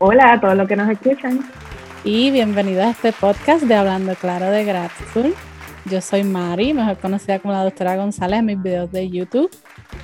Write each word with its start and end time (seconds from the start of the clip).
Hola 0.00 0.34
a 0.34 0.40
todos 0.40 0.56
los 0.56 0.68
que 0.68 0.76
nos 0.76 0.88
escuchan. 0.88 1.40
Y 2.04 2.30
bienvenidos 2.30 2.84
a 2.84 2.90
este 2.90 3.12
podcast 3.12 3.64
de 3.64 3.74
Hablando 3.74 4.14
Claro 4.14 4.48
de 4.48 4.64
Grad 4.64 4.90
Yo 5.86 6.00
soy 6.00 6.22
Mari, 6.22 6.72
mejor 6.72 6.98
conocida 6.98 7.40
como 7.40 7.52
la 7.52 7.64
doctora 7.64 7.96
González 7.96 8.38
en 8.38 8.46
mis 8.46 8.62
videos 8.62 8.92
de 8.92 9.10
YouTube 9.10 9.50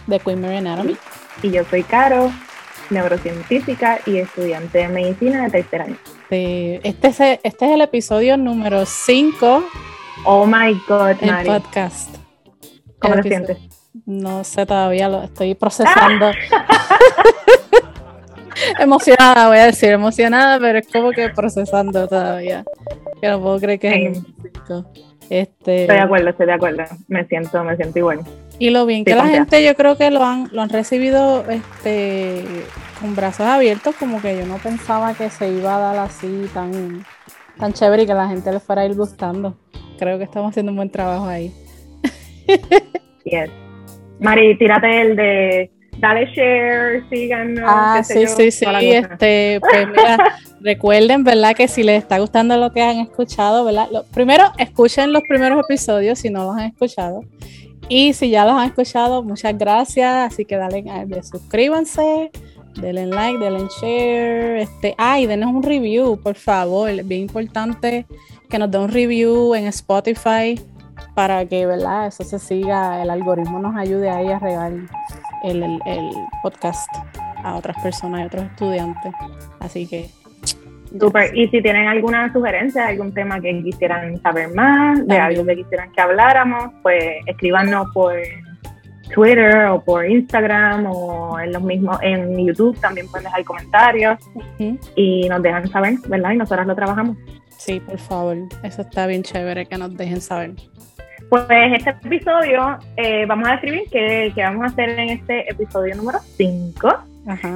de 0.08 0.18
Queen 0.18 0.40
Mary 0.40 0.56
Anatomy. 0.56 0.96
Y 1.44 1.52
yo 1.52 1.62
soy 1.70 1.84
Caro, 1.84 2.32
neurocientífica 2.90 4.00
y 4.04 4.16
estudiante 4.16 4.78
de 4.78 4.88
medicina 4.88 5.44
de 5.44 5.50
tercer 5.50 5.82
año. 5.82 5.96
Este 6.28 7.06
es, 7.06 7.20
el, 7.20 7.40
este 7.44 7.66
es 7.66 7.70
el 7.70 7.80
episodio 7.80 8.36
número 8.36 8.84
5. 8.86 9.64
Oh 10.24 10.44
my 10.44 10.74
god, 10.88 11.22
Mari. 11.22 11.48
El 11.48 11.62
podcast. 11.62 12.16
¿Cómo 12.98 13.14
te 13.14 13.22
sientes? 13.22 13.58
No 14.06 14.42
sé 14.42 14.66
todavía, 14.66 15.08
lo 15.08 15.22
estoy 15.22 15.54
procesando. 15.54 16.32
emocionada, 18.78 19.48
voy 19.48 19.58
a 19.58 19.66
decir, 19.66 19.90
emocionada, 19.90 20.58
pero 20.58 20.78
es 20.78 20.88
como 20.88 21.10
que 21.10 21.28
procesando 21.30 22.06
todavía. 22.08 22.64
Que 23.20 23.28
no 23.28 23.40
puedo 23.40 23.60
creer 23.60 23.78
que 23.78 24.06
es 24.06 24.22
este... 25.30 25.82
Estoy 25.82 25.96
de 25.96 26.02
acuerdo, 26.02 26.30
estoy 26.30 26.46
de 26.46 26.52
acuerdo. 26.52 26.84
Me 27.08 27.26
siento, 27.26 27.64
me 27.64 27.76
siento 27.76 27.98
igual. 27.98 28.20
Y 28.58 28.70
lo 28.70 28.86
bien 28.86 29.04
que 29.04 29.14
la 29.14 29.26
gente, 29.26 29.64
yo 29.64 29.74
creo 29.74 29.96
que 29.96 30.10
lo 30.10 30.24
han, 30.24 30.48
lo 30.52 30.62
han 30.62 30.68
recibido 30.68 31.44
este 31.48 32.44
con 33.00 33.16
brazos 33.16 33.46
abiertos, 33.46 33.96
como 33.96 34.22
que 34.22 34.36
yo 34.38 34.46
no 34.46 34.58
pensaba 34.58 35.14
que 35.14 35.28
se 35.28 35.50
iba 35.50 35.76
a 35.76 35.78
dar 35.78 35.98
así 35.98 36.48
tan, 36.54 37.04
tan 37.58 37.72
chévere 37.72 38.04
y 38.04 38.06
que 38.06 38.14
la 38.14 38.28
gente 38.28 38.52
le 38.52 38.60
fuera 38.60 38.82
a 38.82 38.86
ir 38.86 38.94
gustando. 38.94 39.56
Creo 39.98 40.18
que 40.18 40.24
estamos 40.24 40.50
haciendo 40.50 40.72
un 40.72 40.76
buen 40.76 40.90
trabajo 40.90 41.26
ahí. 41.26 41.52
Yes. 43.24 43.48
Mari, 44.20 44.58
tírate 44.58 45.00
el 45.00 45.16
de 45.16 45.70
dale 46.04 46.26
share, 46.34 47.02
síganos. 47.08 47.64
Ah, 47.66 48.02
sí, 48.04 48.26
sí, 48.26 48.50
sí, 48.50 48.66
este, 48.90 49.58
pues 49.60 49.88
mira, 49.88 50.18
recuerden, 50.60 51.24
¿verdad? 51.24 51.56
Que 51.56 51.66
si 51.66 51.82
les 51.82 52.02
está 52.02 52.18
gustando 52.18 52.58
lo 52.58 52.72
que 52.72 52.82
han 52.82 52.98
escuchado, 52.98 53.64
¿verdad? 53.64 53.88
primero, 54.12 54.44
escuchen 54.58 55.12
los 55.12 55.22
primeros 55.26 55.58
episodios 55.64 56.18
si 56.18 56.28
no 56.28 56.44
los 56.44 56.56
han 56.56 56.66
escuchado. 56.66 57.22
Y 57.88 58.12
si 58.12 58.28
ya 58.28 58.44
los 58.44 58.54
han 58.54 58.68
escuchado, 58.68 59.22
muchas 59.22 59.56
gracias. 59.56 60.32
Así 60.32 60.44
que 60.44 60.56
dale, 60.56 60.84
suscríbanse, 61.22 62.30
denle 62.80 63.06
like, 63.06 63.38
denle 63.38 63.66
share. 63.80 64.58
Este, 64.58 64.94
ay, 64.98 65.26
denos 65.26 65.54
un 65.54 65.62
review, 65.62 66.20
por 66.22 66.34
favor. 66.34 66.90
Es 66.90 67.06
bien 67.06 67.22
importante 67.22 68.06
que 68.50 68.58
nos 68.58 68.70
den 68.70 68.82
un 68.82 68.90
review 68.90 69.54
en 69.54 69.66
Spotify 69.66 70.60
para 71.14 71.46
que, 71.46 71.64
¿verdad? 71.64 72.08
Eso 72.08 72.24
se 72.24 72.38
siga, 72.38 73.02
el 73.02 73.08
algoritmo 73.08 73.58
nos 73.58 73.76
ayude 73.76 74.10
ahí 74.10 74.28
a 74.28 74.38
regar 74.38 74.72
el, 75.44 75.78
podcast 76.42 76.88
a 77.42 77.56
otras 77.56 77.80
personas 77.82 78.22
y 78.22 78.24
otros 78.24 78.44
estudiantes. 78.44 79.12
Así 79.60 79.86
que 79.86 80.08
Super. 80.98 81.36
Y 81.36 81.48
si 81.48 81.60
tienen 81.60 81.88
alguna 81.88 82.32
sugerencia, 82.32 82.86
algún 82.86 83.12
tema 83.12 83.40
que 83.40 83.62
quisieran 83.64 84.20
saber 84.22 84.54
más, 84.54 85.04
de 85.06 85.18
algo 85.18 85.44
que 85.44 85.56
quisieran 85.56 85.90
que 85.90 86.00
habláramos, 86.00 86.70
pues 86.82 87.02
escríbanos 87.26 87.88
por 87.92 88.14
Twitter 89.12 89.66
o 89.66 89.82
por 89.82 90.08
Instagram 90.08 90.86
o 90.86 91.38
en 91.40 91.52
los 91.52 91.62
mismos, 91.62 91.98
en 92.02 92.46
YouTube 92.46 92.78
también 92.80 93.08
pueden 93.08 93.24
dejar 93.24 93.44
comentarios 93.44 94.18
y 94.94 95.28
nos 95.28 95.42
dejan 95.42 95.68
saber, 95.68 95.94
¿verdad? 96.06 96.32
Y 96.32 96.36
nosotros 96.36 96.66
lo 96.66 96.74
trabajamos. 96.76 97.16
Sí, 97.58 97.80
por 97.80 97.98
favor. 97.98 98.36
Eso 98.62 98.82
está 98.82 99.06
bien 99.06 99.22
chévere 99.22 99.66
que 99.66 99.76
nos 99.76 99.96
dejen 99.96 100.20
saber. 100.20 100.52
Pues 101.30 101.46
este 101.48 101.90
episodio 101.90 102.78
eh, 102.96 103.24
vamos 103.26 103.48
a 103.48 103.52
describir 103.52 103.84
qué, 103.90 104.32
vamos 104.36 104.62
a 104.62 104.66
hacer 104.66 104.90
en 104.90 105.10
este 105.10 105.50
episodio 105.50 105.94
número 105.96 106.18
5. 106.36 106.88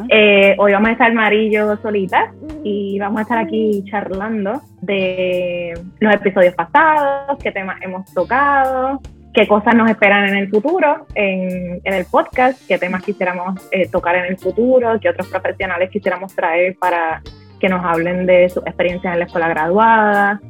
Eh, 0.09 0.57
hoy 0.59 0.73
vamos 0.73 0.89
a 0.89 0.93
estar 0.93 1.11
amarillo 1.11 1.77
solita 1.77 2.33
y 2.65 2.99
vamos 2.99 3.19
a 3.19 3.23
estar 3.23 3.39
aquí 3.39 3.85
charlando 3.91 4.63
de 4.81 5.75
los 6.01 6.15
episodios 6.15 6.55
pasados, 6.55 7.39
qué 7.43 7.53
temas 7.53 7.81
hemos 7.83 8.13
tocado, 8.15 9.01
qué 9.35 9.47
cosas 9.47 9.75
nos 9.75 9.91
esperan 9.91 10.29
en 10.29 10.37
el 10.37 10.49
futuro 10.49 11.07
en, 11.15 11.81
el 11.85 12.07
podcast, 12.07 12.67
qué 12.67 12.79
temas 12.79 13.03
quisiéramos 13.03 13.69
eh, 13.71 13.89
tocar 13.89 14.17
en 14.17 14.25
el 14.25 14.39
futuro, 14.39 14.99
qué 15.01 15.11
otros 15.11 15.29
profesionales 15.29 15.91
quisiéramos 15.91 16.35
traer 16.35 16.77
para 16.79 17.21
que 17.61 17.69
nos 17.69 17.85
hablen 17.85 18.25
de 18.25 18.49
sus 18.49 18.67
experiencias 18.67 19.13
en 19.13 19.19
la 19.19 19.27
escuela 19.27 19.49
graduada, 19.49 20.41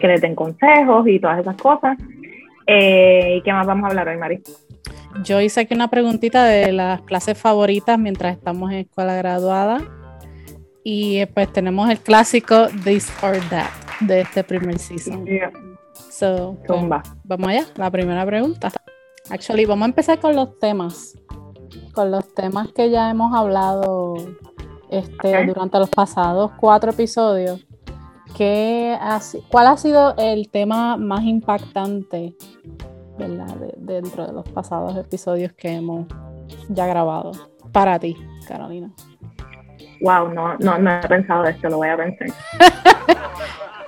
que 0.00 0.08
les 0.08 0.20
den 0.20 0.34
consejos 0.34 1.06
y 1.06 1.20
todas 1.20 1.40
esas 1.40 1.56
cosas. 1.56 1.98
Eh, 2.66 3.36
¿Y 3.38 3.42
qué 3.42 3.52
más 3.52 3.66
vamos 3.66 3.84
a 3.84 3.88
hablar 3.88 4.08
hoy, 4.08 4.16
Mari? 4.16 4.42
Yo 5.22 5.40
hice 5.40 5.60
aquí 5.60 5.74
una 5.74 5.88
preguntita 5.88 6.44
de 6.44 6.72
las 6.72 7.02
clases 7.02 7.38
favoritas 7.38 7.98
mientras 7.98 8.36
estamos 8.36 8.72
en 8.72 8.78
escuela 8.78 9.14
graduada. 9.14 9.82
Y 10.82 11.18
eh, 11.18 11.26
pues 11.26 11.52
tenemos 11.52 11.88
el 11.88 12.00
clásico 12.00 12.66
This 12.84 13.12
or 13.22 13.38
That 13.50 13.70
de 14.00 14.22
este 14.22 14.44
primer 14.44 14.78
season. 14.78 15.24
So, 16.10 16.58
pues, 16.66 16.82
vamos 17.24 17.48
allá, 17.48 17.66
la 17.76 17.90
primera 17.90 18.26
pregunta. 18.26 18.70
Actually, 19.30 19.64
vamos 19.64 19.86
a 19.86 19.88
empezar 19.88 20.20
con 20.20 20.36
los 20.36 20.58
temas. 20.58 21.16
Con 21.92 22.10
los 22.10 22.34
temas 22.34 22.68
que 22.72 22.90
ya 22.90 23.10
hemos 23.10 23.34
hablado 23.34 24.14
este, 24.90 25.46
durante 25.46 25.78
los 25.78 25.88
pasados 25.88 26.52
cuatro 26.58 26.90
episodios. 26.90 27.66
¿Qué 28.36 28.98
¿Cuál 29.48 29.66
ha 29.68 29.76
sido 29.76 30.16
el 30.18 30.50
tema 30.50 30.96
más 30.96 31.22
impactante 31.22 32.34
dentro 33.16 34.26
de 34.26 34.32
los 34.32 34.48
pasados 34.50 34.96
episodios 34.96 35.52
que 35.52 35.68
hemos 35.68 36.06
ya 36.68 36.86
grabado 36.86 37.30
para 37.72 37.98
ti, 37.98 38.16
Carolina? 38.48 38.90
Wow, 40.00 40.28
no, 40.34 40.56
no, 40.58 40.78
no 40.78 40.90
he 40.90 41.08
pensado 41.08 41.44
esto, 41.44 41.68
lo 41.68 41.76
voy 41.76 41.88
a 41.88 41.96
pensar. 41.96 42.28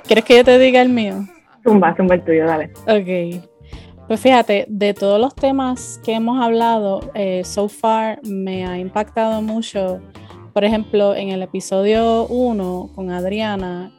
¿Quieres 0.07 0.25
que 0.25 0.37
yo 0.37 0.45
te 0.45 0.59
diga 0.59 0.81
el 0.81 0.91
mío? 0.91 1.27
Zumba, 1.65 1.95
zumba 1.97 2.15
el 2.15 2.25
tuyo, 2.25 2.47
dale. 2.47 2.73
Ok. 2.87 3.43
Pues 4.07 4.21
fíjate, 4.21 4.67
de 4.69 4.95
todos 4.95 5.21
los 5.21 5.35
temas 5.35 6.01
que 6.05 6.15
hemos 6.15 6.41
hablado, 6.41 7.01
eh, 7.15 7.43
so 7.45 7.69
far 7.69 8.21
me 8.23 8.65
ha 8.65 8.79
impactado 8.79 9.43
mucho. 9.43 10.01
Por 10.53 10.65
ejemplo, 10.65 11.17
en 11.17 11.31
el 11.31 11.43
episodio 11.43 12.27
1 12.29 12.91
con 12.95 13.11
Adriana, 13.11 13.91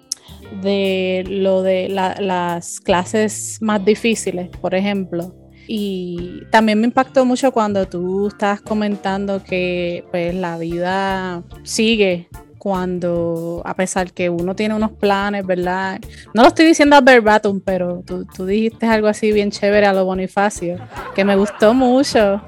de 0.62 1.24
lo 1.28 1.62
de 1.62 1.90
las 1.90 2.80
clases 2.80 3.58
más 3.62 3.84
difíciles, 3.84 4.50
por 4.62 4.76
ejemplo. 4.76 5.34
Y 5.68 6.44
también 6.50 6.80
me 6.80 6.88
impactó 6.88 7.26
mucho 7.26 7.52
cuando 7.52 7.88
tú 7.88 8.28
estás 8.28 8.62
comentando 8.62 9.44
que 9.44 10.06
pues 10.12 10.34
la 10.34 10.58
vida 10.58 11.44
sigue 11.64 12.30
cuando, 12.58 13.62
a 13.66 13.76
pesar 13.76 14.12
que 14.12 14.30
uno 14.30 14.56
tiene 14.56 14.76
unos 14.76 14.92
planes, 14.92 15.46
¿verdad? 15.46 16.00
No 16.34 16.42
lo 16.42 16.48
estoy 16.50 16.66
diciendo 16.66 16.96
a 16.96 17.02
verbatim, 17.02 17.62
pero 17.62 18.04
tú, 18.06 18.26
tú 18.26 18.46
dijiste 18.46 18.86
algo 18.88 19.08
así 19.08 19.32
bien 19.32 19.52
chévere 19.52 19.86
a 19.86 19.94
lo 19.94 20.06
Bonifacio, 20.06 20.78
que 21.16 21.24
me 21.24 21.36
gustó 21.36 21.74
mucho 21.74 22.42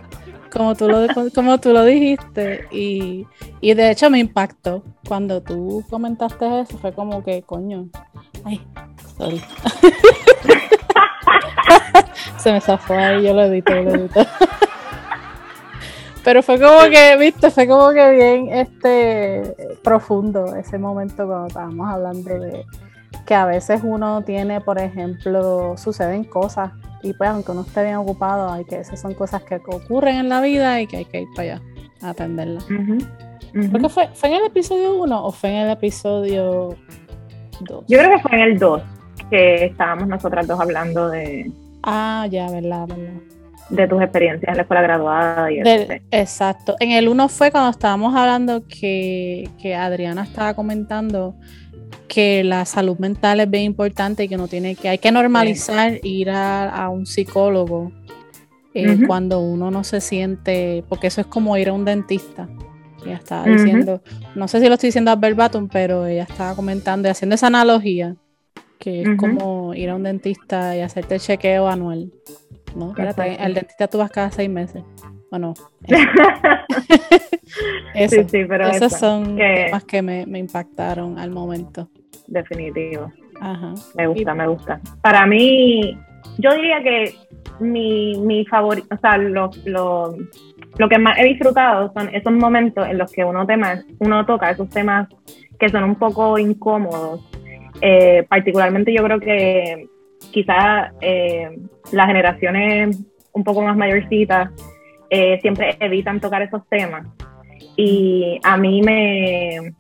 como 0.52 0.76
tú 0.76 0.88
lo, 0.88 1.08
como 1.34 1.60
tú 1.60 1.72
lo 1.74 1.84
dijiste. 1.86 2.68
Y, 2.72 3.26
de 3.62 3.92
hecho 3.92 4.10
me 4.10 4.20
impactó. 4.20 4.84
Cuando 5.08 5.42
tú 5.42 5.84
comentaste 5.90 6.62
eso, 6.62 6.78
fue 6.78 6.94
como 6.94 7.24
que, 7.24 7.42
coño. 7.44 7.88
Ay, 8.44 8.62
sorry. 9.18 9.42
Se 12.38 12.52
me 12.52 12.62
zafó 12.62 12.94
ahí, 12.94 13.24
yo 13.24 13.34
lo 13.34 13.44
edito, 13.44 13.74
lo 13.74 13.96
edito. 13.96 14.26
Pero 16.24 16.44
fue 16.44 16.60
como 16.60 16.82
que, 16.90 17.18
viste, 17.18 17.50
fue 17.50 17.68
como 17.68 17.92
que 17.92 18.12
bien 18.12 18.50
este 18.50 19.56
profundo 19.84 20.56
ese 20.56 20.78
momento 20.78 21.26
cuando 21.26 21.48
estábamos 21.48 21.90
hablando 21.90 22.40
de 22.40 22.66
que 23.30 23.36
a 23.36 23.46
veces 23.46 23.82
uno 23.84 24.24
tiene, 24.24 24.60
por 24.60 24.80
ejemplo, 24.80 25.78
suceden 25.78 26.24
cosas 26.24 26.72
y 27.04 27.14
pues 27.14 27.30
aunque 27.30 27.52
uno 27.52 27.62
esté 27.62 27.84
bien 27.84 27.98
ocupado, 27.98 28.52
hay 28.52 28.66
que 28.66 28.80
esas 28.80 29.00
son 29.00 29.14
cosas 29.14 29.44
que 29.44 29.58
ocurren 29.58 30.16
en 30.16 30.30
la 30.30 30.42
vida 30.42 30.82
y 30.82 30.88
que 30.88 30.98
hay 30.98 31.06
que 31.06 31.22
ir 31.22 31.28
para 31.36 31.54
allá 31.54 31.62
a 32.02 32.10
atenderlas. 32.10 32.66
fue, 33.90 34.10
fue 34.16 34.30
en 34.30 34.36
el 34.36 34.46
episodio 34.48 34.96
1 35.04 35.26
o 35.26 35.32
fue 35.32 35.52
en 35.52 35.58
el 35.58 35.70
episodio 35.70 36.76
2? 37.60 37.86
Yo 37.88 38.00
creo 38.00 38.10
que 38.10 38.18
fue 38.18 38.32
en 38.34 38.42
el 38.42 38.58
2 38.58 38.82
que 39.30 39.66
estábamos 39.66 40.08
nosotras 40.08 40.48
dos 40.48 40.60
hablando 40.60 41.08
de... 41.10 41.52
Ah, 41.84 42.26
ya, 42.32 42.50
verdad, 42.50 42.88
verdad. 42.88 43.22
De 43.70 43.88
tus 43.88 44.02
experiencias 44.02 44.50
en 44.50 44.56
la 44.56 44.64
escuela 44.64 44.82
graduada 44.82 45.52
y 45.52 45.60
Del, 45.62 46.02
Exacto. 46.10 46.78
En 46.80 46.94
el 46.94 47.08
1 47.08 47.30
fue 47.30 47.52
cuando 47.52 47.70
estábamos 47.70 48.16
hablando 48.16 48.64
que, 48.68 49.48
que 49.62 49.76
Adriana 49.76 50.24
estaba 50.24 50.56
comentando 50.56 51.36
que 52.10 52.44
la 52.44 52.66
salud 52.66 52.98
mental 52.98 53.40
es 53.40 53.50
bien 53.50 53.64
importante 53.64 54.26
y 54.26 54.28
que 54.28 54.36
no 54.36 54.50
tiene 54.50 54.76
que 54.76 54.90
hay 54.90 54.98
que 54.98 55.12
normalizar 55.12 56.00
ir 56.04 56.30
a, 56.32 56.90
un 56.90 57.06
psicólogo 57.06 57.94
eh, 58.74 59.00
cuando 59.08 59.40
uno 59.40 59.72
no 59.72 59.86
se 59.86 60.02
siente 60.02 60.84
porque 60.90 61.08
eso 61.08 61.22
es 61.22 61.28
como 61.28 61.56
ir 61.56 61.70
a 61.70 61.74
un 61.74 61.86
dentista. 61.86 62.50
Ella 63.06 63.16
estaba 63.16 63.46
diciendo 63.46 64.02
no 64.36 64.50
sé 64.50 64.60
si 64.60 64.68
lo 64.68 64.74
estoy 64.74 64.88
diciendo 64.88 65.12
a 65.12 65.16
verbatim 65.16 65.70
pero 65.72 66.06
ella 66.06 66.24
estaba 66.24 66.54
comentando 66.56 67.08
y 67.08 67.12
haciendo 67.12 67.36
esa 67.36 67.48
analogía 67.48 68.18
que 68.78 69.04
es 69.04 69.10
como 69.18 69.74
ir 69.74 69.90
a 69.90 69.96
un 69.96 70.04
dentista 70.04 70.76
y 70.76 70.82
hacerte 70.82 71.16
el 71.16 71.22
chequeo 71.22 71.70
anual 71.70 72.12
no 72.76 72.94
el 72.98 73.54
dentista 73.54 73.88
tú 73.88 74.00
vas 74.00 74.12
cada 74.12 74.32
seis 74.32 74.50
meses 74.50 74.84
bueno 75.32 75.54
sí, 77.96 78.24
sí, 78.28 78.46
pero 78.48 78.68
esos 78.68 78.94
son 78.94 79.36
temas 79.36 79.84
que 79.84 80.02
me, 80.02 80.26
me 80.26 80.40
impactaron 80.40 81.20
al 81.20 81.32
momento. 81.32 81.90
Definitivo. 82.28 83.12
Ajá. 83.42 83.74
Me 83.96 84.08
gusta, 84.08 84.34
me 84.34 84.48
gusta. 84.48 84.80
Para 85.02 85.26
mí, 85.26 85.98
yo 86.38 86.54
diría 86.54 86.82
que 86.84 87.16
mi, 87.60 88.18
mi 88.20 88.46
favorito, 88.46 88.88
o 88.94 88.98
sea, 89.00 89.18
lo, 89.18 89.50
lo, 89.66 90.16
lo, 90.78 90.90
que 90.90 90.98
más 90.98 91.18
he 91.20 91.26
disfrutado 91.26 91.92
son 91.94 92.14
esos 92.14 92.34
momentos 92.34 92.88
en 92.88 92.98
los 92.98 93.12
que 93.12 93.24
uno, 93.24 93.46
tema, 93.46 93.84
uno 94.00 94.26
toca 94.26 94.52
esos 94.52 94.70
temas 94.70 95.08
que 95.60 95.70
son 95.70 95.84
un 95.84 95.96
poco 95.96 96.38
incómodos. 96.38 97.22
Eh, 97.82 98.26
particularmente 98.28 98.94
yo 98.94 99.04
creo 99.04 99.20
que 99.20 99.88
quizás 100.32 100.94
eh, 101.02 101.58
las 101.92 102.08
generaciones 102.08 103.00
un 103.32 103.44
poco 103.44 103.62
más 103.62 103.76
mayorcitas 103.78 104.52
eh, 105.10 105.40
siempre 105.42 105.78
evitan 105.80 106.20
tocar 106.20 106.42
esos 106.42 106.68
temas. 106.68 107.08
Y 107.76 108.40
a 108.44 108.58
mí 108.58 108.82
me, 108.82 109.74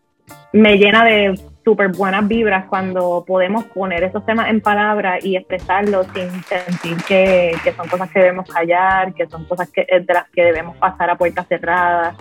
me 0.53 0.77
llena 0.77 1.03
de 1.03 1.39
súper 1.63 1.89
buenas 1.89 2.27
vibras 2.27 2.65
cuando 2.65 3.23
podemos 3.27 3.65
poner 3.65 4.03
esos 4.03 4.25
temas 4.25 4.49
en 4.49 4.61
palabras 4.61 5.23
y 5.23 5.35
expresarlos 5.35 6.07
sin 6.13 6.29
sentir 6.43 6.97
que, 7.07 7.51
que, 7.63 7.73
son 7.73 7.87
cosas 7.87 8.09
que 8.09 8.19
debemos 8.19 8.49
callar, 8.49 9.13
que 9.13 9.27
son 9.27 9.45
cosas 9.45 9.69
que, 9.69 9.85
de 9.85 10.13
las 10.13 10.29
que 10.29 10.45
debemos 10.45 10.77
pasar 10.77 11.09
a 11.09 11.15
puertas 11.15 11.47
cerradas, 11.47 12.15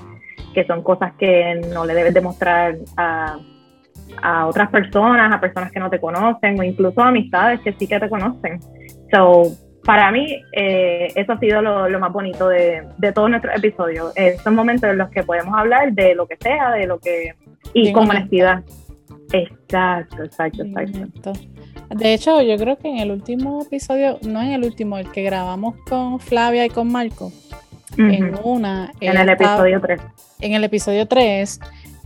que 0.52 0.64
son 0.66 0.82
cosas 0.82 1.12
que 1.18 1.60
no 1.72 1.86
le 1.86 1.94
debes 1.94 2.12
demostrar 2.12 2.76
a, 2.96 3.38
a 4.22 4.46
otras 4.46 4.68
personas, 4.70 5.32
a 5.32 5.40
personas 5.40 5.70
que 5.70 5.80
no 5.80 5.90
te 5.90 6.00
conocen 6.00 6.58
o 6.58 6.62
incluso 6.62 7.00
amistades 7.00 7.60
que 7.60 7.72
sí 7.72 7.86
que 7.86 8.00
te 8.00 8.08
conocen. 8.08 8.60
So, 9.12 9.44
para 9.88 10.12
mí, 10.12 10.42
eh, 10.52 11.10
eso 11.14 11.32
ha 11.32 11.38
sido 11.38 11.62
lo, 11.62 11.88
lo 11.88 11.98
más 11.98 12.12
bonito 12.12 12.46
de, 12.50 12.82
de, 12.98 13.10
todos 13.10 13.30
nuestros 13.30 13.56
episodios. 13.56 14.12
Esos 14.16 14.52
momentos 14.52 14.90
en 14.90 14.98
los 14.98 15.08
que 15.08 15.22
podemos 15.22 15.56
hablar 15.56 15.94
de 15.94 16.14
lo 16.14 16.26
que 16.26 16.36
sea, 16.36 16.72
de 16.72 16.86
lo 16.86 16.98
que. 16.98 17.34
y 17.72 17.90
con 17.90 18.06
honestidad. 18.10 18.62
Exacto, 19.32 20.24
exacto, 20.24 20.62
exacto. 20.62 21.32
De 21.88 22.12
hecho, 22.12 22.42
yo 22.42 22.58
creo 22.58 22.76
que 22.76 22.86
en 22.86 22.98
el 22.98 23.10
último 23.10 23.62
episodio, 23.62 24.18
no 24.20 24.42
en 24.42 24.50
el 24.50 24.64
último, 24.64 24.98
el 24.98 25.10
que 25.10 25.22
grabamos 25.22 25.76
con 25.88 26.20
Flavia 26.20 26.66
y 26.66 26.68
con 26.68 26.92
Marco, 26.92 27.32
en 27.96 28.34
una. 28.44 28.92
En 29.00 29.16
el 29.16 29.30
episodio 29.30 29.80
3. 29.80 30.02
En 30.40 30.52
el 30.52 30.64
episodio 30.64 31.08
3, 31.08 31.60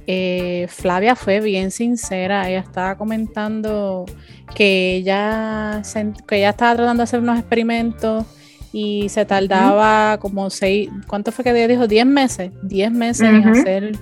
eh, 0.07 0.67
Flavia 0.69 1.17
fue 1.17 1.41
bien 1.41 1.71
sincera. 1.71 2.49
Ella 2.49 2.61
estaba 2.61 2.97
comentando 2.97 4.07
que 4.55 4.97
ella, 4.97 5.83
que 6.27 6.37
ella 6.37 6.51
estaba 6.51 6.77
tratando 6.77 7.01
de 7.01 7.05
hacer 7.05 7.21
unos 7.21 7.39
experimentos 7.39 8.25
y 8.73 9.09
se 9.11 9.25
tardaba 9.25 10.19
como 10.19 10.49
seis, 10.51 10.89
¿cuánto 11.07 11.31
fue 11.31 11.45
que 11.45 11.51
ella 11.51 11.69
dijo? 11.69 11.87
Diez 11.87 12.07
meses, 12.07 12.53
diez 12.63 12.91
meses 12.91 13.29
en 13.29 13.49
hacer 13.49 13.93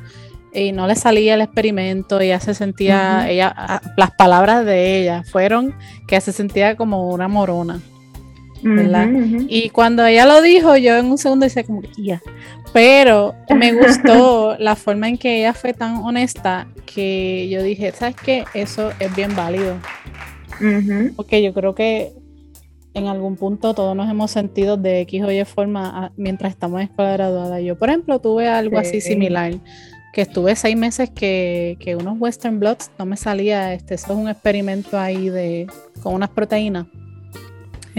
y 0.52 0.72
no 0.72 0.86
le 0.86 0.94
salía 0.94 1.34
el 1.34 1.42
experimento, 1.42 2.20
ella 2.20 2.40
se 2.40 2.54
sentía, 2.54 3.28
ella, 3.28 3.80
las 3.96 4.10
palabras 4.12 4.64
de 4.64 5.00
ella 5.00 5.22
fueron 5.24 5.74
que 6.06 6.20
se 6.20 6.32
sentía 6.32 6.76
como 6.76 7.10
una 7.10 7.28
morona. 7.28 7.80
¿Verdad? 8.62 9.08
Y 9.48 9.70
cuando 9.70 10.04
ella 10.04 10.26
lo 10.26 10.42
dijo, 10.42 10.76
yo 10.76 10.96
en 10.96 11.06
un 11.06 11.18
segundo 11.18 11.44
decía 11.44 11.64
como, 11.64 11.82
ya, 11.96 12.20
pero 12.72 13.34
me 13.54 13.72
gustó 13.74 14.56
la 14.58 14.76
forma 14.76 15.08
en 15.08 15.18
que 15.18 15.40
ella 15.40 15.54
fue 15.54 15.72
tan 15.72 15.96
honesta 15.96 16.68
que 16.86 17.48
yo 17.50 17.62
dije, 17.62 17.92
¿sabes 17.92 18.16
qué? 18.16 18.44
Eso 18.54 18.90
es 18.98 19.14
bien 19.14 19.34
válido. 19.34 19.76
Porque 21.16 21.42
yo 21.42 21.54
creo 21.54 21.74
que 21.74 22.12
en 22.92 23.06
algún 23.06 23.36
punto 23.36 23.72
todos 23.72 23.96
nos 23.96 24.10
hemos 24.10 24.30
sentido 24.30 24.76
de 24.76 25.00
X 25.02 25.22
o 25.22 25.30
Y 25.30 25.44
forma 25.44 25.90
ah, 25.94 26.12
mientras 26.16 26.52
estamos 26.52 26.80
en 26.80 26.88
escuela 26.88 27.12
graduada. 27.12 27.60
Yo, 27.60 27.78
por 27.78 27.88
ejemplo, 27.88 28.20
tuve 28.20 28.48
algo 28.48 28.78
así 28.78 29.00
similar 29.00 29.54
que 30.12 30.22
estuve 30.22 30.56
seis 30.56 30.76
meses 30.76 31.10
que, 31.10 31.96
unos 31.98 32.18
Western 32.18 32.58
Blots 32.58 32.90
no 32.98 33.06
me 33.06 33.16
salía, 33.16 33.72
este, 33.74 33.94
eso 33.94 34.12
es 34.12 34.18
un 34.18 34.28
experimento 34.28 34.98
ahí 34.98 35.28
de, 35.28 35.66
con 36.02 36.14
unas 36.14 36.30
proteínas. 36.30 36.86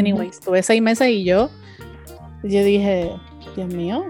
Anyways, 0.01 0.39
estuve 0.39 0.63
seis 0.63 0.81
meses 0.81 1.09
y 1.09 1.23
yo, 1.23 1.51
yo 2.41 2.63
dije, 2.63 3.11
Dios 3.55 3.71
mío, 3.71 4.03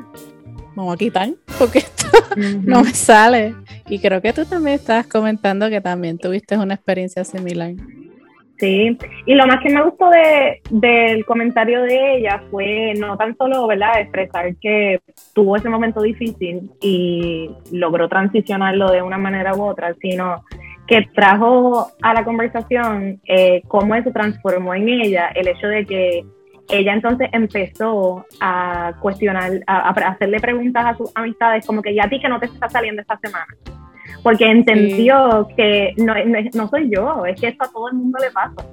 vamos 0.73 0.93
a 0.93 0.97
quitar 0.97 1.31
porque 1.59 1.79
esto 1.79 2.07
no 2.63 2.81
me 2.81 2.91
sale. 2.91 3.53
Y 3.89 3.99
creo 3.99 4.21
que 4.21 4.31
tú 4.31 4.45
también 4.45 4.75
estabas 4.75 5.05
comentando 5.07 5.69
que 5.69 5.81
también 5.81 6.17
tuviste 6.17 6.57
una 6.57 6.75
experiencia 6.75 7.25
similar. 7.25 7.73
Sí, 8.57 8.97
y 9.25 9.33
lo 9.33 9.45
más 9.47 9.61
que 9.61 9.73
me 9.73 9.83
gustó 9.83 10.09
de, 10.11 10.61
del 10.69 11.25
comentario 11.25 11.81
de 11.81 12.19
ella 12.19 12.41
fue 12.49 12.93
no 12.97 13.17
tan 13.17 13.35
solo, 13.35 13.67
¿verdad?, 13.67 13.99
expresar 13.99 14.55
que 14.61 15.01
tuvo 15.33 15.57
ese 15.57 15.67
momento 15.67 16.01
difícil 16.01 16.69
y 16.79 17.49
logró 17.73 18.07
transicionarlo 18.07 18.91
de 18.91 19.01
una 19.01 19.17
manera 19.17 19.55
u 19.55 19.63
otra, 19.63 19.93
sino 19.99 20.45
que 20.87 21.07
trajo 21.13 21.91
a 22.01 22.13
la 22.13 22.23
conversación 22.23 23.21
eh, 23.25 23.61
cómo 23.67 23.95
eso 23.95 24.11
transformó 24.11 24.73
en 24.73 24.89
ella 24.89 25.27
el 25.35 25.47
hecho 25.47 25.67
de 25.67 25.85
que 25.85 26.25
ella 26.69 26.93
entonces 26.93 27.29
empezó 27.31 28.25
a 28.39 28.93
cuestionar, 28.99 29.51
a, 29.67 29.89
hacerle 29.89 30.39
preguntas 30.39 30.85
a 30.85 30.97
sus 30.97 31.11
amistades 31.15 31.65
como 31.65 31.81
que 31.81 31.93
ya 31.93 32.05
a 32.05 32.09
ti 32.09 32.19
que 32.19 32.29
no 32.29 32.39
te 32.39 32.45
está 32.45 32.69
saliendo 32.69 33.01
esta 33.01 33.17
semana 33.17 33.47
porque 34.23 34.45
entendió 34.45 35.47
que 35.55 35.93
no, 35.97 36.13
no, 36.53 36.67
soy 36.67 36.89
yo, 36.89 37.25
es 37.25 37.39
que 37.39 37.47
esto 37.47 37.63
a 37.65 37.71
todo 37.71 37.89
el 37.89 37.95
mundo 37.95 38.19
le 38.21 38.31
pasa. 38.31 38.67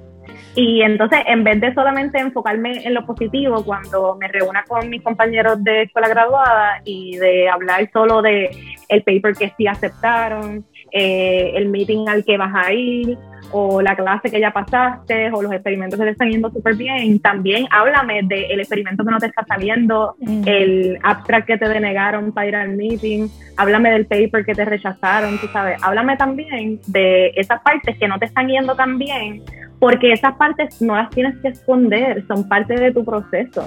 Y 0.55 0.81
entonces, 0.81 1.19
en 1.25 1.43
vez 1.43 1.61
de 1.61 1.73
solamente 1.73 2.19
enfocarme 2.19 2.85
en 2.85 2.93
lo 2.93 3.05
positivo 3.05 3.63
cuando 3.63 4.15
me 4.19 4.27
reúna 4.27 4.63
con 4.67 4.89
mis 4.89 5.01
compañeros 5.01 5.63
de 5.63 5.83
escuela 5.83 6.07
graduada 6.07 6.81
y 6.85 7.17
de 7.17 7.49
hablar 7.49 7.89
solo 7.91 8.21
de 8.21 8.49
el 8.89 9.03
paper 9.03 9.35
que 9.35 9.53
sí 9.57 9.67
aceptaron, 9.67 10.65
eh, 10.91 11.51
el 11.55 11.69
meeting 11.69 12.07
al 12.07 12.23
que 12.23 12.37
vas 12.37 12.53
a 12.53 12.73
ir, 12.73 13.17
o 13.51 13.81
la 13.81 13.95
clase 13.95 14.29
que 14.29 14.39
ya 14.39 14.51
pasaste, 14.51 15.31
o 15.31 15.41
los 15.41 15.51
experimentos 15.51 15.99
que 15.99 16.05
te 16.05 16.11
están 16.11 16.29
yendo 16.29 16.51
súper 16.51 16.75
bien, 16.75 17.19
también 17.19 17.67
háblame 17.71 18.21
del 18.23 18.59
experimento 18.59 19.03
que 19.03 19.11
no 19.11 19.17
te 19.17 19.27
está 19.27 19.43
saliendo, 19.45 20.15
el 20.45 20.99
abstract 21.03 21.47
que 21.47 21.57
te 21.57 21.67
denegaron 21.67 22.31
para 22.31 22.47
ir 22.47 22.55
al 22.55 22.75
meeting, 22.75 23.27
háblame 23.57 23.91
del 23.91 24.05
paper 24.05 24.45
que 24.45 24.53
te 24.53 24.65
rechazaron, 24.65 25.37
tú 25.39 25.47
sabes, 25.47 25.81
háblame 25.81 26.17
también 26.17 26.79
de 26.87 27.31
esas 27.35 27.61
partes 27.61 27.97
que 27.97 28.07
no 28.07 28.19
te 28.19 28.25
están 28.25 28.47
yendo 28.47 28.75
tan 28.75 28.99
bien, 28.99 29.41
porque 29.79 30.11
esas 30.11 30.35
partes 30.35 30.81
no 30.81 30.95
las 30.95 31.09
tienes 31.09 31.35
que 31.37 31.49
esconder, 31.49 32.25
son 32.27 32.47
parte 32.47 32.75
de 32.75 32.91
tu 32.91 33.05
proceso. 33.05 33.65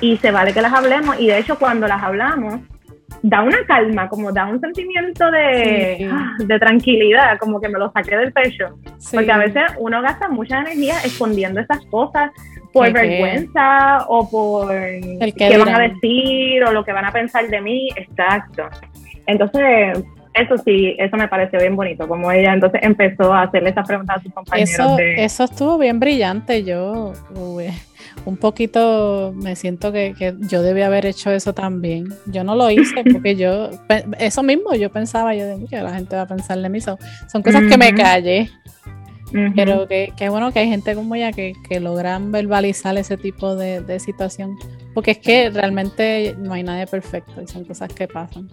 Y 0.00 0.16
se 0.16 0.32
vale 0.32 0.52
que 0.52 0.60
las 0.60 0.72
hablemos 0.72 1.20
y 1.20 1.28
de 1.28 1.38
hecho 1.38 1.56
cuando 1.56 1.86
las 1.86 2.02
hablamos 2.02 2.60
da 3.22 3.42
una 3.42 3.58
calma, 3.66 4.08
como 4.08 4.32
da 4.32 4.46
un 4.46 4.60
sentimiento 4.60 5.30
de, 5.30 6.08
ah, 6.10 6.34
de 6.38 6.58
tranquilidad, 6.58 7.38
como 7.38 7.60
que 7.60 7.68
me 7.68 7.78
lo 7.78 7.90
saqué 7.92 8.16
del 8.16 8.32
pecho. 8.32 8.78
Porque 9.12 9.30
a 9.30 9.38
veces 9.38 9.62
uno 9.78 10.00
gasta 10.02 10.28
mucha 10.28 10.60
energía 10.60 10.94
escondiendo 11.04 11.60
esas 11.60 11.84
cosas 11.86 12.30
por 12.72 12.90
vergüenza 12.92 14.06
o 14.08 14.28
por 14.30 14.70
qué 14.70 15.58
van 15.58 15.74
a 15.74 15.78
decir 15.80 16.64
o 16.64 16.72
lo 16.72 16.84
que 16.84 16.92
van 16.92 17.04
a 17.04 17.12
pensar 17.12 17.46
de 17.48 17.60
mí. 17.60 17.88
Exacto. 17.96 18.64
Entonces, 19.26 20.02
eso 20.34 20.56
sí, 20.58 20.96
eso 20.98 21.16
me 21.16 21.28
pareció 21.28 21.58
bien 21.58 21.76
bonito, 21.76 22.08
como 22.08 22.30
ella 22.32 22.54
entonces 22.54 22.80
empezó 22.82 23.32
a 23.32 23.42
hacerle 23.42 23.70
esas 23.70 23.86
preguntas 23.86 24.18
a 24.18 24.22
sus 24.22 24.32
compañeros. 24.32 24.70
Eso, 24.70 24.96
eso 24.98 25.44
estuvo 25.44 25.78
bien 25.78 26.00
brillante. 26.00 26.64
Yo 26.64 27.12
un 28.24 28.36
poquito 28.36 29.32
me 29.34 29.56
siento 29.56 29.92
que, 29.92 30.14
yo 30.40 30.62
debía 30.62 30.86
haber 30.86 31.06
hecho 31.06 31.30
eso 31.30 31.52
también. 31.52 32.08
Yo 32.26 32.44
no 32.44 32.54
lo 32.54 32.70
hice 32.70 33.02
porque 33.12 33.36
yo, 33.36 33.70
eso 34.18 34.42
mismo, 34.42 34.74
yo 34.74 34.90
pensaba, 34.90 35.34
yo 35.34 35.46
de 35.46 35.66
que 35.66 35.80
la 35.80 35.94
gente 35.94 36.16
va 36.16 36.22
a 36.22 36.28
pensar 36.28 36.58
de 36.58 36.68
mí. 36.68 36.80
Son, 36.80 36.96
cosas 37.42 37.62
que 37.68 37.76
me 37.76 37.94
callé. 37.94 38.50
Pero 39.54 39.88
que, 39.88 40.28
bueno 40.28 40.52
que 40.52 40.60
hay 40.60 40.68
gente 40.68 40.94
como 40.94 41.14
ella 41.14 41.32
que, 41.32 41.54
que 41.68 41.80
logran 41.80 42.32
verbalizar 42.32 42.96
ese 42.96 43.16
tipo 43.16 43.56
de, 43.56 43.98
situación. 44.00 44.56
Porque 44.94 45.12
es 45.12 45.18
que 45.18 45.50
realmente 45.50 46.34
no 46.38 46.52
hay 46.52 46.62
nadie 46.62 46.86
perfecto 46.86 47.40
y 47.40 47.46
son 47.46 47.64
cosas 47.64 47.92
que 47.92 48.06
pasan. 48.08 48.48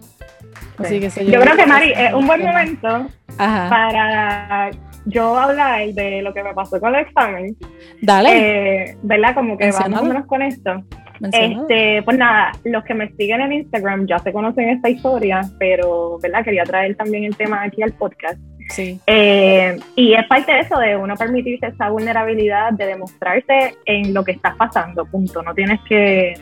Así 0.78 0.98
que 0.98 1.10
yo, 1.10 1.32
yo 1.32 1.40
creo 1.40 1.56
que 1.56 1.66
Mari, 1.66 1.92
es 1.92 2.14
un 2.14 2.26
buen 2.26 2.42
momento 2.42 3.06
para 3.36 4.70
yo 5.04 5.38
hablar 5.38 5.86
de 5.92 6.22
lo 6.22 6.32
que 6.32 6.42
me 6.42 6.54
pasó 6.54 6.80
con 6.80 6.94
el 6.94 7.02
examen. 7.02 7.56
Dale. 8.00 8.84
Eh, 8.84 8.96
¿Verdad? 9.02 9.34
Como 9.34 9.58
que 9.58 9.70
vamos 9.70 10.26
con 10.26 10.42
esto. 10.42 10.82
Este, 11.20 12.02
pues 12.02 12.16
nada, 12.16 12.52
los 12.64 12.82
que 12.84 12.94
me 12.94 13.10
siguen 13.10 13.42
en 13.42 13.52
Instagram 13.52 14.06
ya 14.06 14.18
se 14.18 14.32
conocen 14.32 14.70
esta 14.70 14.88
historia, 14.88 15.42
pero 15.58 16.18
¿verdad? 16.22 16.42
Quería 16.42 16.64
traer 16.64 16.96
también 16.96 17.24
el 17.24 17.36
tema 17.36 17.62
aquí 17.62 17.82
al 17.82 17.92
podcast. 17.92 18.40
Sí. 18.70 19.00
Eh, 19.06 19.78
y 19.96 20.14
es 20.14 20.26
parte 20.26 20.52
de 20.52 20.60
eso, 20.60 20.78
de 20.78 20.96
uno 20.96 21.16
permitirse 21.16 21.66
esa 21.66 21.90
vulnerabilidad, 21.90 22.72
de 22.72 22.86
demostrarse 22.86 23.76
en 23.84 24.14
lo 24.14 24.24
que 24.24 24.32
estás 24.32 24.56
pasando, 24.56 25.04
punto. 25.06 25.42
No 25.42 25.54
tienes 25.54 25.80
que, 25.88 26.34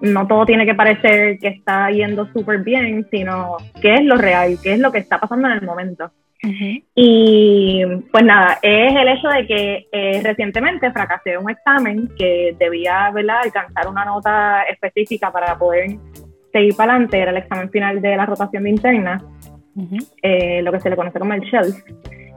no 0.00 0.26
todo 0.26 0.46
tiene 0.46 0.66
que 0.66 0.74
parecer 0.74 1.38
que 1.38 1.48
está 1.48 1.90
yendo 1.90 2.26
súper 2.32 2.60
bien, 2.60 3.06
sino 3.10 3.56
qué 3.80 3.94
es 3.94 4.04
lo 4.04 4.16
real, 4.16 4.58
qué 4.62 4.74
es 4.74 4.80
lo 4.80 4.90
que 4.90 4.98
está 4.98 5.18
pasando 5.20 5.48
en 5.48 5.54
el 5.54 5.62
momento. 5.62 6.10
Y 6.94 7.82
pues 8.12 8.24
nada, 8.24 8.58
es 8.60 8.94
el 8.94 9.08
hecho 9.08 9.28
de 9.28 9.46
que 9.46 9.88
eh, 9.90 10.20
recientemente 10.22 10.92
fracasé 10.92 11.38
un 11.38 11.50
examen 11.50 12.10
que 12.18 12.54
debía 12.58 13.10
¿verdad? 13.12 13.40
alcanzar 13.44 13.88
una 13.88 14.04
nota 14.04 14.62
específica 14.64 15.30
para 15.32 15.56
poder 15.56 15.96
seguir 16.52 16.76
para 16.76 16.92
adelante 16.92 17.18
era 17.18 17.30
el 17.30 17.38
examen 17.38 17.70
final 17.70 18.00
de 18.00 18.16
la 18.16 18.26
rotación 18.26 18.64
de 18.64 18.70
interna, 18.70 19.24
eh, 20.22 20.62
lo 20.62 20.72
que 20.72 20.80
se 20.80 20.90
le 20.90 20.96
conoce 20.96 21.18
como 21.18 21.34
el 21.34 21.40
SHELF, 21.40 21.76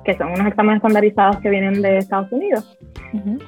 que 0.04 0.18
son 0.18 0.32
unos 0.32 0.48
exámenes 0.48 0.78
estandarizados 0.78 1.38
que 1.38 1.50
vienen 1.50 1.82
de 1.82 1.98
Estados 1.98 2.32
Unidos. 2.32 2.78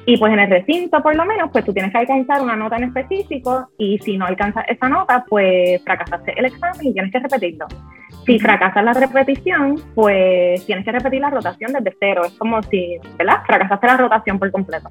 Y 0.06 0.18
pues 0.18 0.34
en 0.34 0.40
el 0.40 0.50
recinto, 0.50 1.02
por 1.02 1.16
lo 1.16 1.26
menos, 1.26 1.50
pues 1.52 1.66
tú 1.66 1.74
tienes 1.74 1.92
que 1.92 1.98
alcanzar 1.98 2.42
una 2.42 2.56
nota 2.56 2.78
en 2.78 2.86
específico 2.86 3.70
y 3.78 3.98
si 4.00 4.18
no 4.18 4.26
alcanzas 4.26 4.66
esa 4.68 4.90
nota, 4.90 5.26
pues 5.28 5.82
fracasaste 5.84 6.34
el 6.38 6.46
examen 6.46 6.88
y 6.88 6.94
tienes 6.94 7.12
que 7.12 7.20
repetirlo. 7.20 7.68
Si 8.26 8.40
fracasas 8.40 8.84
la 8.84 8.94
repetición, 8.94 9.76
pues 9.96 10.66
tienes 10.66 10.86
que 10.86 10.92
repetir 10.92 11.22
la 11.22 11.30
rotación 11.30 11.74
desde 11.74 11.96
cero. 12.00 12.24
Es 12.26 12.34
como 12.34 12.62
si, 12.64 12.98
¿verdad? 13.18 13.40
Fracasaste 13.46 13.88
la 13.88 13.98
rotación 13.98 14.40
por 14.40 14.52
completo. 14.52 14.90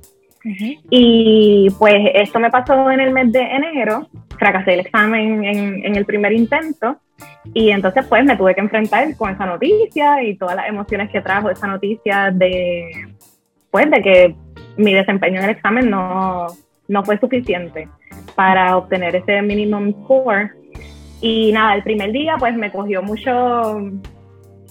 Y 0.90 1.68
pues 1.78 1.96
esto 2.14 2.38
me 2.38 2.50
pasó 2.50 2.90
en 2.90 3.00
el 3.00 3.12
mes 3.12 3.32
de 3.32 3.40
enero, 3.40 4.06
fracasé 4.38 4.74
el 4.74 4.80
examen 4.80 5.44
en, 5.44 5.84
en, 5.84 5.96
el 5.96 6.06
primer 6.06 6.32
intento 6.32 6.98
y 7.54 7.70
entonces 7.70 8.04
pues 8.06 8.24
me 8.24 8.36
tuve 8.36 8.54
que 8.54 8.60
enfrentar 8.60 9.16
con 9.16 9.30
esa 9.30 9.46
noticia 9.46 10.22
y 10.22 10.36
todas 10.36 10.56
las 10.56 10.68
emociones 10.68 11.10
que 11.10 11.20
trajo 11.20 11.50
esa 11.50 11.66
noticia 11.66 12.30
de 12.30 12.90
pues 13.70 13.90
de 13.90 14.02
que 14.02 14.34
mi 14.76 14.92
desempeño 14.94 15.38
en 15.38 15.44
el 15.44 15.50
examen 15.50 15.90
no, 15.90 16.46
no 16.86 17.04
fue 17.04 17.18
suficiente 17.18 17.88
para 18.34 18.76
obtener 18.76 19.16
ese 19.16 19.42
minimum 19.42 19.92
score. 20.04 20.52
Y 21.20 21.52
nada, 21.52 21.74
el 21.74 21.82
primer 21.82 22.12
día 22.12 22.36
pues 22.38 22.54
me 22.54 22.70
cogió 22.70 23.02
mucho, 23.02 23.76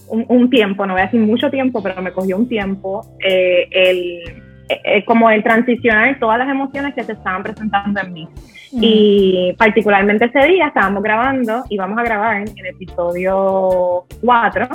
un, 0.07 0.49
tiempo, 0.49 0.85
no 0.85 0.93
voy 0.93 1.01
a 1.01 1.05
decir 1.05 1.19
mucho 1.19 1.49
tiempo, 1.49 1.83
pero 1.83 2.01
me 2.01 2.13
cogió 2.13 2.37
un 2.37 2.47
tiempo 2.47 3.05
eh, 3.19 3.67
el 3.71 4.47
eh, 4.69 5.05
como 5.05 5.29
el 5.29 5.43
transicionar 5.43 6.19
todas 6.19 6.37
las 6.39 6.49
emociones 6.49 6.93
que 6.93 7.03
se 7.03 7.13
estaban 7.13 7.43
presentando 7.43 8.01
en 8.01 8.13
mí. 8.13 8.27
Y 8.71 9.53
particularmente 9.57 10.25
ese 10.25 10.47
día 10.47 10.67
estábamos 10.67 11.03
grabando, 11.03 11.63
y 11.69 11.77
vamos 11.77 11.97
a 11.97 12.03
grabar 12.03 12.37
en 12.37 12.57
el 12.57 12.65
episodio 12.67 14.05
4, 14.21 14.67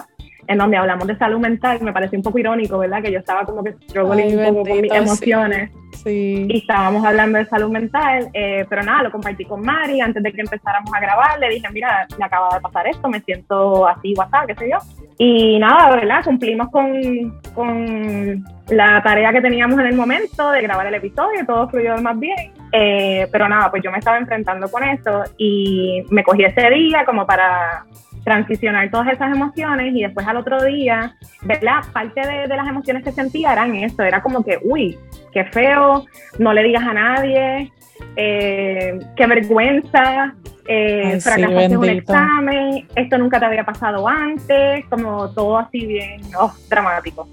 en 0.48 0.58
donde 0.58 0.76
hablamos 0.76 1.06
de 1.06 1.16
salud 1.16 1.38
mental, 1.38 1.78
me 1.82 1.92
pareció 1.92 2.18
un 2.18 2.22
poco 2.22 2.38
irónico, 2.38 2.78
¿verdad? 2.78 3.02
Que 3.02 3.12
yo 3.12 3.18
estaba 3.18 3.44
como 3.44 3.62
que 3.62 3.72
struggling 3.72 4.38
un 4.38 4.54
poco 4.54 4.68
con 4.68 4.80
mis 4.80 4.92
emociones. 4.92 5.70
Sí. 6.02 6.46
Y 6.48 6.58
estábamos 6.58 7.04
hablando 7.04 7.38
de 7.38 7.46
salud 7.46 7.70
mental, 7.70 8.28
eh, 8.32 8.66
pero 8.68 8.82
nada, 8.82 9.04
lo 9.04 9.12
compartí 9.12 9.44
con 9.44 9.60
Mari 9.60 10.00
antes 10.00 10.22
de 10.22 10.32
que 10.32 10.40
empezáramos 10.40 10.92
a 10.92 11.00
grabar. 11.00 11.38
Le 11.38 11.48
dije, 11.48 11.68
mira, 11.72 12.06
me 12.18 12.24
acaba 12.24 12.48
de 12.54 12.60
pasar 12.60 12.86
esto, 12.88 13.08
me 13.08 13.20
siento 13.20 13.86
así, 13.86 14.14
WhatsApp, 14.16 14.46
qué 14.48 14.54
sé 14.56 14.70
yo. 14.70 14.78
Y 15.18 15.58
nada, 15.60 15.94
¿verdad? 15.94 16.24
Cumplimos 16.24 16.68
con, 16.70 17.40
con 17.54 18.44
la 18.68 19.00
tarea 19.02 19.32
que 19.32 19.40
teníamos 19.40 19.78
en 19.78 19.86
el 19.86 19.94
momento 19.94 20.50
de 20.50 20.62
grabar 20.62 20.86
el 20.86 20.94
episodio, 20.94 21.46
todo 21.46 21.68
fluyó 21.68 21.96
más 21.98 22.18
bien. 22.18 22.61
Eh, 22.72 23.28
pero 23.30 23.48
nada, 23.48 23.70
pues 23.70 23.82
yo 23.82 23.92
me 23.92 23.98
estaba 23.98 24.16
enfrentando 24.16 24.70
con 24.70 24.82
eso 24.82 25.24
y 25.36 26.02
me 26.10 26.24
cogí 26.24 26.42
ese 26.42 26.70
día 26.70 27.04
como 27.04 27.26
para 27.26 27.84
transicionar 28.24 28.90
todas 28.90 29.08
esas 29.08 29.34
emociones 29.34 29.94
y 29.94 30.02
después 30.02 30.26
al 30.26 30.38
otro 30.38 30.62
día, 30.62 31.14
¿verdad? 31.42 31.82
Parte 31.92 32.20
de, 32.20 32.48
las 32.48 32.66
emociones 32.66 33.04
que 33.04 33.12
sentía 33.12 33.52
eran 33.52 33.74
eso, 33.74 34.02
era 34.02 34.22
como 34.22 34.44
que, 34.44 34.58
uy, 34.62 34.98
qué 35.32 35.44
feo, 35.44 36.06
no 36.38 36.52
le 36.52 36.62
digas 36.62 36.84
a 36.84 36.94
nadie, 36.94 37.72
eh, 38.16 38.98
qué 39.16 39.26
vergüenza, 39.26 40.34
eh, 40.66 41.18
fracasaste 41.20 41.76
un 41.76 41.88
examen, 41.88 42.88
esto 42.94 43.18
nunca 43.18 43.38
te 43.40 43.46
había 43.46 43.64
pasado 43.64 44.08
antes, 44.08 44.84
como 44.86 45.28
todo 45.34 45.58
así 45.58 45.84
bien 45.84 46.22
oh, 46.38 46.52
dramático. 46.68 47.28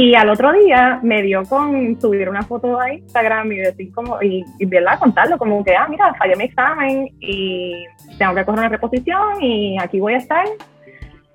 Y 0.00 0.14
al 0.14 0.28
otro 0.28 0.52
día 0.52 1.00
me 1.02 1.24
dio 1.24 1.42
con 1.42 2.00
subir 2.00 2.28
una 2.28 2.42
foto 2.42 2.78
a 2.78 2.92
Instagram 2.94 3.50
y 3.50 3.56
decir 3.56 3.92
como, 3.92 4.22
y, 4.22 4.44
y 4.60 4.64
¿verdad? 4.64 4.96
contarlo 4.96 5.36
como 5.36 5.64
que, 5.64 5.74
ah, 5.74 5.88
mira, 5.90 6.14
fallé 6.14 6.36
mi 6.36 6.44
examen 6.44 7.08
y 7.18 7.84
tengo 8.16 8.32
que 8.32 8.44
coger 8.44 8.60
una 8.60 8.68
reposición 8.68 9.42
y 9.42 9.76
aquí 9.76 9.98
voy 9.98 10.14
a 10.14 10.18
estar 10.18 10.46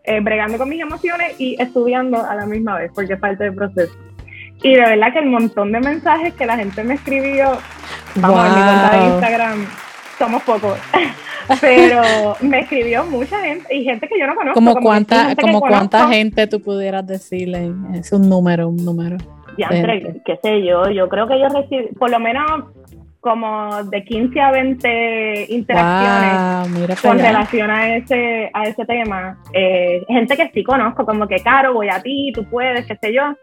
eh, 0.06 0.22
bregando 0.22 0.58
con 0.58 0.70
mis 0.70 0.80
emociones 0.80 1.36
y 1.42 1.62
estudiando 1.62 2.26
a 2.26 2.36
la 2.36 2.46
misma 2.46 2.78
vez, 2.78 2.90
porque 2.96 3.16
es 3.16 3.20
parte 3.20 3.44
del 3.44 3.54
proceso. 3.54 3.94
Y 4.62 4.76
de 4.76 4.82
verdad 4.82 5.12
que 5.12 5.20
el 5.20 5.30
montón 5.30 5.74
de 5.74 5.82
mensajes 5.82 6.34
que 6.34 6.46
la 6.46 6.56
gente 6.56 6.86
me 6.86 6.94
escribió, 6.94 7.58
vamos 8.16 8.40
a 8.40 8.48
mi 8.48 8.64
cuenta 8.64 8.98
de 8.98 9.06
Instagram, 9.08 9.68
somos 10.18 10.44
pocos. 10.44 10.78
pero 11.62 12.36
me 12.42 12.62
escribió 12.62 13.06
mucha 13.06 13.40
gente 13.42 13.76
y 13.76 13.84
gente 13.84 14.08
que 14.08 14.20
yo 14.20 14.28
no 14.28 14.36
conozco. 14.36 14.54
Como, 14.54 14.76
cuánta, 14.76 15.36
como 15.36 15.60
cuánta 15.60 16.08
gente 16.08 16.48
tú 16.48 16.62
pudieras 16.62 17.06
decirle, 17.06 17.72
es 17.94 18.12
un 18.12 18.30
número, 18.30 18.70
un 18.70 18.84
número. 18.84 19.18
Ya, 19.58 19.70
qué 19.70 20.40
sé 20.42 20.64
yo, 20.64 20.90
yo 20.90 21.08
creo 21.10 21.28
que 21.28 21.40
yo 21.40 21.48
recibí, 21.48 21.88
por 22.00 22.10
lo 22.10 22.20
menos 22.20 22.66
como 23.24 23.84
de 23.86 24.04
15 24.04 24.42
a 24.42 24.52
20 24.52 25.46
interacciones 25.54 27.02
con 27.02 27.18
relación 27.18 27.72
a 27.72 27.96
ese, 27.96 28.52
a 28.54 28.64
ese 28.64 28.86
tema. 28.86 29.40
Eh, 29.54 30.04
gente 30.10 30.36
que 30.36 30.52
sí 30.54 30.62
conozco, 30.62 31.06
como 31.06 31.26
que, 31.26 31.38
Caro, 31.38 31.74
voy 31.74 31.88
a 31.88 32.02
ti, 32.02 32.34
tú 32.36 32.44
puedes, 32.44 32.86
qué 32.86 32.98
sé 32.98 33.14
yo. 33.14 33.34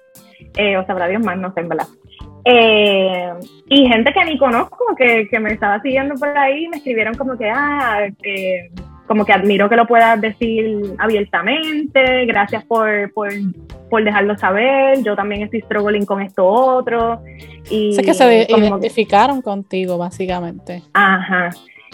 Eh, 0.56 0.76
o 0.76 0.84
sabrá 0.84 1.08
Dios 1.08 1.24
más, 1.24 1.38
no 1.38 1.52
sé, 1.54 1.60
en 1.60 1.68
verdad. 1.70 1.86
Eh, 2.44 3.32
y 3.68 3.86
gente 3.86 4.12
que 4.12 4.24
ni 4.24 4.38
conozco, 4.38 4.78
que, 4.96 5.28
que, 5.28 5.40
me 5.40 5.52
estaba 5.52 5.80
siguiendo 5.80 6.14
por 6.14 6.36
ahí, 6.36 6.68
me 6.68 6.78
escribieron 6.78 7.14
como 7.14 7.36
que, 7.36 7.50
ah, 7.50 8.08
como 9.06 9.24
que 9.24 9.32
admiro 9.32 9.68
que 9.68 9.76
lo 9.76 9.86
puedas 9.86 10.20
decir 10.20 10.94
abiertamente, 10.98 12.24
gracias 12.26 12.64
por, 12.64 13.12
por, 13.12 13.28
por, 13.90 14.04
dejarlo 14.04 14.38
saber, 14.38 15.02
yo 15.02 15.16
también 15.16 15.42
estoy 15.42 15.60
struggling 15.62 16.06
con 16.06 16.22
esto 16.22 16.46
otro. 16.46 17.22
Y 17.68 17.92
sé 17.92 18.02
que 18.02 18.14
se 18.14 18.46
identificaron 18.48 19.42
contigo, 19.42 19.98
básicamente. 19.98 20.82
Ajá. 20.94 21.50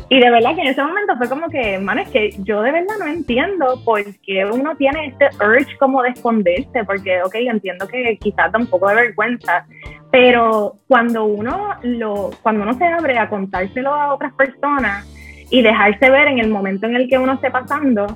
Y 0.08 0.20
de 0.20 0.30
verdad 0.30 0.54
que 0.54 0.60
en 0.60 0.68
ese 0.68 0.82
momento 0.82 1.16
fue 1.16 1.28
como 1.28 1.48
que, 1.48 1.78
man, 1.78 1.98
es 1.98 2.08
que 2.10 2.30
yo 2.38 2.62
de 2.62 2.70
verdad 2.70 2.94
no 2.98 3.06
entiendo 3.06 3.80
por 3.84 4.02
qué 4.22 4.44
uno 4.44 4.76
tiene 4.76 5.06
este 5.06 5.28
urge 5.44 5.76
como 5.78 6.02
de 6.02 6.10
esconderse, 6.10 6.84
porque, 6.84 7.22
ok, 7.22 7.34
entiendo 7.34 7.88
que 7.88 8.16
quizás 8.18 8.52
da 8.52 8.58
un 8.58 8.68
poco 8.68 8.88
de 8.88 8.94
vergüenza, 8.94 9.66
pero 10.12 10.76
cuando 10.86 11.24
uno, 11.24 11.70
lo, 11.82 12.30
cuando 12.42 12.62
uno 12.62 12.74
se 12.74 12.84
abre 12.84 13.18
a 13.18 13.28
contárselo 13.28 13.92
a 13.92 14.14
otras 14.14 14.32
personas 14.34 15.06
y 15.50 15.62
dejarse 15.62 16.08
ver 16.08 16.28
en 16.28 16.38
el 16.38 16.50
momento 16.50 16.86
en 16.86 16.96
el 16.96 17.08
que 17.08 17.18
uno 17.18 17.32
esté 17.32 17.50
pasando, 17.50 18.06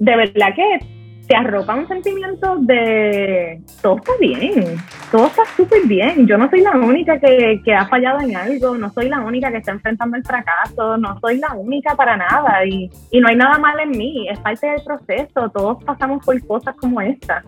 de 0.00 0.16
verdad 0.16 0.54
que 0.54 0.93
te 1.26 1.34
arropa 1.34 1.74
un 1.74 1.88
sentimiento 1.88 2.56
de 2.60 3.62
todo 3.80 3.96
está 3.96 4.12
bien, 4.20 4.76
todo 5.10 5.26
está 5.26 5.42
súper 5.56 5.86
bien. 5.86 6.26
Yo 6.26 6.36
no 6.36 6.50
soy 6.50 6.60
la 6.60 6.72
única 6.72 7.18
que, 7.18 7.60
que, 7.64 7.74
ha 7.74 7.86
fallado 7.86 8.20
en 8.20 8.36
algo, 8.36 8.76
no 8.76 8.92
soy 8.92 9.08
la 9.08 9.20
única 9.20 9.50
que 9.50 9.58
está 9.58 9.72
enfrentando 9.72 10.16
el 10.16 10.24
fracaso, 10.24 10.96
no 10.98 11.18
soy 11.20 11.38
la 11.38 11.54
única 11.54 11.94
para 11.94 12.16
nada 12.16 12.64
y, 12.66 12.90
y 13.10 13.20
no 13.20 13.28
hay 13.28 13.36
nada 13.36 13.58
mal 13.58 13.78
en 13.80 13.90
mí, 13.90 14.28
es 14.28 14.38
parte 14.40 14.66
del 14.66 14.82
proceso, 14.82 15.48
todos 15.50 15.82
pasamos 15.84 16.24
por 16.24 16.46
cosas 16.46 16.74
como 16.76 17.00
esta. 17.00 17.42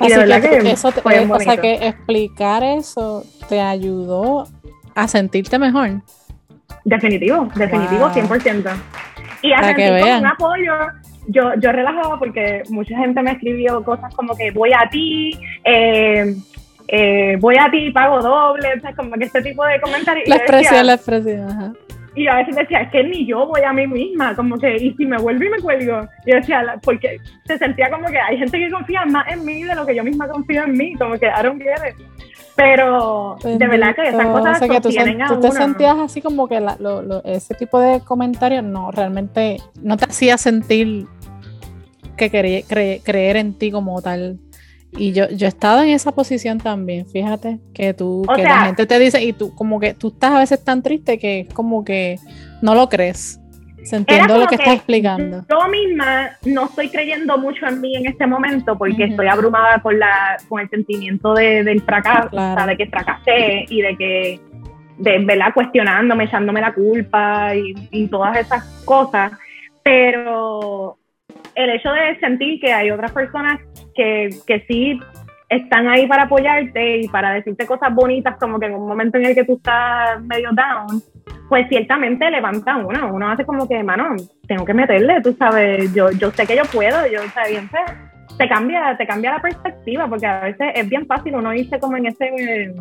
Y 0.00 0.08
de 0.08 0.16
verdad 0.16 0.40
que, 0.40 0.70
eso 0.70 0.88
o 0.88 1.40
sea 1.40 1.56
que 1.58 1.74
explicar 1.74 2.64
eso 2.64 3.24
te 3.48 3.60
ayudó 3.60 4.46
a 4.94 5.06
sentirte 5.06 5.58
mejor. 5.58 6.02
Definitivo, 6.84 7.48
definitivo, 7.54 8.08
100%. 8.08 8.72
Y 9.42 9.52
a 9.52 9.62
sentir 9.62 9.92
un 9.92 10.26
apoyo 10.26 10.72
yo, 11.30 11.54
yo 11.60 11.72
relajaba 11.72 12.18
porque 12.18 12.62
mucha 12.70 12.96
gente 12.98 13.22
me 13.22 13.32
escribió 13.32 13.82
cosas 13.82 14.14
como 14.14 14.36
que 14.36 14.50
voy 14.50 14.72
a 14.72 14.88
ti, 14.90 15.38
eh, 15.64 16.34
eh, 16.88 17.36
voy 17.40 17.56
a 17.56 17.70
ti, 17.70 17.90
pago 17.90 18.20
doble, 18.20 18.68
o 18.76 18.80
sea, 18.80 18.94
como 18.94 19.12
que 19.12 19.24
este 19.24 19.42
tipo 19.42 19.64
de 19.64 19.80
comentarios. 19.80 20.28
La 20.28 20.36
expresión, 20.36 20.86
la 20.86 20.94
expresión, 20.94 21.48
ajá. 21.48 21.72
Y 22.16 22.26
a 22.26 22.34
veces 22.34 22.56
decía, 22.56 22.80
es 22.80 22.90
que 22.90 23.04
ni 23.04 23.24
yo 23.24 23.46
voy 23.46 23.62
a 23.62 23.72
mí 23.72 23.86
misma, 23.86 24.34
como 24.34 24.58
que, 24.58 24.76
y 24.76 24.92
si 24.94 25.06
me 25.06 25.16
vuelvo 25.18 25.44
y 25.44 25.48
me 25.48 25.60
cuelgo, 25.60 26.08
yo 26.26 26.34
decía, 26.34 26.64
porque 26.82 27.18
se 27.44 27.56
sentía 27.56 27.88
como 27.88 28.08
que 28.08 28.18
hay 28.18 28.36
gente 28.36 28.58
que 28.58 28.70
confía 28.70 29.04
más 29.04 29.30
en 29.30 29.44
mí 29.44 29.62
de 29.62 29.74
lo 29.76 29.86
que 29.86 29.94
yo 29.94 30.02
misma 30.02 30.26
confío 30.26 30.64
en 30.64 30.72
mí, 30.72 30.94
como 30.96 31.12
que 31.12 31.30
get 31.30 31.88
it. 31.88 32.06
Pero 32.56 33.36
de 33.42 33.66
verdad 33.66 33.94
que 33.94 34.08
esas 34.08 34.26
cosas 34.26 34.56
o 34.56 34.58
sea, 34.58 34.68
que 34.68 34.80
tú, 34.80 34.90
tú 35.28 35.40
te 35.40 35.50
sentías 35.52 35.96
así 35.98 36.20
como 36.20 36.48
que 36.48 36.60
la, 36.60 36.76
lo, 36.80 37.00
lo, 37.00 37.24
ese 37.24 37.54
tipo 37.54 37.80
de 37.80 38.00
comentarios 38.00 38.64
no, 38.64 38.90
realmente 38.90 39.58
no 39.80 39.96
te 39.96 40.06
hacía 40.06 40.36
sentir 40.36 41.06
que 42.28 43.00
creer 43.02 43.36
en 43.36 43.54
ti 43.54 43.70
como 43.70 44.02
tal. 44.02 44.38
Y 44.92 45.12
yo, 45.12 45.28
yo 45.30 45.46
he 45.46 45.48
estado 45.48 45.82
en 45.82 45.90
esa 45.90 46.12
posición 46.12 46.58
también, 46.58 47.06
fíjate, 47.06 47.60
que 47.72 47.94
tú, 47.94 48.26
que 48.34 48.42
la 48.42 48.66
gente 48.66 48.86
te 48.86 48.98
dice, 48.98 49.22
y 49.22 49.32
tú 49.32 49.54
como 49.54 49.78
que 49.78 49.94
tú 49.94 50.08
estás 50.08 50.32
a 50.32 50.40
veces 50.40 50.64
tan 50.64 50.82
triste 50.82 51.18
que 51.18 51.40
es 51.40 51.54
como 51.54 51.84
que 51.84 52.18
no 52.60 52.74
lo 52.74 52.88
crees. 52.88 53.40
Se 53.84 53.96
entiende 53.96 54.38
lo 54.38 54.46
que, 54.46 54.56
estás 54.56 54.74
explicando. 54.74 55.44
Yo 55.48 55.68
misma 55.68 56.30
no 56.44 56.66
estoy 56.66 56.88
creyendo 56.90 57.38
mucho 57.38 57.66
en 57.66 57.80
mí 57.80 57.96
en 57.96 58.06
este 58.06 58.26
momento 58.26 58.76
porque 58.76 59.04
estoy 59.04 59.26
abrumada 59.26 59.78
por 59.78 59.94
la, 59.94 60.36
con 60.48 60.60
el 60.60 60.68
sentimiento 60.68 61.34
de, 61.34 61.64
del 61.64 61.80
fracaso, 61.82 62.28
de 62.66 62.76
que 62.76 62.86
fracasé 62.86 63.64
y 63.68 63.80
de 63.80 63.96
que, 63.96 64.40
de 64.98 65.24
verdad, 65.24 65.54
cuestionándome, 65.54 66.24
echándome 66.24 66.60
la 66.60 66.74
culpa 66.74 67.54
y, 67.54 67.74
y 67.90 68.06
todas 68.08 68.36
esas 68.36 68.64
cosas. 68.84 69.32
Pero 69.82 70.29
el 71.54 71.70
hecho 71.70 71.90
de 71.92 72.18
sentir 72.20 72.60
que 72.60 72.72
hay 72.72 72.90
otras 72.90 73.12
personas 73.12 73.60
que, 73.94 74.30
que 74.46 74.64
sí 74.68 75.00
están 75.48 75.88
ahí 75.88 76.06
para 76.06 76.22
apoyarte 76.22 76.98
y 76.98 77.08
para 77.08 77.32
decirte 77.32 77.66
cosas 77.66 77.92
bonitas, 77.94 78.36
como 78.38 78.58
que 78.58 78.66
en 78.66 78.74
un 78.74 78.86
momento 78.86 79.18
en 79.18 79.26
el 79.26 79.34
que 79.34 79.44
tú 79.44 79.56
estás 79.56 80.22
medio 80.22 80.50
down, 80.52 81.02
pues 81.48 81.66
ciertamente 81.68 82.30
levanta 82.30 82.76
uno. 82.76 83.12
Uno 83.12 83.30
hace 83.30 83.44
como 83.44 83.68
que, 83.68 83.82
mano, 83.82 84.14
tengo 84.46 84.64
que 84.64 84.74
meterle, 84.74 85.20
tú 85.20 85.34
sabes, 85.36 85.92
yo, 85.92 86.12
yo 86.12 86.30
sé 86.30 86.46
que 86.46 86.56
yo 86.56 86.62
puedo, 86.72 87.04
yo, 87.08 87.20
o 87.20 87.48
bien, 87.48 87.68
te 88.38 88.48
cambia, 88.48 88.96
te 88.96 89.06
cambia 89.06 89.32
la 89.32 89.42
perspectiva, 89.42 90.06
porque 90.06 90.26
a 90.26 90.40
veces 90.40 90.68
es 90.74 90.88
bien 90.88 91.06
fácil 91.06 91.34
uno 91.34 91.52
irse 91.52 91.80
como 91.80 91.96
en 91.96 92.06
ese 92.06 92.72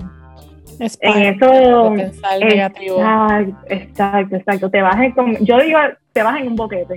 en 0.80 1.36
eso 1.36 1.94
negativo. 2.40 3.02
Exacto, 3.68 4.36
exacto, 4.36 4.70
Te 4.70 4.82
vas 4.82 4.96
en, 5.00 5.46
yo 5.46 5.60
digo, 5.60 5.80
te 6.14 6.24
vas 6.24 6.40
en 6.40 6.48
un 6.48 6.56
boquete. 6.56 6.96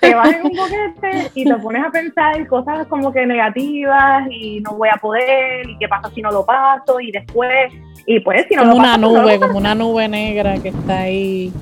Te 0.00 0.14
vas 0.14 0.32
en 0.32 0.46
un 0.46 0.56
boquete 0.56 1.30
y 1.34 1.44
te 1.44 1.54
pones 1.56 1.84
a 1.84 1.90
pensar 1.90 2.46
cosas 2.46 2.86
como 2.86 3.12
que 3.12 3.26
negativas 3.26 4.26
y 4.30 4.60
no 4.60 4.76
voy 4.76 4.88
a 4.92 4.96
poder 4.96 5.68
y 5.68 5.76
qué 5.78 5.88
pasa 5.88 6.10
si 6.14 6.22
no 6.22 6.30
lo 6.30 6.44
paso 6.44 7.00
y 7.00 7.12
después 7.12 7.72
y 8.06 8.20
pues 8.20 8.46
si 8.48 8.54
no 8.54 8.62
como 8.62 8.74
lo 8.74 8.78
una 8.78 8.96
nube, 8.96 9.38
como 9.38 9.58
una 9.58 9.74
nube 9.74 10.08
negra 10.08 10.58
que 10.58 10.68
está 10.68 11.00
ahí 11.00 11.52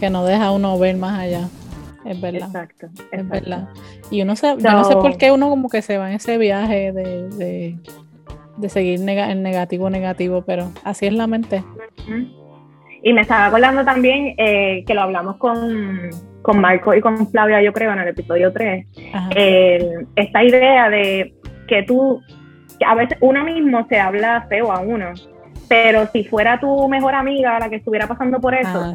que 0.00 0.10
no 0.10 0.24
deja 0.24 0.50
uno 0.50 0.78
ver 0.78 0.96
más 0.96 1.20
allá. 1.20 1.48
Es 2.04 2.20
verdad. 2.20 2.48
Exacto. 2.48 2.88
Es 3.12 3.28
verdad. 3.28 3.68
Y 4.10 4.20
uno 4.20 4.36
se, 4.36 4.48
yo 4.58 4.70
no 4.72 4.84
sé 4.84 4.94
por 4.94 5.16
qué 5.16 5.30
uno 5.30 5.48
como 5.48 5.68
que 5.70 5.80
se 5.80 5.96
va 5.96 6.10
en 6.10 6.16
ese 6.16 6.36
viaje 6.36 6.92
de 6.92 7.28
de 7.30 7.78
seguir 8.68 9.00
en 9.08 9.42
negativo, 9.42 9.90
negativo, 9.90 10.42
pero 10.42 10.70
así 10.84 11.06
es 11.06 11.12
la 11.12 11.26
mente. 11.26 11.62
Y 13.02 13.12
me 13.12 13.20
estaba 13.20 13.46
acordando 13.46 13.84
también 13.84 14.34
eh, 14.38 14.84
que 14.86 14.94
lo 14.94 15.02
hablamos 15.02 15.36
con, 15.36 16.10
con, 16.42 16.60
Marco 16.60 16.94
y 16.94 17.00
con 17.00 17.28
Flavia, 17.30 17.62
yo 17.62 17.72
creo, 17.72 17.92
en 17.92 17.98
el 17.98 18.08
episodio 18.08 18.52
3, 18.52 18.86
esta 20.16 20.44
idea 20.44 20.88
de 20.88 21.34
que 21.68 21.82
tú, 21.82 22.20
que 22.78 22.84
a 22.84 22.94
veces 22.94 23.18
uno 23.20 23.44
mismo 23.44 23.86
se 23.88 24.00
habla 24.00 24.46
feo 24.48 24.72
a 24.72 24.80
uno, 24.80 25.12
pero 25.68 26.06
si 26.12 26.24
fuera 26.24 26.58
tu 26.60 26.88
mejor 26.88 27.14
amiga 27.14 27.58
la 27.58 27.68
que 27.68 27.76
estuviera 27.76 28.06
pasando 28.06 28.40
por 28.40 28.54
eso, 28.54 28.80
ah, 28.80 28.94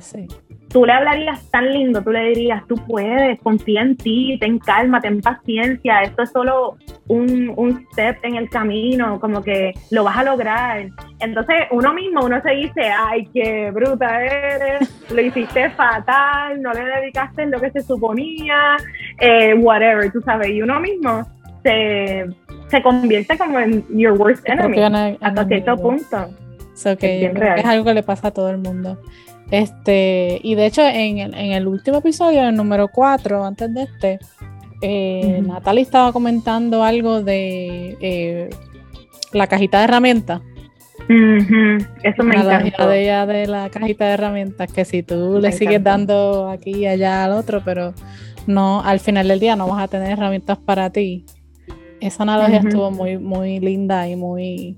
tú 0.69 0.85
le 0.85 0.93
hablarías 0.93 1.49
tan 1.49 1.71
lindo, 1.71 2.01
tú 2.01 2.11
le 2.11 2.29
dirías, 2.29 2.65
tú 2.67 2.75
puedes, 2.87 3.39
confía 3.41 3.81
en 3.81 3.97
ti, 3.97 4.37
ten 4.39 4.59
calma, 4.59 5.01
ten 5.01 5.19
paciencia, 5.19 6.03
esto 6.03 6.23
es 6.23 6.31
solo 6.31 6.77
un, 7.07 7.51
un 7.55 7.85
step 7.91 8.17
en 8.23 8.35
el 8.35 8.49
camino, 8.49 9.19
como 9.19 9.41
que 9.41 9.73
lo 9.89 10.03
vas 10.03 10.17
a 10.17 10.23
lograr. 10.23 10.87
Entonces 11.19 11.55
uno 11.71 11.93
mismo, 11.93 12.23
uno 12.23 12.39
se 12.41 12.51
dice, 12.51 12.83
ay, 12.83 13.27
qué 13.33 13.71
bruta 13.71 14.23
eres, 14.23 15.09
lo 15.11 15.21
hiciste 15.21 15.71
fatal, 15.71 16.61
no 16.61 16.71
le 16.71 16.85
dedicaste 16.85 17.47
lo 17.47 17.59
que 17.59 17.71
se 17.71 17.81
suponía, 17.81 18.77
eh, 19.19 19.55
whatever, 19.55 20.11
tú 20.11 20.21
sabes, 20.21 20.49
y 20.49 20.61
uno 20.61 20.79
mismo 20.79 21.27
se, 21.63 22.27
se 22.67 22.81
convierte 22.83 23.37
como 23.37 23.59
en 23.59 23.83
your 23.89 24.13
worst 24.19 24.47
enemy 24.47 25.17
hasta 25.19 25.45
cierto 25.45 25.75
punto. 25.77 26.29
es 27.57 27.65
algo 27.65 27.85
que 27.85 27.93
le 27.93 28.03
pasa 28.03 28.29
a 28.29 28.31
todo 28.31 28.49
el 28.51 28.57
mundo. 28.57 28.97
Este, 29.51 30.39
y 30.43 30.55
de 30.55 30.65
hecho, 30.65 30.81
en 30.81 31.17
el, 31.17 31.33
en 31.33 31.51
el 31.53 31.67
último 31.67 31.97
episodio, 31.97 32.47
el 32.47 32.55
número 32.55 32.87
4, 32.87 33.45
antes 33.45 33.73
de 33.73 33.83
este, 33.83 34.19
eh, 34.81 35.41
Natalie 35.45 35.81
estaba 35.81 36.13
comentando 36.13 36.83
algo 36.83 37.21
de 37.21 37.97
eh, 37.99 38.49
la 39.33 39.47
cajita 39.47 39.79
de 39.79 39.83
herramientas. 39.85 40.41
Eso 42.03 42.23
me 42.23 42.35
encanta. 42.35 42.87
de 42.87 43.01
ella 43.01 43.25
de 43.25 43.47
la 43.47 43.69
cajita 43.69 44.05
de 44.05 44.11
herramientas, 44.11 44.71
que 44.71 44.85
si 44.85 45.01
tú 45.01 45.39
le 45.41 45.51
sigues 45.51 45.83
dando 45.83 46.49
aquí 46.49 46.71
y 46.71 46.85
allá 46.85 47.25
al 47.25 47.31
otro, 47.31 47.63
pero 47.65 47.93
no, 48.45 48.81
al 48.83 48.99
final 48.99 49.27
del 49.27 49.39
día 49.39 49.55
no 49.55 49.67
vas 49.67 49.83
a 49.83 49.87
tener 49.87 50.11
herramientas 50.11 50.59
para 50.59 50.91
ti. 50.91 51.25
Esa 51.99 52.23
analogía 52.23 52.59
estuvo 52.59 52.91
muy, 52.91 53.17
muy 53.17 53.59
linda 53.59 54.07
y 54.07 54.15
muy 54.15 54.77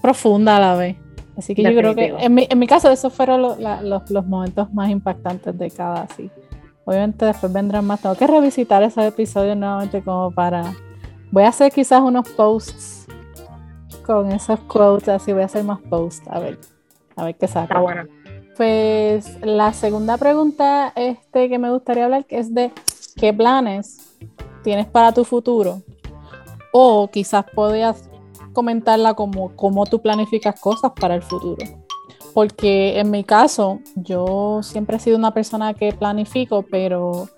profunda 0.00 0.56
a 0.56 0.60
la 0.60 0.74
vez. 0.76 0.96
Así 1.36 1.54
que 1.54 1.62
yo 1.62 1.76
creo 1.76 1.94
que 1.94 2.14
en 2.18 2.34
mi, 2.34 2.46
en 2.48 2.58
mi 2.58 2.66
caso 2.66 2.90
esos 2.90 3.12
fueron 3.12 3.42
los, 3.42 4.10
los, 4.10 4.26
momentos 4.26 4.72
más 4.72 4.88
impactantes 4.90 5.56
de 5.56 5.70
cada 5.70 6.02
así. 6.02 6.30
Obviamente 6.84 7.26
después 7.26 7.52
vendrán 7.52 7.86
más. 7.86 8.00
Tengo 8.00 8.14
que 8.14 8.26
revisitar 8.26 8.82
esos 8.82 9.04
episodios 9.04 9.56
nuevamente 9.56 10.02
como 10.02 10.30
para... 10.30 10.72
Voy 11.30 11.42
a 11.42 11.48
hacer 11.48 11.72
quizás 11.72 12.00
unos 12.00 12.28
posts 12.30 13.06
con 14.06 14.32
esos 14.32 14.60
quotes, 14.60 15.08
así 15.08 15.32
voy 15.32 15.42
a 15.42 15.46
hacer 15.46 15.64
más 15.64 15.80
posts, 15.82 16.26
a 16.28 16.38
ver, 16.38 16.58
a 17.16 17.24
ver 17.24 17.34
qué 17.34 17.48
saca. 17.48 17.80
bueno. 17.80 18.04
Pues 18.56 19.38
la 19.42 19.74
segunda 19.74 20.16
pregunta 20.16 20.92
este, 20.96 21.50
que 21.50 21.58
me 21.58 21.70
gustaría 21.70 22.04
hablar 22.04 22.24
es 22.30 22.54
de 22.54 22.72
qué 23.16 23.34
planes 23.34 24.16
tienes 24.62 24.86
para 24.86 25.12
tu 25.12 25.24
futuro. 25.24 25.82
O 26.72 27.08
quizás 27.08 27.44
podías 27.54 28.08
comentarla 28.56 29.12
como 29.12 29.54
cómo 29.54 29.84
tú 29.84 30.00
planificas 30.00 30.58
cosas 30.58 30.92
para 30.98 31.14
el 31.14 31.22
futuro. 31.22 31.62
Porque 32.32 32.98
en 32.98 33.10
mi 33.10 33.22
caso, 33.22 33.80
yo 33.94 34.60
siempre 34.62 34.96
he 34.96 35.00
sido 35.00 35.18
una 35.18 35.34
persona 35.34 35.74
que 35.74 35.92
planifico, 35.92 36.62
pero 36.62 37.28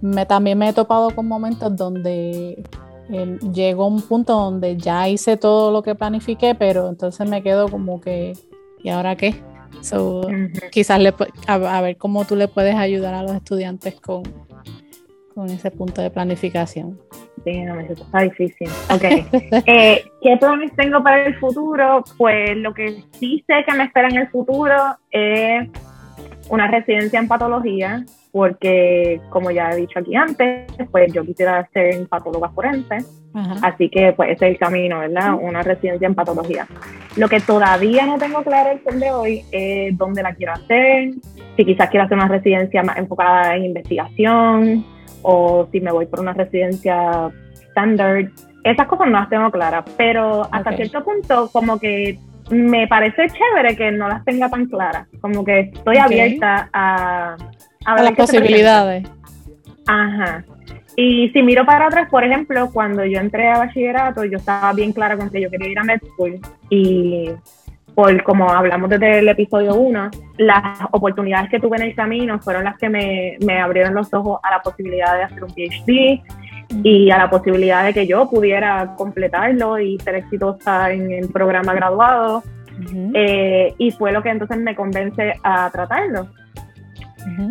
me, 0.00 0.24
también 0.24 0.56
me 0.56 0.68
he 0.68 0.72
topado 0.72 1.10
con 1.10 1.26
momentos 1.26 1.74
donde 1.76 2.62
eh, 3.10 3.38
llego 3.52 3.84
a 3.84 3.88
un 3.88 4.02
punto 4.02 4.34
donde 4.34 4.76
ya 4.76 5.08
hice 5.08 5.36
todo 5.36 5.72
lo 5.72 5.82
que 5.82 5.96
planifiqué, 5.96 6.54
pero 6.54 6.88
entonces 6.88 7.28
me 7.28 7.42
quedo 7.42 7.68
como 7.68 8.00
que, 8.00 8.34
¿y 8.84 8.88
ahora 8.90 9.16
qué? 9.16 9.34
Quizás 10.70 11.00
le, 11.00 11.12
a, 11.48 11.80
ver 11.80 11.96
cómo 11.96 12.24
tú 12.24 12.36
le 12.36 12.46
puedes 12.46 12.76
ayudar 12.76 13.14
a 13.14 13.22
los 13.22 13.32
estudiantes 13.32 14.00
con, 14.00 14.22
con 15.34 15.50
ese 15.50 15.72
punto 15.72 16.02
de 16.02 16.10
planificación. 16.10 17.00
Sí, 17.46 17.60
no, 17.60 17.76
me 17.76 17.84
está 17.84 18.20
difícil. 18.22 18.68
Ok. 18.92 19.04
Eh, 19.66 20.04
¿Qué 20.20 20.36
planes 20.36 20.72
tengo 20.74 21.00
para 21.02 21.26
el 21.26 21.36
futuro? 21.38 22.02
Pues 22.18 22.56
lo 22.56 22.74
que 22.74 23.04
sí 23.12 23.44
sé 23.46 23.64
que 23.64 23.76
me 23.76 23.84
espera 23.84 24.08
en 24.08 24.16
el 24.16 24.28
futuro 24.28 24.74
es 25.12 25.68
una 26.50 26.66
residencia 26.66 27.20
en 27.20 27.28
patología, 27.28 28.04
porque 28.32 29.20
como 29.30 29.52
ya 29.52 29.70
he 29.70 29.76
dicho 29.76 30.00
aquí 30.00 30.16
antes, 30.16 30.66
pues 30.90 31.12
yo 31.12 31.24
quisiera 31.24 31.68
ser 31.72 32.08
patóloga 32.08 32.48
forense. 32.50 32.98
Así 33.62 33.90
que 33.90 34.12
pues 34.14 34.30
ese 34.30 34.46
es 34.46 34.52
el 34.52 34.58
camino, 34.58 34.98
¿verdad? 34.98 35.34
Una 35.40 35.62
residencia 35.62 36.06
en 36.06 36.14
patología. 36.14 36.66
Lo 37.16 37.28
que 37.28 37.38
todavía 37.38 38.06
no 38.06 38.18
tengo 38.18 38.42
claro 38.42 38.70
el 38.70 38.82
sol 38.82 38.98
de 38.98 39.12
hoy 39.12 39.44
es 39.52 39.96
dónde 39.96 40.22
la 40.22 40.34
quiero 40.34 40.54
hacer, 40.54 41.10
si 41.56 41.64
quizás 41.64 41.90
quiero 41.90 42.06
hacer 42.06 42.16
una 42.16 42.28
residencia 42.28 42.82
más 42.82 42.96
enfocada 42.96 43.54
en 43.54 43.66
investigación, 43.66 44.95
o 45.28 45.68
si 45.72 45.80
me 45.80 45.90
voy 45.90 46.06
por 46.06 46.20
una 46.20 46.32
residencia 46.32 47.30
standard. 47.70 48.30
Esas 48.62 48.86
cosas 48.86 49.08
no 49.08 49.18
las 49.18 49.28
tengo 49.28 49.50
claras, 49.50 49.84
pero 49.96 50.48
hasta 50.52 50.76
cierto 50.76 51.04
punto 51.04 51.50
como 51.52 51.78
que 51.78 52.18
me 52.50 52.86
parece 52.86 53.26
chévere 53.28 53.76
que 53.76 53.90
no 53.90 54.08
las 54.08 54.24
tenga 54.24 54.48
tan 54.48 54.66
claras, 54.66 55.08
como 55.20 55.44
que 55.44 55.60
estoy 55.74 55.96
abierta 55.96 56.68
a, 56.72 57.36
a, 57.84 58.02
las 58.02 58.12
posibilidades. 58.12 59.08
Ajá. 59.86 60.44
Y 60.96 61.28
si 61.30 61.42
miro 61.42 61.66
para 61.66 61.86
atrás, 61.86 62.08
por 62.08 62.24
ejemplo, 62.24 62.70
cuando 62.72 63.04
yo 63.04 63.18
entré 63.18 63.48
a 63.48 63.58
bachillerato, 63.58 64.24
yo 64.24 64.38
estaba 64.38 64.72
bien 64.72 64.92
clara 64.92 65.16
con 65.16 65.28
que 65.28 65.42
yo 65.42 65.50
quería 65.50 65.68
ir 65.68 65.78
a 65.78 65.84
med 65.84 66.00
school 66.12 66.40
y 66.70 67.30
por 67.96 68.22
como 68.24 68.50
hablamos 68.50 68.90
desde 68.90 69.20
el 69.20 69.28
episodio 69.28 69.74
1, 69.74 70.10
las 70.36 70.80
oportunidades 70.92 71.48
que 71.48 71.58
tuve 71.58 71.78
en 71.78 71.84
el 71.84 71.94
camino 71.94 72.38
fueron 72.38 72.64
las 72.64 72.76
que 72.76 72.90
me, 72.90 73.38
me, 73.44 73.58
abrieron 73.58 73.94
los 73.94 74.12
ojos 74.12 74.38
a 74.42 74.50
la 74.50 74.60
posibilidad 74.60 75.16
de 75.16 75.22
hacer 75.22 75.42
un 75.42 75.50
PhD 75.50 76.22
y 76.82 77.10
a 77.10 77.16
la 77.16 77.30
posibilidad 77.30 77.86
de 77.86 77.94
que 77.94 78.06
yo 78.06 78.28
pudiera 78.28 78.94
completarlo 78.96 79.78
y 79.78 79.98
ser 80.00 80.16
exitosa 80.16 80.92
en 80.92 81.10
el 81.10 81.28
programa 81.30 81.72
graduado. 81.72 82.42
Eh, 83.14 83.74
y 83.78 83.90
fue 83.92 84.12
lo 84.12 84.22
que 84.22 84.28
entonces 84.28 84.58
me 84.58 84.76
convence 84.76 85.32
a 85.42 85.70
tratarlo. 85.70 86.28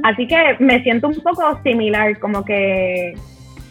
Así 0.03 0.27
que 0.27 0.57
me 0.59 0.83
siento 0.83 1.07
un 1.07 1.15
poco 1.15 1.59
similar, 1.63 2.19
como 2.19 2.45
que 2.45 3.15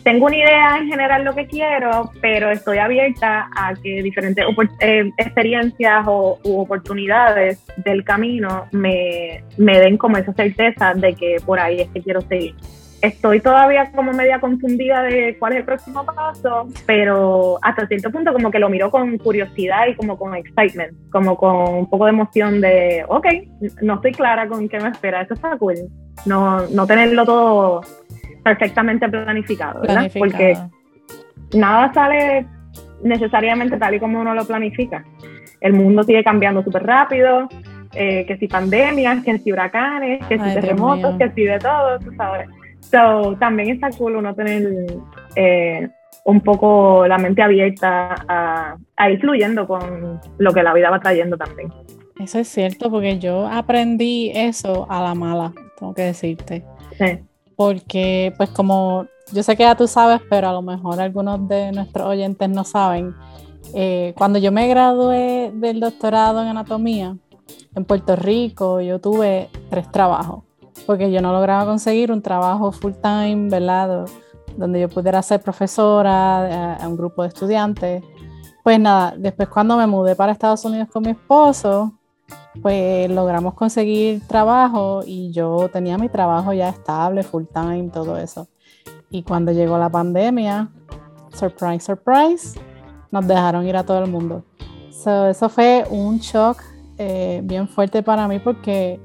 tengo 0.04 0.26
una 0.26 0.36
idea 0.36 0.76
en 0.78 0.86
general 0.86 1.24
lo 1.24 1.34
que 1.34 1.46
quiero, 1.46 2.10
pero 2.20 2.50
estoy 2.50 2.76
abierta 2.78 3.48
a 3.56 3.74
que 3.74 4.02
diferentes 4.02 4.44
eh, 4.80 5.10
experiencias 5.16 6.04
o 6.06 6.38
u 6.44 6.60
oportunidades 6.60 7.64
del 7.78 8.04
camino 8.04 8.66
me, 8.70 9.42
me 9.56 9.80
den 9.80 9.96
como 9.96 10.18
esa 10.18 10.34
certeza 10.34 10.92
de 10.94 11.14
que 11.14 11.36
por 11.44 11.58
ahí 11.58 11.80
es 11.80 11.88
que 11.88 12.02
quiero 12.02 12.20
seguir. 12.20 12.54
Estoy 13.00 13.40
todavía 13.40 13.90
como 13.92 14.12
media 14.12 14.40
confundida 14.40 15.02
de 15.02 15.36
cuál 15.38 15.54
es 15.54 15.58
el 15.60 15.64
próximo 15.64 16.04
paso, 16.06 16.68
pero 16.86 17.58
hasta 17.62 17.86
cierto 17.86 18.10
punto 18.10 18.32
como 18.32 18.50
que 18.50 18.58
lo 18.58 18.70
miro 18.70 18.90
con 18.90 19.18
curiosidad 19.18 19.86
y 19.88 19.94
como 19.94 20.18
con 20.18 20.34
excitement, 20.34 20.92
como 21.10 21.36
con 21.36 21.74
un 21.74 21.90
poco 21.90 22.06
de 22.06 22.10
emoción 22.10 22.60
de, 22.60 23.04
ok, 23.08 23.26
no 23.82 23.94
estoy 23.94 24.12
clara 24.12 24.48
con 24.48 24.68
qué 24.68 24.80
me 24.80 24.88
espera, 24.88 25.22
eso 25.22 25.34
está 25.34 25.56
cool. 25.58 25.76
No, 26.24 26.66
no 26.68 26.86
tenerlo 26.86 27.26
todo 27.26 27.82
perfectamente 28.44 29.08
planificado, 29.08 29.80
¿verdad? 29.80 30.10
Porque 30.16 30.56
nada 31.54 31.92
sale 31.92 32.46
necesariamente 33.02 33.76
tal 33.78 33.94
y 33.94 33.98
como 34.00 34.20
uno 34.20 34.34
lo 34.34 34.44
planifica. 34.44 35.04
El 35.60 35.72
mundo 35.72 36.02
sigue 36.02 36.22
cambiando 36.22 36.62
súper 36.62 36.84
rápido, 36.84 37.48
eh, 37.94 38.24
que 38.26 38.36
si 38.36 38.46
pandemias, 38.46 39.24
que 39.24 39.38
si 39.38 39.50
huracanes, 39.50 40.24
que 40.26 40.38
si 40.38 40.54
terremotos, 40.54 41.16
que 41.16 41.30
si 41.30 41.44
de 41.44 41.58
todo, 41.58 41.98
tú 41.98 42.12
sabes. 42.16 42.48
So, 42.80 43.36
también 43.38 43.70
está 43.70 43.90
cool 43.90 44.16
uno 44.16 44.34
tener 44.34 44.62
eh, 45.36 45.88
un 46.24 46.40
poco 46.40 47.06
la 47.06 47.18
mente 47.18 47.42
abierta 47.42 48.14
a, 48.28 48.76
a 48.96 49.10
ir 49.10 49.20
fluyendo 49.20 49.66
con 49.66 50.20
lo 50.38 50.52
que 50.52 50.62
la 50.62 50.74
vida 50.74 50.90
va 50.90 51.00
trayendo 51.00 51.36
también. 51.36 51.72
Eso 52.20 52.38
es 52.38 52.48
cierto, 52.48 52.90
porque 52.90 53.18
yo 53.18 53.46
aprendí 53.46 54.30
eso 54.34 54.86
a 54.90 55.02
la 55.02 55.14
mala, 55.14 55.52
tengo 55.78 55.94
que 55.94 56.02
decirte. 56.02 56.64
Sí. 56.98 57.18
Porque, 57.56 58.32
pues 58.36 58.50
como 58.50 59.06
yo 59.32 59.42
sé 59.42 59.56
que 59.56 59.62
ya 59.62 59.76
tú 59.76 59.86
sabes, 59.86 60.20
pero 60.28 60.48
a 60.48 60.52
lo 60.52 60.62
mejor 60.62 61.00
algunos 61.00 61.48
de 61.48 61.72
nuestros 61.72 62.06
oyentes 62.06 62.48
no 62.48 62.64
saben, 62.64 63.14
eh, 63.72 64.14
cuando 64.16 64.38
yo 64.38 64.52
me 64.52 64.68
gradué 64.68 65.50
del 65.54 65.80
doctorado 65.80 66.42
en 66.42 66.48
anatomía 66.48 67.16
en 67.74 67.84
Puerto 67.84 68.16
Rico, 68.16 68.80
yo 68.80 69.00
tuve 69.00 69.48
tres 69.70 69.90
trabajos, 69.90 70.44
porque 70.86 71.10
yo 71.10 71.20
no 71.20 71.32
lograba 71.32 71.64
conseguir 71.64 72.12
un 72.12 72.22
trabajo 72.22 72.72
full 72.72 72.92
time, 73.02 73.48
¿verdad? 73.48 74.06
Donde 74.56 74.80
yo 74.80 74.88
pudiera 74.88 75.22
ser 75.22 75.40
profesora 75.40 76.76
a 76.76 76.88
un 76.88 76.96
grupo 76.96 77.22
de 77.22 77.28
estudiantes. 77.28 78.04
Pues 78.62 78.78
nada, 78.78 79.14
después 79.16 79.48
cuando 79.48 79.76
me 79.76 79.86
mudé 79.86 80.14
para 80.14 80.32
Estados 80.32 80.64
Unidos 80.64 80.88
con 80.90 81.02
mi 81.02 81.10
esposo, 81.10 81.92
pues 82.62 83.10
logramos 83.10 83.54
conseguir 83.54 84.26
trabajo 84.26 85.02
y 85.04 85.30
yo 85.32 85.68
tenía 85.72 85.98
mi 85.98 86.08
trabajo 86.08 86.52
ya 86.52 86.68
estable, 86.68 87.22
full 87.22 87.44
time, 87.52 87.90
todo 87.92 88.16
eso. 88.16 88.48
Y 89.10 89.22
cuando 89.22 89.52
llegó 89.52 89.78
la 89.78 89.90
pandemia, 89.90 90.70
surprise, 91.32 91.84
surprise, 91.84 92.58
nos 93.10 93.26
dejaron 93.26 93.66
ir 93.66 93.76
a 93.76 93.84
todo 93.84 94.02
el 94.04 94.10
mundo. 94.10 94.44
eso 94.90 95.48
fue 95.48 95.84
un 95.90 96.18
shock 96.18 96.62
eh, 96.96 97.40
bien 97.44 97.68
fuerte 97.68 98.02
para 98.02 98.28
mí 98.28 98.38
porque 98.38 99.00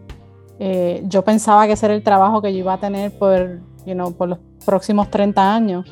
eh, 0.59 1.01
yo 1.05 1.23
pensaba 1.23 1.65
que 1.65 1.73
ese 1.73 1.87
era 1.87 1.95
el 1.95 2.03
trabajo 2.03 2.41
que 2.41 2.53
yo 2.53 2.59
iba 2.59 2.73
a 2.73 2.79
tener 2.79 3.17
por, 3.17 3.59
you 3.85 3.93
know, 3.93 4.13
por 4.13 4.29
los 4.29 4.39
próximos 4.65 5.09
30 5.09 5.55
años. 5.55 5.85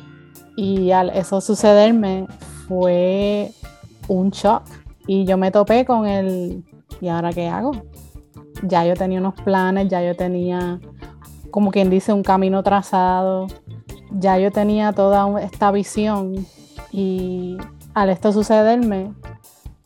Y 0.56 0.90
al 0.90 1.10
eso 1.10 1.40
sucederme 1.40 2.26
fue 2.66 3.52
un 4.08 4.30
shock. 4.30 4.62
Y 5.06 5.24
yo 5.24 5.36
me 5.38 5.50
topé 5.50 5.84
con 5.84 6.06
el, 6.06 6.64
¿y 7.00 7.08
ahora 7.08 7.32
qué 7.32 7.48
hago? 7.48 7.72
Ya 8.62 8.84
yo 8.84 8.94
tenía 8.94 9.20
unos 9.20 9.34
planes, 9.34 9.88
ya 9.88 10.02
yo 10.02 10.16
tenía, 10.16 10.80
como 11.50 11.70
quien 11.70 11.90
dice, 11.90 12.12
un 12.12 12.22
camino 12.22 12.62
trazado, 12.62 13.46
ya 14.10 14.38
yo 14.38 14.50
tenía 14.50 14.92
toda 14.92 15.40
esta 15.42 15.70
visión 15.70 16.46
y 16.90 17.56
al 17.94 18.10
esto 18.10 18.32
sucederme, 18.32 19.12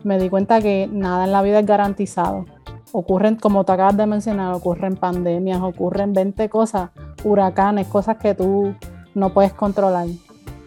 me 0.02 0.18
di 0.18 0.28
cuenta 0.28 0.60
que 0.60 0.88
nada 0.90 1.24
en 1.24 1.32
la 1.32 1.42
vida 1.42 1.60
es 1.60 1.66
garantizado. 1.66 2.46
Ocurren, 2.92 3.36
como 3.36 3.64
te 3.64 3.72
acabas 3.72 3.96
de 3.96 4.06
mencionar, 4.06 4.54
ocurren 4.54 4.96
pandemias, 4.96 5.62
ocurren 5.62 6.12
20 6.12 6.48
cosas, 6.48 6.90
huracanes, 7.24 7.86
cosas 7.86 8.18
que 8.18 8.34
tú 8.34 8.74
no 9.14 9.32
puedes 9.32 9.52
controlar. 9.52 10.06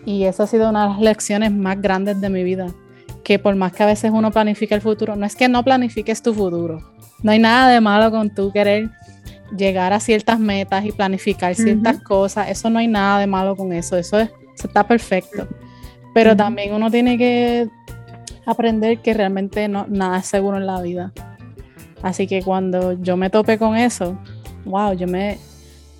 Y 0.05 0.23
eso 0.23 0.43
ha 0.43 0.47
sido 0.47 0.69
una 0.69 0.83
de 0.83 0.89
las 0.89 1.01
lecciones 1.01 1.51
más 1.51 1.81
grandes 1.81 2.21
de 2.21 2.29
mi 2.29 2.43
vida 2.43 2.67
que 3.25 3.39
por 3.39 3.55
más 3.55 3.73
que 3.73 3.81
a 3.81 3.87
veces 3.87 4.11
uno 4.13 4.31
planifique 4.31 4.75
el 4.75 4.81
futuro, 4.81 5.15
no 5.15 5.25
es 5.25 5.35
que 5.35 5.49
no 5.49 5.63
planifiques 5.63 6.21
tu 6.21 6.31
futuro. 6.31 6.93
No 7.23 7.31
hay 7.31 7.39
nada 7.39 7.69
de 7.69 7.81
malo 7.81 8.11
con 8.11 8.29
tú 8.29 8.51
querer 8.51 8.91
llegar 9.57 9.93
a 9.93 9.99
ciertas 9.99 10.39
metas 10.39 10.85
y 10.85 10.91
planificar 10.91 11.55
ciertas 11.55 11.99
cosas. 12.03 12.49
Eso 12.49 12.69
no 12.69 12.77
hay 12.77 12.87
nada 12.87 13.19
de 13.19 13.25
malo 13.25 13.55
con 13.55 13.73
eso. 13.73 13.97
Eso, 13.97 14.19
es, 14.19 14.29
está 14.63 14.85
perfecto. 14.85 15.47
Pero 16.13 16.35
también 16.35 16.71
uno 16.71 16.91
tiene 16.91 17.17
que 17.17 17.67
aprender 18.45 18.99
que 18.99 19.15
realmente 19.15 19.67
no, 19.67 19.87
nada 19.89 20.19
es 20.19 20.27
seguro 20.27 20.57
en 20.57 20.67
la 20.67 20.79
vida. 20.81 21.11
Así 22.03 22.27
que 22.27 22.43
cuando 22.43 22.93
yo 23.01 23.17
me 23.17 23.31
topé 23.31 23.57
con 23.57 23.75
eso, 23.75 24.19
wow, 24.65 24.93
yo 24.93 25.07
me, 25.07 25.39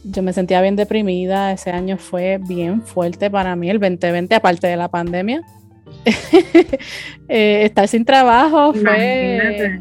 yo 0.04 0.22
me 0.22 0.32
sentía 0.32 0.62
bien 0.62 0.76
deprimida. 0.76 1.52
Ese 1.52 1.72
año 1.72 1.98
fue 1.98 2.38
bien 2.38 2.84
fuerte 2.84 3.32
para 3.32 3.56
mí, 3.56 3.68
el 3.72 3.80
2020, 3.80 4.36
aparte 4.36 4.68
de 4.68 4.78
la 4.78 4.90
pandemia. 4.90 5.42
Eh, 7.28 7.66
estar 7.66 7.88
sin 7.88 8.06
trabajo 8.06 8.72
fue 8.74 9.80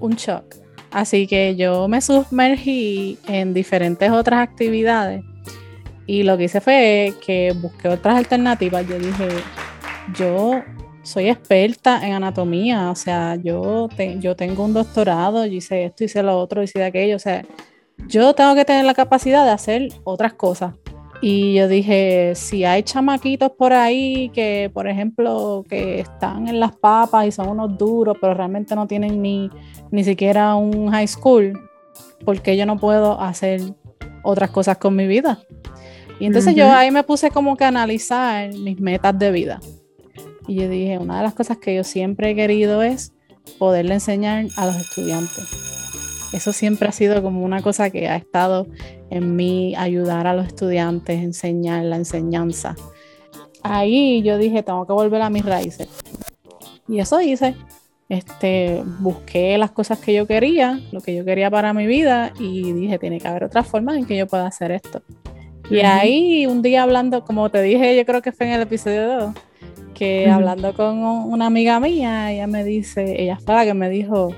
un 0.00 0.14
shock. 0.14 0.56
Así 0.90 1.26
que 1.26 1.54
yo 1.54 1.86
me 1.86 2.00
sumergí 2.00 3.18
en 3.28 3.52
diferentes 3.52 4.10
otras 4.10 4.40
actividades 4.40 5.22
y 6.06 6.22
lo 6.22 6.38
que 6.38 6.44
hice 6.44 6.62
fue 6.62 7.12
que 7.24 7.52
busqué 7.60 7.88
otras 7.88 8.16
alternativas. 8.16 8.88
Yo 8.88 8.98
dije, 8.98 9.28
yo 10.14 10.62
soy 11.02 11.28
experta 11.28 12.06
en 12.06 12.14
anatomía, 12.14 12.90
o 12.90 12.94
sea, 12.94 13.36
yo, 13.36 13.88
yo 14.18 14.34
tengo 14.34 14.64
un 14.64 14.72
doctorado, 14.72 15.44
yo 15.46 15.52
hice 15.52 15.84
esto, 15.84 16.04
hice 16.04 16.22
lo 16.22 16.38
otro, 16.38 16.62
hice 16.62 16.82
aquello, 16.82 17.16
o 17.16 17.20
sea, 17.20 17.44
yo 18.08 18.34
tengo 18.34 18.54
que 18.54 18.64
tener 18.64 18.84
la 18.84 18.94
capacidad 18.94 19.44
de 19.44 19.50
hacer 19.50 19.88
otras 20.04 20.34
cosas. 20.34 20.74
Y 21.22 21.54
yo 21.54 21.66
dije, 21.66 22.34
si 22.34 22.64
hay 22.64 22.82
chamaquitos 22.82 23.50
por 23.52 23.72
ahí 23.72 24.30
que, 24.30 24.70
por 24.72 24.86
ejemplo, 24.86 25.64
que 25.68 26.00
están 26.00 26.46
en 26.48 26.60
las 26.60 26.76
papas 26.76 27.26
y 27.26 27.32
son 27.32 27.48
unos 27.48 27.78
duros, 27.78 28.18
pero 28.20 28.34
realmente 28.34 28.74
no 28.74 28.86
tienen 28.86 29.22
ni, 29.22 29.50
ni 29.90 30.04
siquiera 30.04 30.54
un 30.56 30.90
high 30.90 31.08
school, 31.08 31.58
¿por 32.24 32.40
qué 32.42 32.56
yo 32.56 32.66
no 32.66 32.78
puedo 32.78 33.18
hacer 33.20 33.62
otras 34.22 34.50
cosas 34.50 34.76
con 34.76 34.94
mi 34.94 35.06
vida? 35.06 35.38
Y 36.20 36.26
entonces 36.26 36.54
yo 36.54 36.70
ahí 36.70 36.90
me 36.90 37.02
puse 37.02 37.30
como 37.30 37.56
que 37.56 37.64
a 37.64 37.68
analizar 37.68 38.52
mis 38.52 38.78
metas 38.80 39.18
de 39.18 39.30
vida. 39.30 39.60
Y 40.46 40.56
yo 40.56 40.68
dije, 40.68 40.98
una 40.98 41.18
de 41.18 41.22
las 41.24 41.34
cosas 41.34 41.56
que 41.58 41.74
yo 41.74 41.82
siempre 41.82 42.30
he 42.30 42.34
querido 42.34 42.82
es 42.82 43.12
poderle 43.58 43.94
enseñar 43.94 44.46
a 44.56 44.66
los 44.66 44.76
estudiantes 44.76 45.75
eso 46.32 46.52
siempre 46.52 46.88
ha 46.88 46.92
sido 46.92 47.22
como 47.22 47.44
una 47.44 47.62
cosa 47.62 47.90
que 47.90 48.08
ha 48.08 48.16
estado 48.16 48.66
en 49.10 49.36
mí, 49.36 49.74
ayudar 49.76 50.26
a 50.26 50.34
los 50.34 50.46
estudiantes, 50.46 51.22
enseñar 51.22 51.84
la 51.84 51.96
enseñanza. 51.96 52.74
Ahí 53.62 54.22
yo 54.22 54.38
dije, 54.38 54.62
tengo 54.62 54.86
que 54.86 54.92
volver 54.92 55.22
a 55.22 55.30
mis 55.30 55.44
raíces. 55.44 55.88
Y 56.88 57.00
eso 57.00 57.20
hice. 57.20 57.54
Este, 58.08 58.84
busqué 59.00 59.58
las 59.58 59.72
cosas 59.72 59.98
que 59.98 60.14
yo 60.14 60.28
quería, 60.28 60.80
lo 60.92 61.00
que 61.00 61.14
yo 61.16 61.24
quería 61.24 61.50
para 61.50 61.72
mi 61.72 61.86
vida 61.86 62.32
y 62.38 62.72
dije, 62.72 63.00
tiene 63.00 63.18
que 63.18 63.26
haber 63.26 63.44
otra 63.44 63.64
forma 63.64 63.96
en 63.96 64.06
que 64.06 64.16
yo 64.16 64.28
pueda 64.28 64.46
hacer 64.46 64.70
esto. 64.70 65.02
Y 65.68 65.80
ahí 65.80 66.46
un 66.46 66.62
día 66.62 66.84
hablando, 66.84 67.24
como 67.24 67.50
te 67.50 67.60
dije, 67.62 67.96
yo 67.96 68.06
creo 68.06 68.22
que 68.22 68.30
fue 68.30 68.46
en 68.46 68.52
el 68.52 68.62
episodio 68.62 69.08
2, 69.18 69.34
que 69.94 70.30
hablando 70.30 70.72
con 70.74 70.98
una 70.98 71.46
amiga 71.46 71.80
mía, 71.80 72.30
ella 72.30 72.46
me 72.46 72.62
dice, 72.62 73.20
ella 73.20 73.38
fue 73.44 73.54
la 73.54 73.64
que 73.64 73.74
me 73.74 73.88
dijo, 73.88 74.32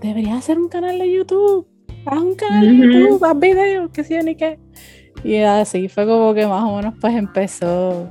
deberías 0.00 0.38
hacer 0.38 0.58
un 0.58 0.68
canal 0.68 0.98
de 0.98 1.12
YouTube. 1.12 1.66
Haz 2.06 2.20
un 2.20 2.34
canal 2.34 2.66
de 2.66 2.76
YouTube, 2.76 3.24
haz 3.24 3.38
videos, 3.38 3.90
que 3.90 4.04
sí 4.04 4.14
ni 4.24 4.34
qué. 4.34 4.58
Y 5.24 5.36
así 5.36 5.88
fue 5.88 6.06
como 6.06 6.32
que 6.34 6.46
más 6.46 6.62
o 6.62 6.76
menos 6.76 6.94
pues 7.00 7.14
empezó 7.14 8.08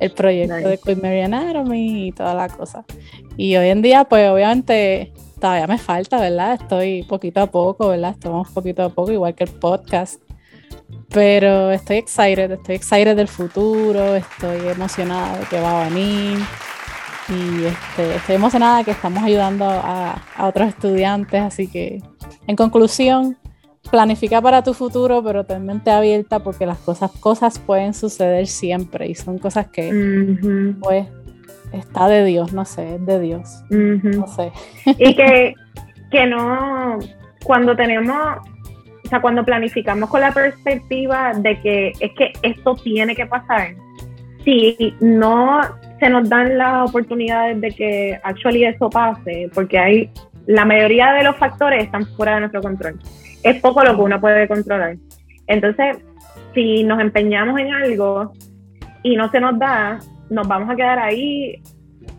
el 0.00 0.10
proyecto 0.10 0.68
de 0.68 0.78
Queen 0.78 1.00
Mary 1.00 1.20
Anatomy 1.20 2.08
y 2.08 2.12
toda 2.12 2.34
la 2.34 2.48
cosa. 2.48 2.84
Y 3.36 3.56
hoy 3.56 3.68
en 3.68 3.82
día 3.82 4.04
pues 4.04 4.28
obviamente 4.28 5.12
todavía 5.40 5.66
me 5.66 5.78
falta, 5.78 6.20
¿verdad? 6.20 6.58
Estoy 6.60 7.04
poquito 7.04 7.40
a 7.40 7.46
poco, 7.46 7.88
¿verdad? 7.88 8.10
Estamos 8.10 8.50
poquito 8.50 8.82
a 8.82 8.88
poco, 8.88 9.12
igual 9.12 9.34
que 9.34 9.44
el 9.44 9.50
podcast. 9.50 10.20
Pero 11.10 11.70
estoy 11.70 11.98
excited, 11.98 12.50
estoy 12.50 12.74
excited 12.74 13.16
del 13.16 13.28
futuro, 13.28 14.16
estoy 14.16 14.68
emocionada 14.68 15.38
de 15.38 15.46
que 15.46 15.60
va 15.60 15.86
a 15.86 15.88
venir 15.88 16.38
y 17.28 17.64
este, 17.64 18.16
estoy 18.16 18.34
emocionada 18.34 18.84
que 18.84 18.90
estamos 18.90 19.22
ayudando 19.22 19.64
a, 19.66 20.16
otros 20.38 20.68
estudiantes, 20.68 21.40
así 21.40 21.68
que 21.68 22.02
en 22.46 22.56
conclusión, 22.56 23.36
planifica 23.90 24.40
para 24.40 24.62
tu 24.62 24.74
futuro, 24.74 25.22
pero 25.22 25.44
ten 25.44 25.64
mente 25.64 25.90
abierta 25.90 26.40
porque 26.40 26.66
las 26.66 26.78
cosas, 26.78 27.10
cosas 27.20 27.58
pueden 27.58 27.94
suceder 27.94 28.46
siempre 28.46 29.08
y 29.08 29.14
son 29.14 29.38
cosas 29.38 29.68
que 29.68 30.76
pues 30.80 31.06
está 31.72 32.08
de 32.08 32.24
Dios, 32.24 32.52
no 32.52 32.64
sé, 32.64 32.96
es 32.96 33.06
de 33.06 33.20
Dios, 33.20 33.62
no 33.70 34.26
sé. 34.26 34.52
Y 34.86 35.14
que, 35.14 35.54
que 36.10 36.26
no, 36.26 36.98
cuando 37.44 37.76
tenemos, 37.76 38.38
o 39.04 39.08
sea, 39.08 39.20
cuando 39.20 39.44
planificamos 39.44 40.08
con 40.10 40.20
la 40.20 40.32
perspectiva 40.32 41.32
de 41.34 41.60
que 41.60 41.92
es 42.00 42.12
que 42.16 42.32
esto 42.42 42.74
tiene 42.76 43.14
que 43.14 43.26
pasar, 43.26 43.74
si 44.44 44.94
no 45.00 45.60
se 46.04 46.10
nos 46.10 46.28
dan 46.28 46.58
las 46.58 46.90
oportunidades 46.90 47.58
de 47.62 47.70
que 47.70 48.20
actually 48.22 48.66
eso 48.66 48.90
pase, 48.90 49.48
porque 49.54 49.78
hay 49.78 50.10
la 50.46 50.66
mayoría 50.66 51.14
de 51.14 51.24
los 51.24 51.34
factores 51.36 51.84
están 51.84 52.04
fuera 52.14 52.34
de 52.34 52.40
nuestro 52.40 52.60
control. 52.60 53.00
Es 53.42 53.58
poco 53.62 53.82
lo 53.82 53.96
que 53.96 54.02
uno 54.02 54.20
puede 54.20 54.46
controlar. 54.46 54.96
Entonces, 55.46 55.96
si 56.52 56.84
nos 56.84 57.00
empeñamos 57.00 57.58
en 57.58 57.72
algo 57.72 58.32
y 59.02 59.16
no 59.16 59.30
se 59.30 59.40
nos 59.40 59.58
da, 59.58 59.98
nos 60.28 60.46
vamos 60.46 60.68
a 60.68 60.76
quedar 60.76 60.98
ahí 60.98 61.62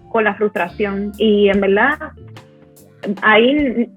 con 0.09 0.23
la 0.23 0.33
frustración. 0.33 1.11
Y 1.19 1.49
en 1.49 1.61
verdad, 1.61 1.99
ahí 3.21 3.87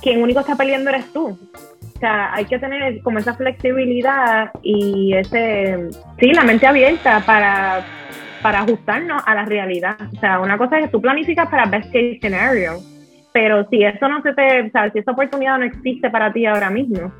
quien 0.00 0.22
único 0.22 0.38
está 0.40 0.54
peleando 0.54 0.90
eres 0.90 1.12
tú. 1.12 1.26
O 1.26 1.98
sea, 1.98 2.32
hay 2.34 2.44
que 2.44 2.60
tener 2.60 3.02
como 3.02 3.18
esa 3.18 3.34
flexibilidad 3.34 4.52
y 4.62 5.12
ese, 5.14 5.88
sí, 6.20 6.32
la 6.32 6.44
mente 6.44 6.68
abierta 6.68 7.20
para 7.26 7.84
para 8.44 8.60
ajustarnos 8.60 9.22
a 9.24 9.34
la 9.34 9.46
realidad. 9.46 9.96
O 10.14 10.20
sea, 10.20 10.38
una 10.38 10.58
cosa 10.58 10.76
es 10.78 10.84
que 10.84 10.90
tú 10.90 11.00
planificas 11.00 11.48
para 11.48 11.64
best 11.64 11.86
case 11.86 12.18
scenario, 12.20 12.72
pero 13.32 13.66
si 13.70 13.82
eso 13.82 14.06
no 14.06 14.20
se 14.20 14.34
te, 14.34 14.66
o 14.66 14.70
sea, 14.70 14.90
si 14.92 14.98
esa 14.98 15.12
oportunidad 15.12 15.58
no 15.58 15.64
existe 15.64 16.10
para 16.10 16.30
ti 16.30 16.44
ahora 16.44 16.68
mismo, 16.68 17.10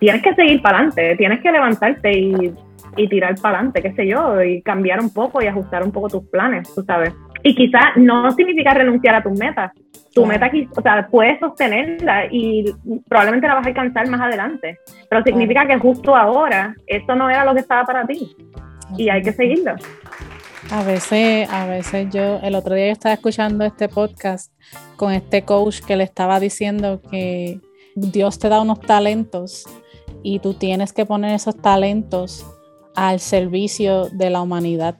tienes 0.00 0.22
que 0.22 0.34
seguir 0.34 0.62
para 0.62 0.78
adelante, 0.78 1.16
tienes 1.16 1.42
que 1.42 1.52
levantarte 1.52 2.18
y, 2.18 2.54
y 2.96 3.08
tirar 3.08 3.34
para 3.42 3.58
adelante, 3.58 3.82
qué 3.82 3.92
sé 3.92 4.06
yo, 4.06 4.42
y 4.42 4.62
cambiar 4.62 5.00
un 5.00 5.12
poco 5.12 5.42
y 5.42 5.48
ajustar 5.48 5.84
un 5.84 5.92
poco 5.92 6.08
tus 6.08 6.26
planes, 6.30 6.74
tú 6.74 6.82
sabes. 6.82 7.12
Y 7.42 7.54
quizás 7.54 7.94
no 7.96 8.30
significa 8.30 8.72
renunciar 8.72 9.16
a 9.16 9.22
tus 9.22 9.38
metas. 9.38 9.70
Tu 10.14 10.24
meta, 10.24 10.50
o 10.74 10.80
sea, 10.80 11.08
puedes 11.08 11.40
sostenerla 11.40 12.24
y 12.30 12.72
probablemente 13.06 13.48
la 13.48 13.56
vas 13.56 13.66
a 13.66 13.68
alcanzar 13.68 14.08
más 14.08 14.20
adelante. 14.22 14.78
Pero 15.10 15.22
significa 15.24 15.66
que 15.66 15.76
justo 15.76 16.16
ahora 16.16 16.74
esto 16.86 17.14
no 17.16 17.28
era 17.28 17.44
lo 17.44 17.52
que 17.52 17.60
estaba 17.60 17.84
para 17.84 18.06
ti. 18.06 18.34
Y 18.96 19.08
hay 19.08 19.22
que 19.22 19.32
seguirlo. 19.32 19.74
A 20.70 20.82
veces, 20.84 21.48
a 21.50 21.66
veces 21.66 22.08
yo, 22.12 22.38
el 22.42 22.54
otro 22.54 22.74
día 22.74 22.86
yo 22.86 22.92
estaba 22.92 23.14
escuchando 23.14 23.64
este 23.64 23.88
podcast 23.88 24.52
con 24.96 25.12
este 25.12 25.42
coach 25.42 25.80
que 25.80 25.96
le 25.96 26.04
estaba 26.04 26.40
diciendo 26.40 27.00
que 27.10 27.60
Dios 27.94 28.38
te 28.38 28.48
da 28.48 28.60
unos 28.60 28.80
talentos 28.80 29.64
y 30.22 30.38
tú 30.38 30.54
tienes 30.54 30.92
que 30.92 31.04
poner 31.04 31.34
esos 31.34 31.56
talentos 31.56 32.46
al 32.94 33.20
servicio 33.20 34.08
de 34.12 34.30
la 34.30 34.40
humanidad. 34.40 34.96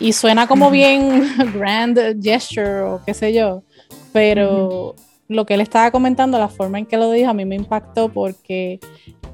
Y 0.00 0.12
suena 0.12 0.46
como 0.46 0.70
bien 0.70 1.22
grand 1.54 2.22
gesture 2.22 2.80
o 2.80 3.00
qué 3.04 3.14
sé 3.14 3.32
yo, 3.32 3.62
pero 4.12 4.94
lo 5.28 5.44
que 5.44 5.54
él 5.54 5.60
estaba 5.60 5.90
comentando, 5.90 6.38
la 6.38 6.48
forma 6.48 6.78
en 6.78 6.86
que 6.86 6.96
lo 6.96 7.10
dijo, 7.10 7.30
a 7.30 7.34
mí 7.34 7.44
me 7.44 7.56
impactó 7.56 8.08
porque 8.08 8.80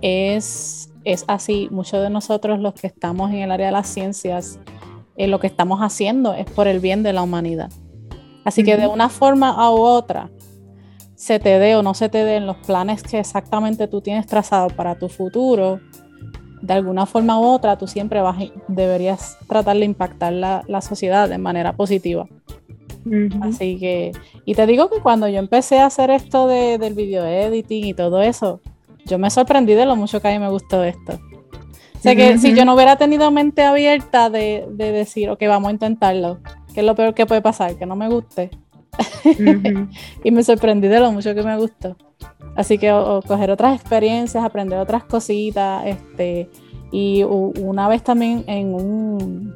es, 0.01 0.91
es 1.05 1.25
así. 1.29 1.69
Muchos 1.71 2.03
de 2.03 2.11
nosotros 2.11 2.59
los 2.61 2.75
que 2.75 2.87
estamos 2.87 3.31
en 3.31 3.39
el 3.39 3.51
área 3.53 3.67
de 3.67 3.73
las 3.73 3.89
ciencias, 3.89 4.59
eh, 5.17 5.27
lo 5.27 5.41
que 5.41 5.47
estamos 5.47 5.81
haciendo 5.81 6.35
es 6.35 6.51
por 6.51 6.67
el 6.67 6.81
bien 6.81 7.03
de 7.03 7.13
la 7.13 7.23
humanidad. 7.23 7.71
Así 8.45 8.63
que 8.63 8.77
de 8.77 8.87
una 8.87 9.09
forma 9.09 9.71
u 9.73 9.79
otra, 9.79 10.31
se 11.15 11.39
te 11.39 11.59
dé 11.59 11.77
o 11.77 11.83
no 11.83 11.95
se 11.95 12.09
te 12.09 12.25
den 12.25 12.47
los 12.47 12.59
planes 12.59 13.03
que 13.03 13.19
exactamente 13.19 13.89
tú 13.89 14.01
tienes 14.03 14.27
trazado 14.27 14.69
para 14.69 14.99
tu 14.99 15.09
futuro, 15.09 15.81
de 16.61 16.75
alguna 16.75 17.07
forma 17.07 17.39
u 17.39 17.45
otra 17.45 17.77
tú 17.79 17.87
siempre 17.87 18.21
vas, 18.21 18.37
deberías 18.69 19.39
tratar 19.47 19.77
de 19.77 19.85
impactar 19.85 20.33
la, 20.33 20.65
la 20.67 20.81
sociedad 20.81 21.29
de 21.29 21.39
manera 21.39 21.75
positiva. 21.75 22.27
Así 23.43 23.79
que, 23.79 24.13
y 24.47 24.55
te 24.55 24.67
digo 24.67 24.89
que 24.89 25.01
cuando 25.01 25.29
yo 25.29 25.39
empecé 25.39 25.79
a 25.79 25.87
hacer 25.87 26.11
esto 26.11 26.47
de, 26.49 26.79
del 26.79 26.95
video 26.95 27.27
editing 27.27 27.85
y 27.85 27.95
todo 27.95 28.23
eso, 28.23 28.61
yo 29.07 29.19
me 29.19 29.31
sorprendí 29.31 29.75
de 29.75 29.87
lo 29.87 29.97
mucho 29.97 30.21
que 30.21 30.29
a 30.29 30.31
mí 30.33 30.39
me 30.39 30.51
gustó 30.51 30.83
esto. 30.85 31.15
O 31.15 32.01
sea 32.05 32.15
que 32.15 32.37
si 32.39 32.55
yo 32.55 32.65
no 32.67 32.75
hubiera 32.75 32.97
tenido 32.97 33.31
mente 33.31 33.63
abierta 33.63 34.29
de, 34.29 34.67
de, 34.71 34.93
decir, 34.93 35.31
ok, 35.31 35.41
vamos 35.49 35.71
a 35.71 35.73
intentarlo, 35.73 36.39
¿qué 36.75 36.81
es 36.81 36.87
lo 36.87 36.95
peor 36.95 37.15
que 37.15 37.25
puede 37.25 37.41
pasar? 37.41 37.77
Que 37.77 37.87
no 37.87 37.97
me 37.97 38.09
guste. 38.09 38.51
y 40.25 40.31
me 40.31 40.45
sorprendí 40.45 40.89
de 40.89 41.01
lo 41.01 41.13
mucho 41.13 41.35
que 41.35 41.43
me 41.43 41.57
gustó. 41.57 41.97
Así 42.57 42.79
que 42.79 42.91
coger 43.27 43.51
otras 43.51 43.75
experiencias, 43.81 44.45
aprender 44.45 44.79
otras 44.79 45.05
cositas, 45.05 45.87
este, 45.87 46.51
y 46.93 47.23
una 47.25 47.89
vez 47.89 48.05
también 48.05 48.45
en 48.47 48.75
un, 48.75 49.55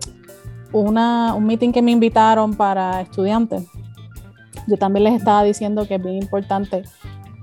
una, 0.73 1.35
un 1.35 1.47
meeting 1.47 1.71
que 1.71 1.83
me 1.83 1.93
invitaron 1.93 2.55
para 2.55 3.01
estudiantes, 3.01 3.65
yo 4.67 4.77
también 4.77 5.05
les 5.05 5.15
estaba 5.15 5.45
diciendo 5.45 5.87
que 5.87 5.95
es 5.95 6.03
bien 6.03 6.17
importante 6.17 6.83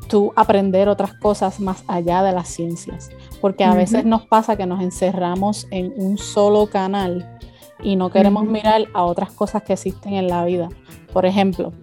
tú 0.08 0.34
aprender 0.36 0.90
otras 0.90 1.14
cosas 1.14 1.60
más 1.60 1.84
allá 1.88 2.24
de 2.24 2.32
las 2.32 2.48
ciencias, 2.48 3.10
porque 3.42 3.64
a 3.64 3.74
veces 3.74 4.06
nos 4.06 4.26
pasa 4.26 4.56
que 4.56 4.66
nos 4.66 4.82
encerramos 4.82 5.68
en 5.72 5.94
un 5.96 6.18
solo 6.18 6.68
canal 6.68 7.38
y 7.84 7.96
no 7.96 8.10
queremos 8.10 8.46
mirar 8.46 8.86
a 8.94 9.04
otras 9.04 9.32
cosas 9.32 9.64
que 9.64 9.74
existen 9.74 10.14
en 10.14 10.28
la 10.28 10.46
vida. 10.46 10.70
Por 11.14 11.26
ejemplo, 11.26 11.74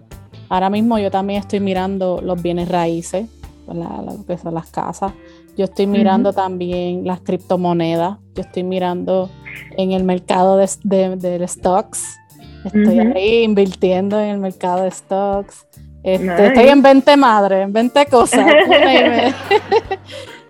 ahora 0.49 0.69
mismo 0.69 0.99
yo 0.99 1.11
también 1.11 1.39
estoy 1.39 1.59
mirando 1.59 2.19
los 2.21 2.41
bienes 2.41 2.69
raíces, 2.69 3.27
lo 3.67 4.25
que 4.25 4.37
son 4.37 4.53
las 4.53 4.69
casas. 4.69 5.13
Yo 5.55 5.65
estoy 5.65 5.87
mirando 5.87 6.33
también 6.33 7.05
las 7.05 7.21
criptomonedas. 7.21 8.17
Yo 8.35 8.41
estoy 8.41 8.63
mirando 8.63 9.29
en 9.77 9.91
el 9.91 10.03
mercado 10.03 10.57
de, 10.57 10.67
de, 11.15 11.47
stocks. 11.47 12.17
Estoy 12.65 12.99
ahí 12.99 13.43
invirtiendo 13.43 14.19
en 14.19 14.29
el 14.29 14.37
mercado 14.39 14.83
de 14.83 14.91
stocks. 14.91 15.67
Este, 16.03 16.47
estoy 16.47 16.67
en 16.67 16.81
20 16.81 17.17
madres, 17.17 17.65
en 17.65 17.73
20 17.73 18.05
cosas. 18.07 18.45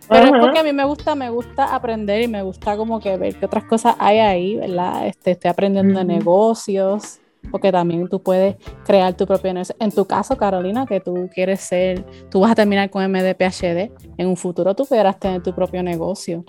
Pero 0.10 0.26
es 0.26 0.32
porque 0.32 0.60
a 0.60 0.64
mí 0.64 0.74
me 0.74 0.86
gusta, 0.86 1.16
me 1.16 1.30
gusta 1.30 1.74
aprender 1.74 2.22
y 2.22 2.28
me 2.28 2.42
gusta 2.44 2.76
como 2.76 3.00
que 3.00 3.16
ver 3.18 3.36
qué 3.36 3.46
otras 3.46 3.64
cosas 3.64 3.96
hay 4.00 4.20
ahí, 4.20 4.56
¿verdad? 4.56 5.08
Este, 5.08 5.32
estoy 5.32 5.50
aprendiendo 5.50 6.00
de 6.00 6.06
negocios, 6.06 7.20
porque 7.52 7.72
también 7.72 8.08
tú 8.10 8.22
puedes 8.22 8.56
crear 8.86 9.14
tu 9.16 9.26
propio 9.26 9.54
negocio. 9.54 9.76
En 9.80 9.92
tu 9.92 10.06
caso, 10.06 10.38
Carolina, 10.38 10.86
que 10.86 11.00
tú 11.00 11.30
quieres 11.34 11.62
ser, 11.62 12.06
tú 12.30 12.42
vas 12.42 12.52
a 12.52 12.56
terminar 12.56 12.90
con 12.90 13.04
MDPHD, 13.12 13.92
en 14.18 14.28
un 14.28 14.38
futuro 14.38 14.76
tú 14.76 14.86
podrás 14.86 15.20
tener 15.20 15.42
tu 15.42 15.54
propio 15.54 15.82
negocio, 15.84 16.44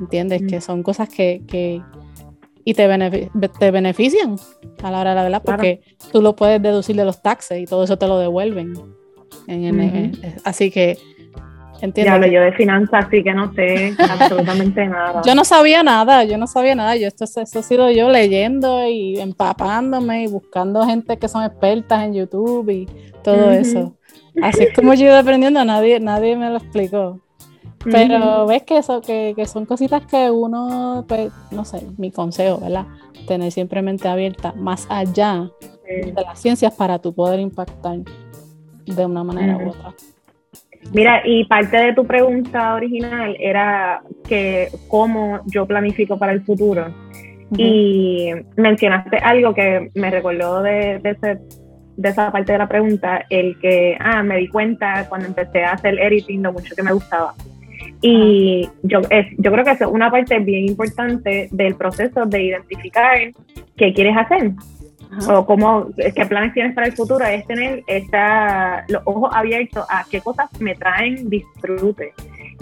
¿entiendes? 0.00 0.42
Que 0.48 0.60
son 0.60 0.82
cosas 0.82 1.08
que, 1.08 1.42
que 1.46 1.82
y 2.64 2.74
te, 2.74 3.30
te 3.58 3.70
benefician 3.70 4.36
a 4.82 4.90
la 4.90 5.00
hora 5.00 5.10
de 5.10 5.16
la 5.16 5.22
verdad, 5.22 5.42
porque 5.44 5.80
tú 6.12 6.22
lo 6.22 6.36
puedes 6.36 6.60
deducir 6.60 6.96
de 6.96 7.04
los 7.04 7.22
taxes 7.22 7.60
y 7.60 7.66
todo 7.66 7.84
eso 7.84 7.96
te 7.96 8.06
lo 8.06 8.18
devuelven. 8.18 8.74
En, 9.46 10.12
así 10.44 10.70
que 10.70 10.98
Entiendo. 11.82 12.26
Ya 12.26 12.32
yo 12.32 12.40
de 12.42 12.52
finanzas, 12.52 13.06
así 13.06 13.22
que 13.22 13.32
no 13.32 13.52
sé 13.54 13.94
absolutamente 13.98 14.86
nada. 14.86 15.22
Yo 15.24 15.34
no 15.34 15.44
sabía 15.44 15.82
nada, 15.82 16.24
yo 16.24 16.36
no 16.36 16.46
sabía 16.46 16.74
nada. 16.74 16.96
Yo 16.96 17.06
esto, 17.08 17.24
eso 17.24 17.40
ha 17.40 17.62
sido 17.62 17.90
yo 17.90 18.10
leyendo 18.10 18.86
y 18.86 19.18
empapándome 19.18 20.24
y 20.24 20.26
buscando 20.26 20.84
gente 20.84 21.18
que 21.18 21.28
son 21.28 21.44
expertas 21.44 22.04
en 22.04 22.14
YouTube 22.14 22.68
y 22.70 22.86
todo 23.22 23.50
eso. 23.50 23.96
Así 24.42 24.64
es 24.64 24.74
como 24.74 24.94
yo 24.94 25.06
he 25.06 25.08
ido 25.08 25.18
aprendiendo, 25.18 25.64
nadie, 25.64 26.00
nadie 26.00 26.36
me 26.36 26.50
lo 26.50 26.56
explicó. 26.58 27.20
Pero 27.84 28.46
ves 28.46 28.62
que 28.64 28.78
eso, 28.78 29.00
que, 29.00 29.32
que, 29.34 29.46
son 29.46 29.64
cositas 29.64 30.04
que 30.04 30.30
uno, 30.30 31.04
pues, 31.08 31.32
no 31.50 31.64
sé, 31.64 31.82
mi 31.96 32.10
consejo, 32.10 32.58
¿verdad? 32.60 32.86
Tener 33.26 33.50
siempre 33.52 33.80
mente 33.80 34.06
abierta, 34.08 34.52
más 34.56 34.86
allá 34.90 35.50
de 35.86 36.12
las 36.12 36.38
ciencias 36.38 36.74
para 36.74 36.98
tu 36.98 37.14
poder 37.14 37.40
impactar 37.40 37.98
de 38.86 39.06
una 39.06 39.24
manera 39.24 39.56
u 39.56 39.70
otra. 39.70 39.94
Mira, 40.92 41.22
y 41.24 41.44
parte 41.44 41.76
de 41.76 41.92
tu 41.92 42.06
pregunta 42.06 42.74
original 42.74 43.36
era 43.38 44.02
que 44.26 44.68
cómo 44.88 45.40
yo 45.46 45.66
planifico 45.66 46.18
para 46.18 46.32
el 46.32 46.42
futuro. 46.42 46.92
Y 47.56 48.30
mencionaste 48.56 49.16
algo 49.18 49.52
que 49.54 49.90
me 49.94 50.10
recordó 50.10 50.62
de, 50.62 51.00
de, 51.00 52.08
esa 52.08 52.30
parte 52.30 52.52
de 52.52 52.58
la 52.58 52.68
pregunta, 52.68 53.26
el 53.28 53.58
que, 53.58 53.96
ah, 54.00 54.22
me 54.22 54.36
di 54.36 54.48
cuenta 54.48 55.06
cuando 55.08 55.26
empecé 55.26 55.64
a 55.64 55.72
hacer 55.72 55.98
editing 55.98 56.42
lo 56.42 56.52
mucho 56.52 56.74
que 56.74 56.82
me 56.82 56.92
gustaba. 56.92 57.34
Y 58.02 58.68
yo, 58.82 59.00
es, 59.10 59.26
yo 59.36 59.52
creo 59.52 59.64
que 59.64 59.72
es 59.72 59.80
una 59.82 60.10
parte 60.10 60.38
bien 60.38 60.66
importante 60.66 61.48
del 61.50 61.74
proceso 61.74 62.24
de 62.24 62.42
identificar 62.42 63.18
qué 63.76 63.92
quieres 63.92 64.16
hacer. 64.16 64.52
O 65.28 65.44
cómo, 65.44 65.88
qué 65.96 66.24
planes 66.24 66.54
tienes 66.54 66.72
para 66.72 66.86
el 66.86 66.92
futuro, 66.92 67.24
es 67.24 67.44
tener 67.46 67.82
esta, 67.88 68.84
los 68.88 69.02
ojos 69.04 69.28
abiertos 69.34 69.84
a 69.90 70.04
qué 70.08 70.20
cosas 70.20 70.48
me 70.60 70.76
traen 70.76 71.28
disfrute, 71.28 72.12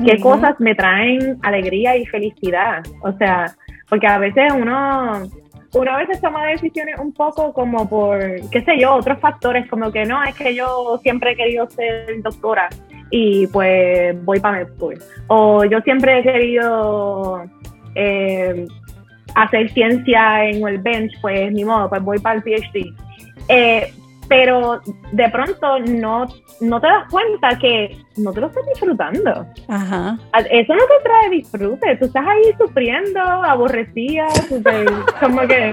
qué 0.02 0.18
cosas 0.18 0.58
me 0.58 0.74
traen 0.74 1.38
alegría 1.42 1.98
y 1.98 2.06
felicidad. 2.06 2.82
O 3.02 3.12
sea, 3.12 3.54
porque 3.90 4.06
a 4.06 4.16
veces 4.16 4.50
uno, 4.54 5.28
uno 5.74 5.90
a 5.90 5.98
veces 5.98 6.22
toma 6.22 6.46
decisiones 6.46 6.98
un 6.98 7.12
poco 7.12 7.52
como 7.52 7.86
por, 7.86 8.18
qué 8.50 8.62
sé 8.64 8.78
yo, 8.78 8.94
otros 8.94 9.20
factores, 9.20 9.68
como 9.68 9.92
que 9.92 10.06
no, 10.06 10.24
es 10.24 10.34
que 10.34 10.54
yo 10.54 10.98
siempre 11.02 11.32
he 11.32 11.36
querido 11.36 11.68
ser 11.68 12.22
doctora 12.22 12.70
y 13.10 13.46
pues 13.48 14.22
voy 14.24 14.40
para 14.40 14.66
school. 14.66 14.98
O 15.28 15.64
yo 15.64 15.80
siempre 15.80 16.18
he 16.18 16.22
querido... 16.22 17.42
Eh, 17.94 18.66
hacer 19.34 19.70
ciencia 19.70 20.44
en 20.44 20.66
el 20.66 20.78
bench, 20.78 21.12
pues 21.20 21.52
ni 21.52 21.64
modo, 21.64 21.88
pues 21.88 22.02
voy 22.02 22.18
para 22.18 22.36
el 22.36 22.42
PhD. 22.42 22.92
Eh, 23.48 23.92
pero 24.28 24.80
de 25.12 25.28
pronto 25.30 25.78
no, 25.78 26.26
no 26.60 26.80
te 26.80 26.86
das 26.86 27.10
cuenta 27.10 27.58
que 27.58 27.96
no 28.16 28.32
te 28.32 28.40
lo 28.40 28.48
estás 28.48 28.66
disfrutando. 28.66 29.46
Ajá. 29.68 30.18
Eso 30.50 30.74
no 30.74 30.82
te 30.82 31.02
trae 31.02 31.30
disfrute. 31.30 31.96
Tú 31.96 32.04
estás 32.04 32.26
ahí 32.26 32.54
sufriendo, 32.58 33.20
aborrecida, 33.20 34.26
como 35.20 35.40
que, 35.42 35.72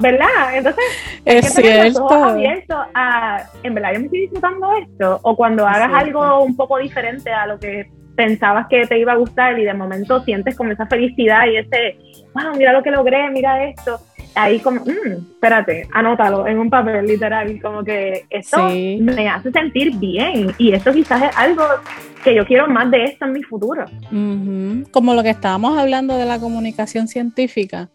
¿verdad? 0.00 0.54
Entonces, 0.54 0.84
es 1.24 1.54
cierto. 1.54 2.12
abiertos 2.12 2.76
a, 2.94 3.44
en 3.62 3.74
verdad, 3.74 3.92
yo 3.94 4.00
me 4.00 4.06
estoy 4.06 4.20
disfrutando 4.20 4.72
esto. 4.76 5.20
O 5.22 5.36
cuando 5.36 5.66
hagas 5.66 5.92
algo 5.92 6.42
un 6.42 6.56
poco 6.56 6.78
diferente 6.78 7.32
a 7.32 7.46
lo 7.46 7.58
que 7.58 7.90
pensabas 8.14 8.66
que 8.68 8.86
te 8.86 8.98
iba 8.98 9.12
a 9.12 9.16
gustar 9.16 9.58
y 9.58 9.64
de 9.64 9.74
momento 9.74 10.22
sientes 10.22 10.56
como 10.56 10.72
esa 10.72 10.86
felicidad 10.86 11.46
y 11.46 11.56
ese, 11.56 11.98
wow, 12.34 12.54
mira 12.56 12.72
lo 12.72 12.82
que 12.82 12.90
logré, 12.90 13.28
mira 13.30 13.64
esto. 13.64 13.98
Ahí 14.36 14.58
como, 14.58 14.80
mmm, 14.80 15.32
espérate, 15.34 15.88
anótalo 15.92 16.46
en 16.48 16.58
un 16.58 16.68
papel 16.68 17.06
literal, 17.06 17.60
como 17.62 17.84
que 17.84 18.24
esto 18.30 18.68
me 18.68 19.28
hace 19.28 19.52
sentir 19.52 19.96
bien 19.96 20.52
y 20.58 20.72
esto 20.72 20.92
quizás 20.92 21.22
es 21.22 21.36
algo 21.36 21.62
que 22.24 22.34
yo 22.34 22.44
quiero 22.44 22.66
más 22.66 22.90
de 22.90 23.04
esto 23.04 23.26
en 23.26 23.32
mi 23.32 23.42
futuro. 23.42 23.84
Como 24.90 25.14
lo 25.14 25.22
que 25.22 25.30
estábamos 25.30 25.78
hablando 25.78 26.16
de 26.16 26.24
la 26.24 26.40
comunicación 26.40 27.06
científica. 27.06 27.90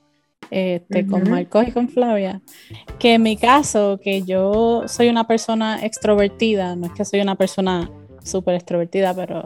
Este, 0.52 1.06
con 1.06 1.30
Marcos 1.30 1.68
y 1.68 1.72
con 1.72 1.90
Flavia, 1.90 2.42
que 2.98 3.14
en 3.14 3.24
mi 3.24 3.38
caso, 3.38 4.00
que 4.04 4.24
yo 4.24 4.84
soy 4.88 5.10
una 5.10 5.28
persona 5.28 5.86
extrovertida, 5.86 6.76
no 6.76 6.88
es 6.88 6.94
que 6.94 7.06
soy 7.06 7.22
una 7.22 7.36
persona 7.36 7.90
súper 8.24 8.56
extrovertida, 8.56 9.14
pero 9.14 9.44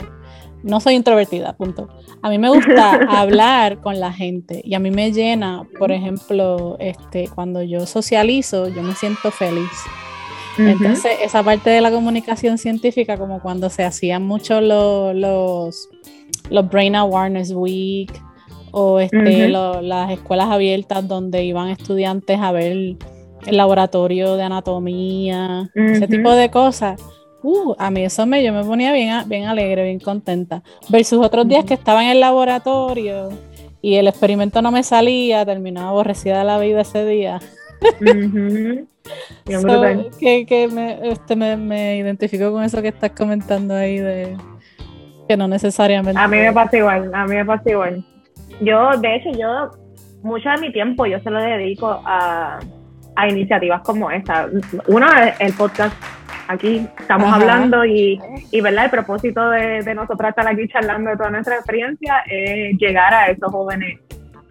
no 0.63 0.79
soy 0.79 0.95
introvertida, 0.95 1.53
punto. 1.57 1.89
A 2.21 2.29
mí 2.29 2.37
me 2.37 2.49
gusta 2.49 2.93
hablar 3.09 3.81
con 3.81 3.99
la 3.99 4.13
gente 4.13 4.61
y 4.63 4.75
a 4.75 4.79
mí 4.79 4.91
me 4.91 5.11
llena, 5.11 5.67
por 5.77 5.91
ejemplo, 5.91 6.77
este, 6.79 7.27
cuando 7.27 7.61
yo 7.61 7.85
socializo, 7.85 8.69
yo 8.69 8.81
me 8.81 8.95
siento 8.95 9.29
feliz. 9.29 9.71
Entonces, 10.57 11.11
esa 11.21 11.41
parte 11.43 11.71
de 11.71 11.81
la 11.81 11.89
comunicación 11.89 12.59
científica, 12.59 13.17
como 13.17 13.41
cuando 13.41 13.69
se 13.71 13.83
hacían 13.83 14.23
mucho 14.23 14.61
los, 14.61 15.15
los, 15.15 15.89
los 16.49 16.69
Brain 16.69 16.95
Awareness 16.95 17.51
Week 17.51 18.11
o 18.75 18.99
este, 18.99 19.49
las 19.49 20.11
escuelas 20.11 20.49
abiertas 20.49 21.07
donde 21.07 21.43
iban 21.43 21.69
estudiantes 21.69 22.39
a 22.39 22.51
ver 22.51 22.71
el 22.71 22.97
laboratorio 23.45 24.35
de 24.35 24.41
anatomía, 24.41 25.69
ese 25.75 26.07
tipo 26.07 26.31
de 26.33 26.49
cosas. 26.49 26.99
Uh, 27.43 27.75
a 27.77 27.91
mí 27.91 28.03
eso 28.03 28.25
me, 28.25 28.43
yo 28.43 28.51
me 28.51 28.63
ponía 28.63 28.91
bien, 28.91 29.13
bien 29.27 29.43
alegre, 29.43 29.83
bien 29.83 29.99
contenta. 29.99 30.63
Versus 30.89 31.23
otros 31.23 31.47
días 31.47 31.65
que 31.65 31.75
estaba 31.75 32.03
en 32.03 32.09
el 32.09 32.19
laboratorio 32.19 33.29
y 33.79 33.93
el 33.95 34.07
experimento 34.07 34.59
no 34.63 34.71
me 34.71 34.81
salía, 34.81 35.45
terminaba 35.45 35.89
aborrecida 35.89 36.39
de 36.39 36.45
la 36.45 36.57
vida 36.57 36.81
ese 36.81 37.05
día. 37.05 37.39
que, 39.45 40.69
me, 40.71 41.11
este, 41.11 41.35
me, 41.35 41.57
me 41.57 41.97
identifico 41.97 42.51
con 42.51 42.63
eso 42.63 42.81
que 42.81 42.87
estás 42.87 43.11
comentando 43.11 43.75
ahí 43.75 43.99
de 43.99 44.35
que 45.27 45.37
no 45.37 45.47
necesariamente. 45.47 46.19
A 46.19 46.27
mí 46.27 46.37
me 46.37 46.51
pasa 46.51 46.75
igual, 46.75 47.11
a 47.13 47.27
mí 47.27 47.35
me 47.35 47.45
pasa 47.45 47.69
igual. 47.69 48.03
Yo, 48.61 48.91
de 48.97 49.15
hecho, 49.15 49.31
yo 49.37 49.71
mucho 50.23 50.49
de 50.49 50.57
mi 50.57 50.71
tiempo 50.71 51.05
yo 51.05 51.19
se 51.19 51.29
lo 51.29 51.41
dedico 51.41 52.01
a, 52.05 52.59
a 53.15 53.27
iniciativas 53.27 53.81
como 53.81 54.09
esta. 54.09 54.47
Uno, 54.87 55.07
el 55.39 55.53
podcast 55.53 55.95
aquí 56.47 56.87
estamos 56.99 57.31
hablando 57.33 57.85
y, 57.85 58.19
y, 58.51 58.61
¿verdad? 58.61 58.85
El 58.85 58.91
propósito 58.91 59.49
de, 59.49 59.81
de 59.83 59.95
nosotros 59.95 60.29
estar 60.29 60.47
aquí 60.47 60.67
charlando 60.67 61.11
de 61.11 61.17
toda 61.17 61.29
nuestra 61.29 61.55
experiencia 61.55 62.23
es 62.29 62.77
llegar 62.77 63.13
a 63.13 63.27
esos 63.27 63.51
jóvenes 63.51 63.99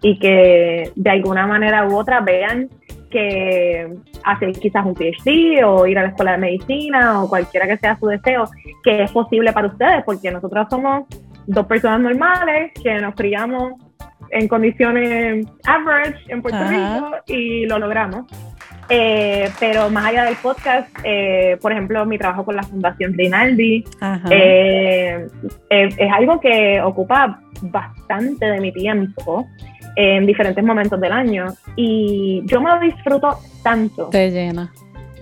y 0.01 0.19
que 0.19 0.91
de 0.95 1.09
alguna 1.09 1.47
manera 1.47 1.87
u 1.87 1.95
otra 1.95 2.19
vean 2.19 2.69
que 3.09 3.95
hacer 4.23 4.51
quizás 4.53 4.85
un 4.85 4.95
PhD 4.95 5.63
o 5.63 5.85
ir 5.85 5.97
a 5.97 6.03
la 6.03 6.09
escuela 6.09 6.33
de 6.33 6.39
medicina 6.39 7.23
o 7.23 7.29
cualquiera 7.29 7.67
que 7.67 7.77
sea 7.77 7.95
su 7.97 8.07
deseo, 8.07 8.49
que 8.83 9.03
es 9.03 9.11
posible 9.11 9.53
para 9.53 9.67
ustedes, 9.67 10.03
porque 10.03 10.31
nosotros 10.31 10.67
somos 10.69 11.05
dos 11.45 11.65
personas 11.67 12.01
normales 12.01 12.71
que 12.81 12.99
nos 12.99 13.15
criamos 13.15 13.73
en 14.29 14.47
condiciones 14.47 15.45
average 15.65 16.19
en 16.27 16.41
Puerto 16.41 16.63
Rico 16.67 17.11
y 17.27 17.65
lo 17.65 17.79
logramos. 17.79 18.25
Eh, 18.89 19.49
pero 19.59 19.89
más 19.89 20.05
allá 20.05 20.25
del 20.25 20.35
podcast, 20.35 20.89
eh, 21.03 21.57
por 21.61 21.71
ejemplo, 21.71 22.05
mi 22.05 22.17
trabajo 22.17 22.43
con 22.43 22.55
la 22.55 22.63
Fundación 22.63 23.13
Rinaldi 23.13 23.83
eh, 24.29 25.27
es 25.69 26.11
algo 26.11 26.39
que 26.39 26.81
ocupa 26.81 27.39
bastante 27.61 28.45
de 28.45 28.59
mi 28.59 28.73
tiempo 28.73 29.47
en 29.95 30.25
diferentes 30.25 30.63
momentos 30.63 30.99
del 30.99 31.11
año 31.11 31.53
y 31.75 32.41
yo 32.45 32.59
me 32.61 32.71
lo 32.71 32.79
disfruto 32.79 33.39
tanto. 33.63 34.09
Te 34.09 34.31
llena. 34.31 34.71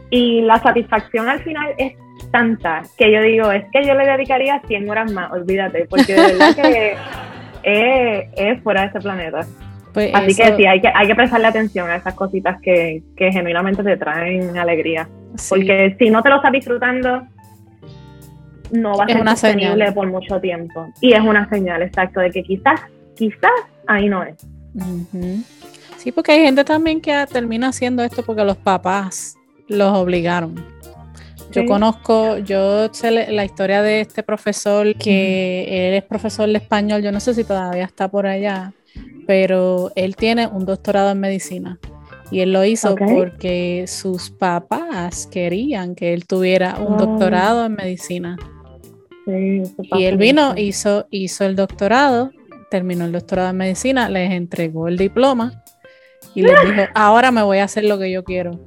Y 0.10 0.42
la 0.42 0.60
satisfacción 0.60 1.30
al 1.30 1.40
final 1.40 1.74
es 1.78 1.94
tanta 2.32 2.84
que 2.98 3.12
yo 3.12 3.22
digo, 3.22 3.52
es 3.52 3.66
que 3.72 3.86
yo 3.86 3.94
le 3.94 4.06
dedicaría 4.06 4.62
100 4.68 4.90
horas 4.90 5.12
más, 5.12 5.32
olvídate, 5.32 5.86
porque 5.90 6.14
de 6.14 6.22
verdad 6.22 6.56
que 6.56 6.96
es 7.64 8.62
fuera 8.64 8.82
de 8.82 8.88
este 8.88 9.00
planeta. 9.00 9.46
Pues 9.94 10.12
Así 10.14 10.36
que 10.36 10.56
sí, 10.56 10.66
hay 10.66 10.80
que, 10.80 10.88
hay 10.88 11.08
que 11.08 11.16
prestarle 11.16 11.48
atención 11.48 11.90
a 11.90 11.98
esas 11.98 12.14
cositas 12.14 12.62
que, 12.62 13.04
que 13.16 13.32
genuinamente 13.32 13.84
te 13.84 13.98
traen 13.98 14.58
alegría. 14.58 15.08
Porque 15.50 15.96
si 16.00 16.10
no 16.10 16.22
te 16.22 16.30
lo 16.30 16.38
estás 16.38 16.52
disfrutando, 16.52 17.24
no 18.72 18.98
va 18.98 19.06
a 19.06 19.08
ser 19.08 19.28
sostenible 19.28 19.92
por 19.92 20.08
mucho 20.08 20.40
tiempo. 20.40 20.88
Y 21.02 21.14
es 21.14 21.20
una 21.20 21.48
señal, 21.50 21.82
exacto, 21.82 22.22
de 22.22 22.32
que 22.32 22.44
quizás, 22.44 22.80
quizás 23.16 23.52
ahí 23.88 24.08
no 24.08 24.24
es. 24.24 24.36
Sí, 25.98 26.12
porque 26.12 26.32
hay 26.32 26.46
gente 26.46 26.64
también 26.64 27.02
que 27.02 27.26
termina 27.32 27.68
haciendo 27.68 28.04
esto 28.04 28.24
porque 28.24 28.44
los 28.44 28.58
papás 28.58 29.36
los 29.68 29.96
obligaron. 29.98 30.56
Yo 31.52 31.66
conozco, 31.66 32.38
yo 32.38 32.94
sé 32.94 33.12
la 33.32 33.46
historia 33.46 33.82
de 33.82 34.02
este 34.02 34.24
profesor 34.24 34.96
que 34.96 35.88
él 35.90 35.96
es 35.96 36.04
profesor 36.04 36.48
de 36.48 36.58
español, 36.58 37.02
yo 37.02 37.12
no 37.12 37.20
sé 37.20 37.34
si 37.34 37.44
todavía 37.44 37.84
está 37.84 38.10
por 38.10 38.26
allá, 38.26 38.74
pero 39.28 39.92
él 39.96 40.16
tiene 40.16 40.48
un 40.48 40.66
doctorado 40.66 41.12
en 41.12 41.20
medicina 41.20 41.80
y 42.32 42.40
él 42.40 42.54
lo 42.54 42.64
hizo 42.64 42.96
porque 42.96 43.86
sus 43.88 44.30
papás 44.30 45.28
querían 45.28 45.96
que 45.96 46.14
él 46.14 46.26
tuviera 46.26 46.78
un 46.80 46.98
doctorado 46.98 47.66
en 47.66 47.74
medicina. 47.74 48.38
y 49.28 50.04
él 50.06 50.18
vino, 50.18 50.54
hizo, 50.58 51.08
hizo 51.12 51.46
el 51.46 51.58
doctorado, 51.58 52.32
terminó 52.70 53.04
el 53.04 53.12
doctorado 53.12 53.50
en 53.50 53.58
medicina, 53.58 54.10
les 54.10 54.32
entregó 54.32 54.88
el 54.88 54.98
diploma 54.98 55.64
y 56.34 56.44
les 56.44 56.54
dijo, 56.66 56.84
ahora 56.96 57.32
me 57.32 57.44
voy 57.44 57.58
a 57.58 57.66
hacer 57.66 57.84
lo 57.84 58.00
que 58.00 58.10
yo 58.10 58.24
quiero, 58.24 58.62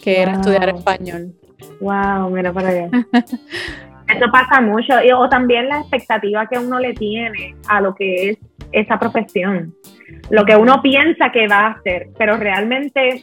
que 0.00 0.22
era 0.22 0.34
estudiar 0.34 0.68
español. 0.68 1.37
Wow, 1.80 2.30
mira 2.30 2.52
para 2.52 2.68
allá. 2.68 2.88
Eso 4.08 4.24
pasa 4.32 4.60
mucho. 4.60 4.94
o 5.16 5.28
también 5.28 5.68
la 5.68 5.80
expectativa 5.80 6.46
que 6.46 6.58
uno 6.58 6.78
le 6.78 6.94
tiene 6.94 7.54
a 7.68 7.80
lo 7.80 7.94
que 7.94 8.30
es 8.30 8.38
esa 8.72 8.98
profesión. 8.98 9.74
Lo 10.30 10.44
que 10.44 10.56
uno 10.56 10.80
piensa 10.82 11.30
que 11.30 11.46
va 11.46 11.66
a 11.66 11.70
hacer, 11.72 12.08
pero 12.16 12.36
realmente 12.36 13.22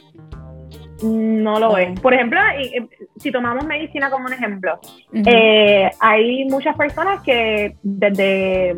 no 1.02 1.58
lo 1.58 1.76
es. 1.76 1.98
Por 2.00 2.14
ejemplo, 2.14 2.40
si 3.16 3.30
tomamos 3.30 3.66
medicina 3.66 4.10
como 4.10 4.26
un 4.26 4.32
ejemplo, 4.32 4.78
eh, 5.12 5.90
hay 6.00 6.44
muchas 6.46 6.76
personas 6.76 7.20
que 7.22 7.76
desde 7.82 8.76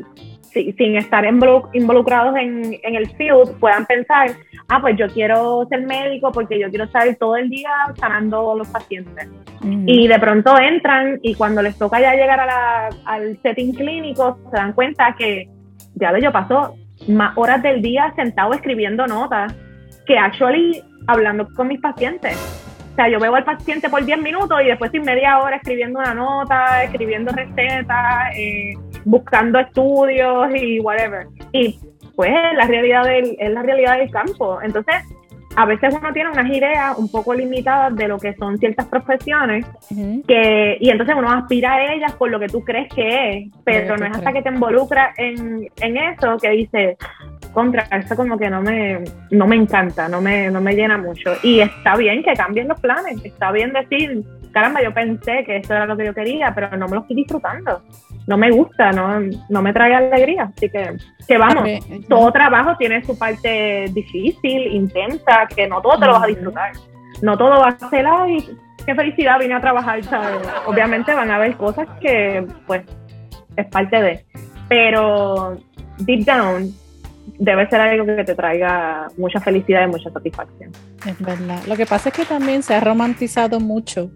sin 0.53 0.97
estar 0.97 1.25
involucrados 1.25 2.37
en, 2.37 2.79
el 2.83 3.11
field 3.17 3.59
puedan 3.59 3.87
pensar, 3.87 4.31
ah, 4.69 4.81
pues 4.81 4.97
yo 4.97 5.07
quiero 5.09 5.67
ser 5.69 5.83
médico 5.83 6.33
porque 6.33 6.59
yo 6.59 6.69
quiero 6.69 6.85
estar 6.85 7.15
todo 7.17 7.37
el 7.37 7.49
día 7.49 7.71
sanando 7.99 8.53
a 8.53 8.57
los 8.57 8.69
pacientes. 8.69 9.29
Y 9.87 10.07
de 10.07 10.19
pronto 10.19 10.59
entran 10.59 11.19
y 11.23 11.35
cuando 11.35 11.63
les 11.63 11.77
toca 11.77 12.01
ya 12.01 12.15
llegar 12.15 12.41
al 13.05 13.39
setting 13.43 13.73
clínico 13.75 14.39
se 14.51 14.57
dan 14.57 14.73
cuenta 14.73 15.15
que 15.17 15.49
ya 15.95 16.13
lo 16.13 16.19
yo 16.19 16.33
paso 16.33 16.77
más 17.09 17.37
horas 17.37 17.63
del 17.63 17.83
día 17.83 18.13
sentado 18.17 18.53
escribiendo 18.55 19.07
notas 19.07 19.55
que 20.07 20.19
actually 20.19 20.83
hablando 21.07 21.47
con 21.55 21.69
mis 21.69 21.81
pacientes. 21.81 22.37
O 22.93 22.95
sea, 22.97 23.09
yo 23.09 23.21
veo 23.21 23.35
al 23.35 23.45
paciente 23.45 23.89
por 23.89 24.05
10 24.05 24.21
minutos 24.21 24.61
y 24.63 24.67
después 24.67 24.91
sin 24.91 25.03
media 25.03 25.39
hora 25.39 25.57
escribiendo 25.57 26.01
una 26.01 26.15
nota, 26.15 26.83
escribiendo 26.83 27.31
recetas, 27.31 28.35
eh, 28.37 28.75
buscando 29.05 29.59
estudios 29.59 30.49
y 30.55 30.81
whatever. 30.81 31.27
Y 31.53 31.79
pues 32.17 32.33
la 32.57 32.67
realidad 32.67 33.05
del, 33.05 33.37
es 33.39 33.51
la 33.51 33.63
realidad 33.63 33.99
del 33.99 34.11
campo. 34.11 34.61
Entonces, 34.63 34.97
a 35.57 35.67
veces 35.67 35.95
uno 35.95 36.13
tiene 36.13 36.31
unas 36.31 36.49
ideas 36.51 36.97
un 36.99 37.11
poco 37.11 37.35
limitadas 37.35 37.95
de 37.97 38.07
lo 38.07 38.19
que 38.19 38.35
son 38.35 38.59
ciertas 38.59 38.87
profesiones 38.87 39.67
que 40.27 40.77
y 40.79 40.91
entonces 40.91 41.17
uno 41.19 41.33
aspira 41.33 41.75
a 41.75 41.95
ellas 41.95 42.13
por 42.13 42.31
lo 42.31 42.39
que 42.39 42.47
tú 42.47 42.63
crees 42.65 42.89
que 42.95 43.31
es, 43.31 43.53
pero 43.65 43.97
no 43.97 44.07
es 44.07 44.17
hasta 44.17 44.33
que 44.33 44.43
te 44.43 44.51
involucras 44.51 45.19
en, 45.19 45.69
en 45.81 45.97
eso 45.97 46.37
que 46.39 46.51
dices, 46.51 46.97
contra, 47.53 47.83
esto 47.91 48.15
como 48.15 48.39
que 48.39 48.49
no 48.49 48.63
me, 48.63 49.03
no 49.31 49.47
me 49.47 49.57
encanta, 49.57 50.09
no 50.09 50.21
me, 50.21 50.51
no 50.51 50.61
me 50.61 50.75
llena 50.75 50.97
mucho. 50.99 51.33
Y 51.43 51.61
está 51.61 51.97
bien 51.97 52.23
que 52.23 52.35
cambien 52.35 52.69
los 52.69 52.79
planes, 52.81 53.25
está 53.25 53.51
bien 53.51 53.73
decir, 53.73 54.23
caramba, 54.53 54.83
yo 54.83 54.93
pensé 54.95 55.45
que 55.45 55.57
esto 55.57 55.75
era 55.75 55.87
lo 55.87 55.97
que 55.97 56.07
yo 56.07 56.15
quería, 56.15 56.53
pero 56.55 56.77
no 56.77 56.87
me 56.87 56.95
lo 56.95 57.01
estoy 57.01 57.17
disfrutando. 57.17 57.83
No 58.29 58.37
me 58.37 58.51
gusta, 58.51 58.93
no, 58.93 59.21
no 59.49 59.63
me 59.63 59.73
trae 59.73 59.95
alegría. 59.95 60.53
Así 60.55 60.69
que, 60.69 60.99
que 61.27 61.39
vamos, 61.39 61.67
todo 62.11 62.31
trabajo 62.31 62.77
tiene 62.77 63.03
su 63.03 63.19
parte 63.19 63.87
difícil, 63.95 64.75
intensa, 64.75 65.47
que 65.57 65.67
no 65.67 65.81
todo 65.81 65.99
te 65.99 66.05
lo 66.05 66.13
vas 66.13 66.25
a 66.25 66.27
disfrutar. 66.27 66.73
No 67.23 67.39
todo 67.39 67.59
va 67.59 67.69
a 67.69 67.89
ser, 67.89 68.07
ay, 68.07 68.47
qué 68.85 68.95
felicidad, 68.95 69.39
vine 69.41 69.55
a 69.55 69.61
trabajar, 69.63 70.01
Obviamente 70.67 71.15
van 71.15 71.31
a 71.31 71.37
haber 71.37 71.57
cosas 71.57 71.89
que, 72.03 72.47
pues, 72.67 72.83
es 73.57 73.67
parte 73.69 74.03
de. 74.03 74.27
Pero, 74.69 75.57
deep 76.01 76.27
down, 76.27 76.71
debe 77.39 77.67
ser 77.71 77.81
algo 77.81 78.05
que 78.05 78.25
te 78.25 78.35
traiga 78.35 79.09
mucha 79.17 79.41
felicidad 79.41 79.85
y 79.85 79.91
mucha 79.91 80.11
satisfacción. 80.11 80.71
Es 81.07 81.19
verdad. 81.19 81.63
Lo 81.67 81.77
que 81.77 81.87
pasa 81.87 82.11
es 82.11 82.15
que 82.15 82.27
también 82.27 82.63
se 82.63 82.75
ha 82.75 82.81
romantizado 82.81 83.59
mucho. 83.59 84.11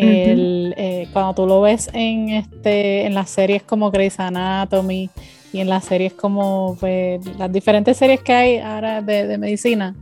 El, 0.00 0.74
eh, 0.76 1.08
cuando 1.12 1.34
tú 1.34 1.46
lo 1.46 1.60
ves 1.60 1.90
en 1.92 2.28
este 2.28 3.04
en 3.04 3.14
las 3.14 3.30
series 3.30 3.64
como 3.64 3.90
Grey's 3.90 4.20
Anatomy 4.20 5.10
y 5.52 5.58
en 5.58 5.68
las 5.68 5.86
series 5.86 6.12
como 6.12 6.76
pues, 6.78 7.24
las 7.36 7.50
diferentes 7.50 7.96
series 7.96 8.20
que 8.20 8.32
hay 8.32 8.58
ahora 8.58 9.02
de, 9.02 9.36
medicina, 9.38 9.96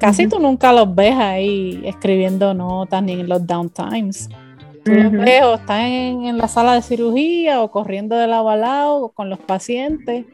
casi 0.00 0.28
tú 0.28 0.38
nunca 0.38 0.72
los 0.72 0.94
ves 0.94 1.14
ahí 1.14 1.82
escribiendo 1.84 2.54
notas 2.54 3.02
ni 3.02 3.12
en 3.12 3.28
los 3.28 3.46
downtimes. 3.46 4.30
Tú 4.84 4.92
los 4.92 5.12
ves 5.12 5.42
o 5.42 5.56
están 5.56 5.82
en, 5.82 6.38
la 6.38 6.48
sala 6.48 6.74
de 6.74 6.82
cirugía 6.82 7.60
o 7.60 7.70
corriendo 7.70 8.16
de 8.16 8.28
lado 8.28 8.48
a 8.48 8.56
lado 8.56 9.10
con 9.10 9.28
los 9.28 9.38
pacientes 9.40 10.24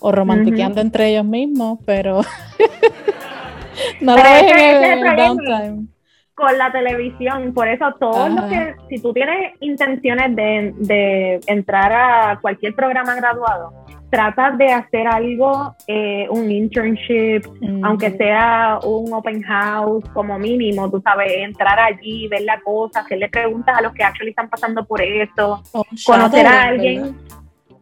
o 0.00 0.10
romantiqueando 0.10 0.80
entre 0.80 1.10
ellos 1.10 1.26
mismos, 1.26 1.80
pero 1.84 2.22
no 4.00 4.16
lo 4.16 4.22
ves 4.22 4.42
en 4.42 5.06
el, 5.06 5.16
downtime. 5.16 5.97
Con 6.38 6.56
la 6.56 6.70
televisión. 6.70 7.52
Por 7.52 7.66
eso, 7.66 7.92
todo 7.98 8.28
lo 8.28 8.48
que, 8.48 8.76
si 8.88 9.02
tú 9.02 9.12
tienes 9.12 9.54
intenciones 9.60 10.36
de, 10.36 10.72
de 10.76 11.40
entrar 11.46 11.92
a 11.92 12.38
cualquier 12.40 12.74
programa 12.76 13.16
graduado, 13.16 13.72
trata 14.08 14.52
de 14.52 14.72
hacer 14.72 15.06
algo, 15.06 15.74
eh, 15.86 16.26
un 16.30 16.50
internship, 16.50 17.42
aunque 17.82 18.16
sea 18.16 18.78
un 18.84 19.12
open 19.12 19.42
house 19.42 20.04
como 20.14 20.38
mínimo, 20.38 20.88
tú 20.90 21.00
sabes, 21.02 21.30
entrar 21.38 21.78
allí, 21.78 22.28
ver 22.28 22.42
la 22.42 22.60
cosa, 22.60 23.00
hacerle 23.00 23.28
preguntas 23.28 23.76
a 23.76 23.82
los 23.82 23.92
que 23.92 24.04
actually 24.04 24.30
están 24.30 24.48
pasando 24.48 24.84
por 24.84 25.02
eso, 25.02 25.62
conocer 26.06 26.46
a 26.46 26.62
alguien 26.68 27.16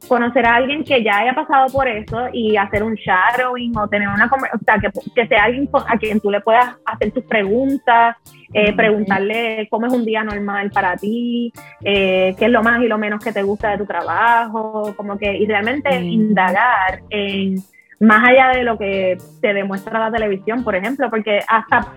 conocer 0.08 0.46
a 0.46 0.56
alguien 0.56 0.84
que 0.84 1.02
ya 1.02 1.18
haya 1.18 1.34
pasado 1.34 1.66
por 1.68 1.88
eso 1.88 2.28
y 2.32 2.56
hacer 2.56 2.82
un 2.82 2.94
shadowing 2.94 3.76
o 3.76 3.88
tener 3.88 4.08
una 4.08 4.26
o 4.26 4.58
sea 4.64 4.78
que, 4.78 4.88
que 5.14 5.26
sea 5.26 5.44
alguien 5.44 5.68
a 5.88 5.98
quien 5.98 6.20
tú 6.20 6.30
le 6.30 6.40
puedas 6.40 6.76
hacer 6.84 7.12
tus 7.12 7.24
preguntas 7.24 8.16
eh, 8.52 8.72
preguntarle 8.74 9.68
cómo 9.70 9.86
es 9.86 9.92
un 9.92 10.04
día 10.04 10.22
normal 10.24 10.70
para 10.70 10.96
ti 10.96 11.52
eh, 11.82 12.34
qué 12.38 12.44
es 12.46 12.50
lo 12.50 12.62
más 12.62 12.80
y 12.82 12.88
lo 12.88 12.98
menos 12.98 13.22
que 13.22 13.32
te 13.32 13.42
gusta 13.42 13.70
de 13.70 13.78
tu 13.78 13.86
trabajo 13.86 14.94
como 14.96 15.18
que 15.18 15.36
y 15.36 15.46
realmente 15.46 15.94
indagar 16.00 17.00
en 17.10 17.56
más 18.00 18.28
allá 18.28 18.50
de 18.50 18.62
lo 18.62 18.76
que 18.76 19.16
te 19.40 19.54
demuestra 19.54 19.98
la 19.98 20.10
televisión 20.10 20.62
por 20.62 20.74
ejemplo 20.74 21.10
porque 21.10 21.40
hasta 21.48 21.92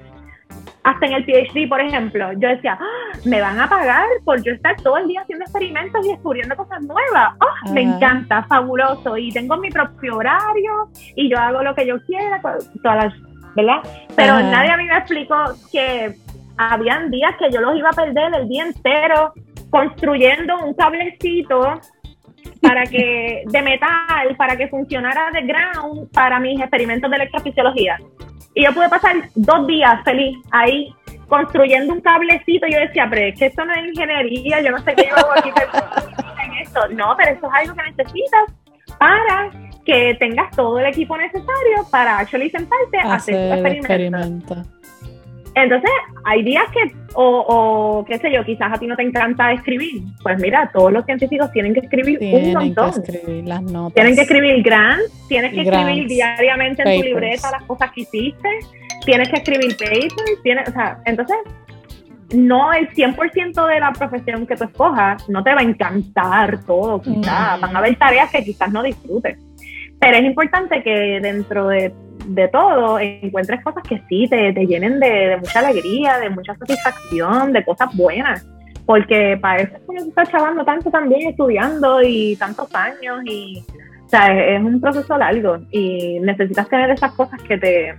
hasta 0.83 1.05
en 1.05 1.13
el 1.13 1.25
PhD, 1.25 1.67
por 1.67 1.81
ejemplo, 1.81 2.31
yo 2.33 2.49
decía, 2.49 2.77
ah, 2.79 3.17
me 3.25 3.41
van 3.41 3.59
a 3.59 3.67
pagar 3.67 4.05
por 4.23 4.41
yo 4.43 4.53
estar 4.53 4.75
todo 4.81 4.97
el 4.97 5.07
día 5.07 5.21
haciendo 5.21 5.43
experimentos 5.45 6.05
y 6.05 6.09
descubriendo 6.09 6.55
cosas 6.55 6.81
nuevas. 6.81 7.33
Oh, 7.41 7.71
me 7.73 7.81
encanta, 7.81 8.43
fabuloso. 8.43 9.17
Y 9.17 9.31
tengo 9.31 9.57
mi 9.57 9.69
propio 9.69 10.17
horario 10.17 10.89
y 11.15 11.29
yo 11.29 11.37
hago 11.37 11.61
lo 11.61 11.75
que 11.75 11.85
yo 11.85 11.99
quiera, 12.05 12.41
todas 12.81 13.13
¿verdad? 13.55 13.81
Pero 14.15 14.39
nadie 14.39 14.71
a 14.71 14.77
mí 14.77 14.85
me 14.85 14.97
explicó 14.97 15.35
que 15.71 16.15
habían 16.57 17.09
días 17.09 17.35
que 17.39 17.51
yo 17.51 17.61
los 17.61 17.77
iba 17.77 17.89
a 17.89 17.93
perder 17.93 18.33
el 18.35 18.47
día 18.47 18.65
entero 18.65 19.33
construyendo 19.69 20.57
un 20.59 20.73
cablecito 20.73 21.79
para 22.61 22.83
que 22.85 23.43
de 23.45 23.61
metal 23.61 24.35
para 24.37 24.55
que 24.55 24.67
funcionara 24.67 25.31
de 25.31 25.41
ground 25.41 26.11
para 26.11 26.39
mis 26.39 26.59
experimentos 26.59 27.09
de 27.09 27.15
electrofisiología. 27.17 27.97
Y 28.53 28.65
yo 28.65 28.73
pude 28.73 28.89
pasar 28.89 29.15
dos 29.35 29.67
días 29.67 30.03
feliz 30.03 30.37
ahí 30.51 30.93
construyendo 31.27 31.93
un 31.93 32.01
cablecito. 32.01 32.67
Yo 32.67 32.79
decía, 32.79 33.07
pero 33.09 33.27
es 33.27 33.39
que 33.39 33.45
esto 33.45 33.63
no 33.63 33.73
es 33.73 33.87
ingeniería, 33.87 34.61
yo 34.61 34.71
no 34.71 34.79
sé 34.79 34.93
qué 34.95 35.07
yo 35.09 35.15
hago 35.15 35.31
aquí 35.31 35.49
en 35.49 36.53
esto. 36.61 36.81
No, 36.89 37.15
pero 37.17 37.31
eso 37.31 37.47
es 37.47 37.53
algo 37.53 37.75
que 37.75 37.91
necesitas 37.91 38.43
para 38.97 39.51
que 39.85 40.15
tengas 40.19 40.55
todo 40.55 40.79
el 40.79 40.87
equipo 40.87 41.17
necesario 41.17 41.85
para 41.91 42.19
actually 42.19 42.49
sentarte 42.49 42.99
a 42.99 43.15
hacer, 43.15 43.61
tu 43.61 43.67
experimento. 43.67 44.55
Entonces, 45.55 45.89
hay 46.25 46.43
días 46.43 46.63
que, 46.71 46.93
o, 47.15 47.45
o, 47.47 48.05
qué 48.05 48.17
sé 48.19 48.31
yo, 48.31 48.43
quizás 48.45 48.71
a 48.71 48.77
ti 48.77 48.87
no 48.87 48.95
te 48.95 49.03
encanta 49.03 49.51
escribir. 49.51 50.03
Pues 50.21 50.39
mira, 50.39 50.69
todos 50.73 50.91
los 50.91 51.05
científicos 51.05 51.51
tienen 51.51 51.73
que 51.73 51.81
escribir 51.81 52.19
un 52.21 52.53
montón. 52.53 52.91
Tienen 52.91 53.03
que 53.03 53.11
escribir 53.11 53.47
las 53.47 53.61
notas. 53.63 53.93
Tienen 53.93 54.15
que 54.15 54.21
escribir 54.21 54.63
grants, 54.63 55.27
tienes 55.27 55.53
que 55.53 55.61
escribir 55.61 56.07
diariamente 56.07 56.83
en 56.85 57.01
tu 57.01 57.05
libreta 57.07 57.51
las 57.51 57.63
cosas 57.63 57.91
que 57.91 58.01
hiciste, 58.01 58.49
tienes 59.05 59.29
que 59.29 59.37
escribir 59.37 59.75
papers, 59.77 60.41
tienes, 60.43 60.69
o 60.69 60.71
sea, 60.71 60.99
entonces, 61.05 61.37
no 62.35 62.71
el 62.73 62.89
100% 62.91 63.67
de 63.67 63.79
la 63.79 63.91
profesión 63.91 64.45
que 64.45 64.55
tú 64.55 64.65
escojas, 64.65 65.27
no 65.29 65.43
te 65.43 65.53
va 65.53 65.61
a 65.61 65.63
encantar 65.63 66.63
todo, 66.65 67.01
quizás. 67.01 67.59
Van 67.59 67.75
a 67.75 67.79
haber 67.79 67.95
tareas 67.97 68.29
que 68.29 68.43
quizás 68.43 68.71
no 68.71 68.83
disfrutes. 68.83 69.37
Pero 69.99 70.17
es 70.17 70.23
importante 70.23 70.81
que 70.81 71.19
dentro 71.21 71.67
de 71.67 71.93
de 72.25 72.47
todo, 72.47 72.99
encuentres 72.99 73.63
cosas 73.63 73.83
que 73.83 74.01
sí 74.07 74.27
te, 74.29 74.53
te 74.53 74.65
llenen 74.65 74.99
de, 74.99 75.37
mucha 75.37 75.59
alegría, 75.59 76.17
de 76.19 76.29
mucha 76.29 76.55
satisfacción, 76.55 77.53
de 77.53 77.63
cosas 77.63 77.95
buenas. 77.95 78.45
Porque 78.85 79.37
para 79.41 79.61
eso 79.61 79.77
uno 79.87 80.01
está 80.01 80.25
chavando 80.25 80.63
tanto 80.63 80.89
también 80.89 81.29
estudiando 81.29 82.01
y 82.01 82.35
tantos 82.37 82.73
años 82.73 83.21
y 83.25 83.63
o 84.05 84.09
sea, 84.09 84.27
es, 84.27 84.61
un 84.61 84.81
proceso 84.81 85.17
largo 85.17 85.59
y 85.69 86.19
necesitas 86.19 86.67
tener 86.67 86.89
esas 86.89 87.11
cosas 87.13 87.41
que 87.43 87.57
te 87.57 87.95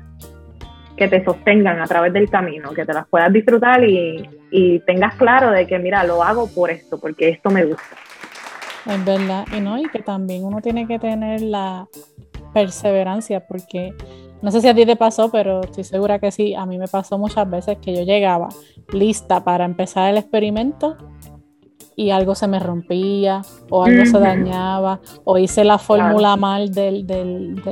que 0.97 1.09
te 1.09 1.25
sostengan 1.25 1.81
a 1.81 1.87
través 1.87 2.13
del 2.13 2.29
camino, 2.29 2.73
que 2.73 2.85
te 2.85 2.93
las 2.93 3.07
puedas 3.07 3.33
disfrutar 3.33 3.83
y, 3.85 4.29
y 4.51 4.81
tengas 4.81 5.15
claro 5.15 5.51
de 5.51 5.67
que, 5.67 5.79
mira, 5.79 6.05
lo 6.05 6.23
hago 6.23 6.47
por 6.53 6.71
esto, 6.71 7.01
porque 7.01 7.31
esto 7.31 7.49
me 7.49 7.65
gusta. 7.65 7.97
Es 8.87 9.05
verdad, 9.05 9.47
y 9.57 9.61
no, 9.61 9.79
y 9.79 9.89
que 9.91 10.01
también 10.01 10.45
uno 10.45 10.61
tiene 10.61 10.87
que 10.87 10.99
tener 10.99 11.43
la, 11.43 11.87
perseverancia, 12.53 13.47
porque 13.47 13.95
no 14.43 14.51
sé 14.51 14.61
si 14.61 14.69
a 14.69 14.75
ti 14.75 14.87
te 14.87 14.97
pasó, 14.97 15.31
pero 15.31 15.63
estoy 15.63 15.85
segura 15.85 16.19
que 16.19 16.31
sí, 16.31 16.55
a 16.55 16.67
mí 16.67 16.79
me 16.79 16.89
pasó 16.89 17.19
muchas 17.19 17.49
veces 17.49 17.79
que 17.79 17.95
yo 17.95 18.03
llegaba 18.03 18.49
lista 18.93 19.45
para 19.45 19.65
empezar 19.65 20.11
el 20.11 20.19
experimento 20.19 20.97
y 21.95 22.11
algo 22.11 22.35
se 22.35 22.49
me 22.49 22.59
rompía 22.59 23.43
o 23.69 23.85
algo 23.85 24.07
se 24.07 24.19
dañaba 24.19 25.01
o 25.25 25.37
hice 25.39 25.65
la 25.65 25.79
fórmula 25.79 26.37
mal 26.37 26.73
del, 26.73 27.07
del, 27.07 27.63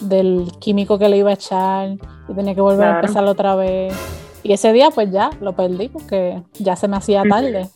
del, 0.00 0.50
químico 0.58 0.98
que 0.98 1.08
le 1.08 1.18
iba 1.18 1.30
a 1.30 1.34
echar 1.34 1.90
y 2.28 2.34
tenía 2.34 2.54
que 2.54 2.62
volver 2.62 2.88
a 2.88 2.94
empezar 2.96 3.24
otra 3.26 3.54
vez. 3.54 3.94
Y 4.42 4.54
ese 4.54 4.72
día 4.72 4.90
pues 4.90 5.10
ya 5.12 5.30
lo 5.40 5.54
perdí 5.54 5.88
porque 5.88 6.42
ya 6.58 6.74
se 6.74 6.88
me 6.88 6.96
hacía 6.96 7.22
tarde. 7.28 7.68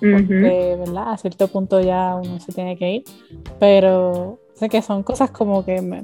Porque, 0.00 0.76
¿verdad? 0.78 1.12
A 1.12 1.16
cierto 1.16 1.48
punto 1.48 1.80
ya 1.80 2.14
uno 2.14 2.38
se 2.40 2.52
tiene 2.52 2.76
que 2.76 2.90
ir. 2.90 3.04
Pero 3.58 4.38
Sé 4.58 4.68
que 4.68 4.82
son 4.82 5.04
cosas 5.04 5.30
como 5.30 5.64
que 5.64 5.80
me, 5.80 6.02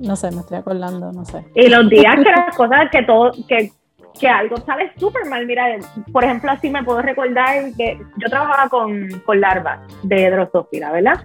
no 0.00 0.16
sé, 0.16 0.32
me 0.32 0.40
estoy 0.40 0.58
acordando, 0.58 1.12
no 1.12 1.24
sé. 1.24 1.44
Y 1.54 1.68
los 1.68 1.88
días 1.88 2.16
que 2.16 2.30
las 2.30 2.56
cosas 2.56 2.90
que 2.90 3.04
todo, 3.04 3.30
que, 3.46 3.70
que 4.18 4.26
algo 4.26 4.56
sale 4.56 4.90
súper 4.96 5.26
mal, 5.26 5.46
mira, 5.46 5.66
por 6.10 6.24
ejemplo, 6.24 6.50
así 6.50 6.68
me 6.70 6.82
puedo 6.82 7.02
recordar 7.02 7.72
que 7.76 8.00
yo 8.16 8.28
trabajaba 8.28 8.68
con, 8.68 9.08
con 9.24 9.40
larvas 9.40 9.78
de 10.02 10.28
drosófila, 10.28 10.90
¿verdad? 10.90 11.24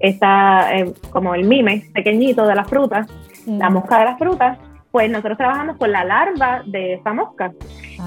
Está 0.00 0.76
eh, 0.76 0.92
como 1.10 1.36
el 1.36 1.44
mime 1.44 1.84
pequeñito 1.94 2.44
de 2.48 2.56
las 2.56 2.68
frutas, 2.68 3.06
la 3.46 3.70
mm. 3.70 3.72
mosca 3.72 4.00
de 4.00 4.04
las 4.06 4.18
frutas, 4.18 4.58
pues 4.90 5.10
nosotros 5.10 5.38
trabajamos 5.38 5.76
con 5.76 5.92
la 5.92 6.04
larva 6.04 6.62
de 6.66 6.94
esa 6.94 7.12
mosca. 7.12 7.52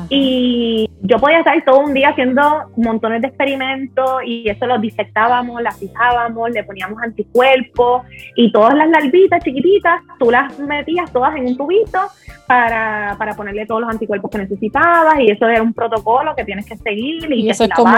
Y 0.10 0.90
yo 1.02 1.20
podía 1.20 1.40
estar 1.40 1.64
todo 1.64 1.82
un 1.82 1.94
día 1.94 2.10
haciendo 2.10 2.42
montones 2.78 3.22
de 3.22 3.28
experimentos 3.28 4.22
y 4.26 4.50
eso 4.50 4.66
los 4.66 4.82
disectábamos, 4.82 5.62
las 5.62 5.78
fijábamos, 5.78 6.50
le 6.50 6.64
poníamos 6.64 7.02
anticuerpos 7.02 8.02
y 8.36 8.52
todas 8.52 8.74
las 8.74 8.90
larvitas 8.90 9.44
chiquititas, 9.44 10.02
tú 10.18 10.32
las 10.32 10.58
metías 10.58 11.12
todas 11.12 11.36
en 11.36 11.46
un 11.46 11.58
tubito 11.58 12.00
para, 12.48 13.16
para 13.20 13.36
ponerle 13.36 13.68
todos 13.68 13.82
los 13.82 13.90
anticuerpos 13.92 14.32
que 14.32 14.40
necesitabas 14.40 15.20
y 15.20 15.30
eso 15.30 15.48
era 15.48 15.62
un 15.62 15.74
protocolo 15.74 16.36
que 16.36 16.44
tienes 16.44 16.66
que 16.66 16.76
seguir 16.78 17.32
y, 17.32 17.50
eso, 17.50 17.66
es 17.66 17.70
como, 17.70 17.96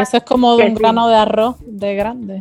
eso 0.00 0.16
es 0.16 0.22
como 0.24 0.56
un 0.56 0.74
grano 0.74 1.08
de 1.08 1.16
arroz 1.16 1.56
de 1.66 1.94
grande. 1.94 2.38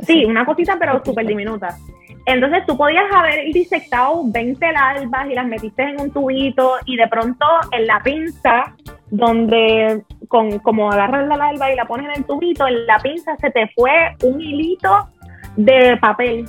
Sí, 0.00 0.24
una 0.26 0.44
cosita 0.44 0.76
pero 0.78 1.02
súper 1.02 1.26
diminuta. 1.26 1.78
Entonces 2.26 2.64
tú 2.66 2.76
podías 2.76 3.04
haber 3.14 3.52
disectado 3.52 4.22
20 4.24 4.72
larvas 4.72 5.30
y 5.30 5.34
las 5.34 5.46
metiste 5.46 5.82
en 5.82 6.00
un 6.00 6.10
tubito 6.10 6.76
y 6.86 6.96
de 6.96 7.06
pronto 7.08 7.44
en 7.72 7.86
la 7.86 8.00
pinza, 8.02 8.74
donde 9.10 10.02
con, 10.28 10.58
como 10.60 10.90
agarras 10.90 11.28
la 11.28 11.36
larva 11.36 11.72
y 11.72 11.76
la 11.76 11.84
pones 11.84 12.06
en 12.06 12.22
el 12.22 12.24
tubito, 12.24 12.66
en 12.66 12.86
la 12.86 12.98
pinza 12.98 13.36
se 13.36 13.50
te 13.50 13.68
fue 13.74 13.90
un 14.22 14.40
hilito 14.40 15.08
de 15.56 15.96
papel 15.98 16.46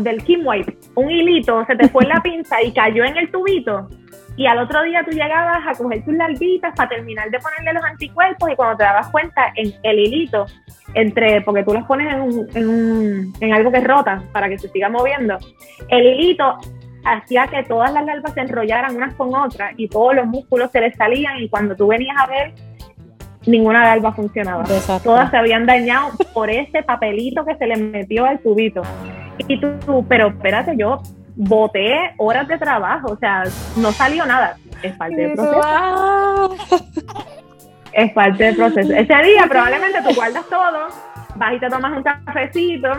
del 0.00 0.22
Kim 0.24 0.46
Wipe, 0.46 0.76
un 0.94 1.10
hilito 1.10 1.64
se 1.66 1.76
te 1.76 1.88
fue 1.88 2.04
en 2.04 2.10
la 2.10 2.20
pinza 2.22 2.62
y 2.62 2.72
cayó 2.72 3.04
en 3.04 3.16
el 3.16 3.30
tubito 3.30 3.88
y 4.36 4.46
al 4.46 4.58
otro 4.58 4.82
día 4.82 5.02
tú 5.04 5.12
llegabas 5.12 5.62
a 5.66 5.72
coger 5.80 6.04
tus 6.04 6.14
larvitas 6.14 6.74
para 6.74 6.88
terminar 6.88 7.30
de 7.30 7.38
ponerle 7.38 7.72
los 7.74 7.84
anticuerpos 7.84 8.50
y 8.50 8.56
cuando 8.56 8.76
te 8.76 8.84
dabas 8.84 9.08
cuenta 9.10 9.52
en 9.54 9.72
el 9.82 9.98
hilito, 9.98 10.46
entre, 10.94 11.40
porque 11.42 11.62
tú 11.62 11.72
las 11.72 11.84
pones 11.84 12.12
en, 12.12 13.32
en, 13.40 13.54
algo 13.54 13.70
que 13.70 13.80
rota 13.80 14.22
para 14.32 14.48
que 14.48 14.58
se 14.58 14.68
siga 14.68 14.88
moviendo, 14.88 15.38
el 15.88 16.06
hilito 16.06 16.58
hacía 17.04 17.46
que 17.46 17.62
todas 17.64 17.92
las 17.92 18.04
larvas 18.04 18.32
se 18.32 18.40
enrollaran 18.40 18.96
unas 18.96 19.14
con 19.14 19.34
otras 19.34 19.72
y 19.76 19.88
todos 19.88 20.14
los 20.14 20.26
músculos 20.26 20.70
se 20.72 20.80
les 20.80 20.96
salían 20.96 21.38
y 21.38 21.48
cuando 21.48 21.76
tú 21.76 21.86
venías 21.86 22.16
a 22.18 22.26
ver, 22.26 22.54
ninguna 23.46 23.82
larva 23.82 24.12
funcionaba. 24.12 24.64
Todas 25.02 25.30
se 25.30 25.36
habían 25.36 25.66
dañado 25.66 26.10
por 26.32 26.50
ese 26.50 26.82
papelito 26.82 27.44
que 27.44 27.54
se 27.56 27.66
les 27.66 27.78
metió 27.78 28.24
al 28.24 28.40
tubito. 28.40 28.82
Y 29.46 29.60
tú, 29.60 30.04
pero 30.08 30.28
espérate, 30.28 30.76
yo 30.76 31.02
boté 31.36 32.14
horas 32.18 32.46
de 32.48 32.58
trabajo, 32.58 33.12
o 33.12 33.16
sea, 33.16 33.44
no 33.76 33.92
salió 33.92 34.24
nada. 34.26 34.56
Es 34.82 34.94
parte 34.96 35.16
del 35.16 35.32
proceso. 35.32 36.56
es 37.92 38.12
parte 38.12 38.44
del 38.44 38.56
proceso. 38.56 38.92
Ese 38.92 39.14
día 39.22 39.46
probablemente 39.48 40.02
tú 40.02 40.14
guardas 40.14 40.46
todo, 40.48 40.88
vas 41.36 41.54
y 41.54 41.60
te 41.60 41.68
tomas 41.68 41.92
un 41.96 42.02
cafecito, 42.02 42.90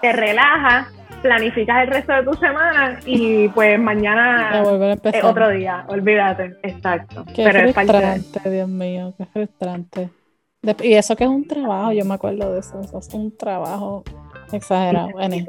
te 0.00 0.12
relajas, 0.12 0.88
planificas 1.22 1.82
el 1.82 1.88
resto 1.88 2.12
de 2.12 2.22
tu 2.24 2.34
semana 2.34 2.98
y 3.04 3.48
pues 3.48 3.78
mañana 3.78 4.62
es 5.02 5.24
otro 5.24 5.48
día, 5.50 5.84
olvídate, 5.88 6.56
exacto. 6.62 7.24
Qué 7.34 7.44
Pero 7.44 7.72
frustrante, 7.72 8.50
Dios 8.50 8.68
mío, 8.68 9.14
qué 9.18 9.26
frustrante. 9.26 10.10
y 10.82 10.94
eso 10.94 11.16
que 11.16 11.24
es 11.24 11.30
un 11.30 11.46
trabajo, 11.46 11.92
yo 11.92 12.04
me 12.04 12.14
acuerdo 12.14 12.52
de 12.52 12.60
eso, 12.60 12.80
eso 12.80 12.98
es 12.98 13.12
un 13.14 13.36
trabajo 13.36 14.04
Exagerado, 14.52 15.10
bueno. 15.10 15.36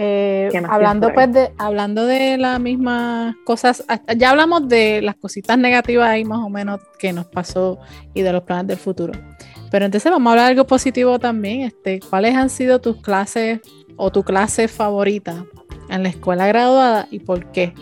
Eh, 0.00 0.48
hablando 0.68 1.12
pues 1.12 1.32
de, 1.32 1.50
hablando 1.58 2.06
de 2.06 2.38
las 2.38 2.60
mismas 2.60 3.34
cosas, 3.44 3.84
ya 4.16 4.30
hablamos 4.30 4.68
de 4.68 5.02
las 5.02 5.16
cositas 5.16 5.58
negativas 5.58 6.08
ahí 6.08 6.24
más 6.24 6.38
o 6.38 6.48
menos 6.48 6.80
que 7.00 7.12
nos 7.12 7.26
pasó 7.26 7.80
y 8.14 8.22
de 8.22 8.32
los 8.32 8.44
planes 8.44 8.68
del 8.68 8.76
futuro. 8.76 9.12
Pero 9.72 9.86
entonces 9.86 10.08
vamos 10.12 10.28
a 10.28 10.30
hablar 10.30 10.44
de 10.44 10.50
algo 10.52 10.68
positivo 10.68 11.18
también. 11.18 11.62
Este, 11.62 11.98
¿Cuáles 11.98 12.36
han 12.36 12.48
sido 12.48 12.80
tus 12.80 13.02
clases 13.02 13.60
o 13.96 14.12
tu 14.12 14.22
clase 14.22 14.68
favorita 14.68 15.44
en 15.90 16.04
la 16.04 16.10
escuela 16.10 16.46
graduada 16.46 17.08
y 17.10 17.18
por 17.18 17.50
qué? 17.50 17.74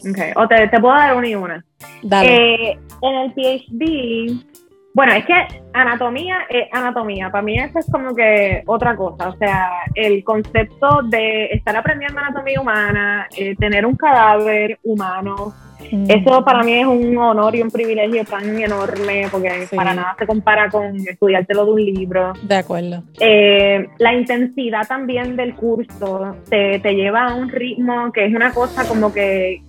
Okay. 0.00 0.32
O 0.36 0.46
te, 0.46 0.68
puedo 0.78 0.94
dar 0.94 1.16
una 1.16 1.26
y 1.26 1.34
una. 1.36 1.64
Dale. 2.02 2.72
Eh, 2.72 2.78
en 3.00 3.14
el 3.14 3.32
PhD, 3.32 4.55
bueno, 4.96 5.12
es 5.12 5.26
que 5.26 5.34
anatomía 5.74 6.46
es 6.48 6.72
anatomía. 6.72 7.30
Para 7.30 7.42
mí 7.42 7.58
eso 7.58 7.80
es 7.80 7.86
como 7.92 8.14
que 8.14 8.62
otra 8.64 8.96
cosa. 8.96 9.28
O 9.28 9.36
sea, 9.36 9.68
el 9.94 10.24
concepto 10.24 11.02
de 11.02 11.48
estar 11.52 11.76
aprendiendo 11.76 12.18
anatomía 12.18 12.58
humana, 12.58 13.28
eh, 13.36 13.54
tener 13.56 13.84
un 13.84 13.94
cadáver 13.94 14.78
humano, 14.82 15.52
mm. 15.92 16.10
eso 16.10 16.42
para 16.42 16.62
mí 16.62 16.72
es 16.72 16.86
un 16.86 17.14
honor 17.18 17.54
y 17.54 17.60
un 17.60 17.70
privilegio 17.70 18.24
tan 18.24 18.58
enorme 18.58 19.28
porque 19.30 19.68
para 19.76 19.92
nada 19.92 20.16
se 20.18 20.26
compara 20.26 20.70
con 20.70 20.96
estudiártelo 20.96 21.66
de 21.66 21.72
un 21.72 21.84
libro. 21.84 22.32
De 22.44 22.56
acuerdo. 22.56 23.02
Eh, 23.20 23.86
la 23.98 24.14
intensidad 24.14 24.88
también 24.88 25.36
del 25.36 25.54
curso 25.56 26.36
te, 26.48 26.78
te 26.78 26.94
lleva 26.94 27.26
a 27.26 27.34
un 27.34 27.50
ritmo 27.50 28.10
que 28.14 28.24
es 28.24 28.34
una 28.34 28.50
cosa 28.54 28.88
como 28.88 29.12
que, 29.12 29.60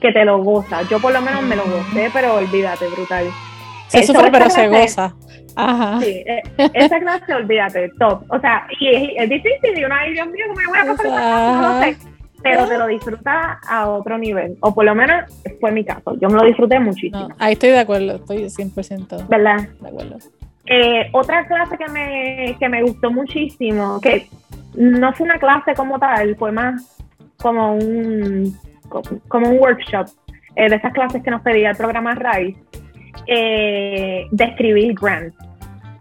que 0.00 0.10
te 0.10 0.24
lo 0.24 0.42
goza. 0.42 0.82
Yo 0.90 0.98
por 0.98 1.12
lo 1.12 1.20
menos 1.20 1.44
me 1.44 1.54
lo 1.54 1.62
gocé, 1.62 2.10
pero 2.12 2.34
olvídate, 2.34 2.88
brutal. 2.88 3.26
Se 3.88 4.02
sufre, 4.02 4.30
pero 4.30 4.50
se 4.50 4.68
goza. 4.68 5.14
Ajá. 5.56 6.00
Sí, 6.00 6.22
eh, 6.26 6.42
esa 6.74 7.00
clase, 7.00 7.34
olvídate, 7.34 7.90
top. 7.98 8.22
O 8.28 8.38
sea, 8.40 8.66
y 8.78 9.16
es, 9.16 9.28
difícil 9.28 9.78
y 9.78 9.84
uno, 9.84 9.94
ay, 9.98 10.12
Dios 10.12 10.26
mío, 10.28 10.44
¿cómo 10.48 10.60
me 10.60 10.66
voy 10.66 10.78
a 10.78 10.96
pasar? 10.96 11.62
No 11.62 11.82
sé. 11.82 11.96
Pero 12.42 12.68
te 12.68 12.78
lo 12.78 12.86
disfrutas 12.86 13.56
a 13.66 13.88
otro 13.88 14.18
nivel. 14.18 14.56
O 14.60 14.74
por 14.74 14.84
lo 14.84 14.94
menos 14.94 15.24
fue 15.60 15.72
mi 15.72 15.84
caso. 15.84 16.16
Yo 16.20 16.28
me 16.28 16.34
lo 16.36 16.44
disfruté 16.44 16.78
muchísimo. 16.78 17.28
ahí 17.38 17.54
estoy 17.54 17.70
de 17.70 17.80
acuerdo, 17.80 18.16
estoy 18.16 18.44
100%. 18.44 19.26
¿Verdad? 19.28 19.68
De 19.80 19.88
acuerdo. 19.88 20.18
Eh, 20.66 21.08
otra 21.12 21.46
clase 21.46 21.78
que 21.78 21.88
me, 21.88 22.56
que 22.58 22.68
me 22.68 22.82
gustó 22.82 23.10
muchísimo, 23.10 24.00
que 24.00 24.28
no 24.74 25.12
fue 25.14 25.24
una 25.24 25.38
clase 25.38 25.74
como 25.74 25.98
tal, 25.98 26.36
fue 26.36 26.52
más 26.52 26.98
como 27.38 27.74
un, 27.74 28.56
como 29.28 29.48
un 29.48 29.58
workshop 29.58 30.06
eh, 30.56 30.68
de 30.68 30.76
esas 30.76 30.92
clases 30.92 31.22
que 31.22 31.30
nos 31.30 31.42
pedía 31.42 31.70
el 31.70 31.76
programa 31.76 32.14
RISE 32.14 32.58
eh, 33.26 34.26
describir 34.30 34.94
grants. 34.94 35.36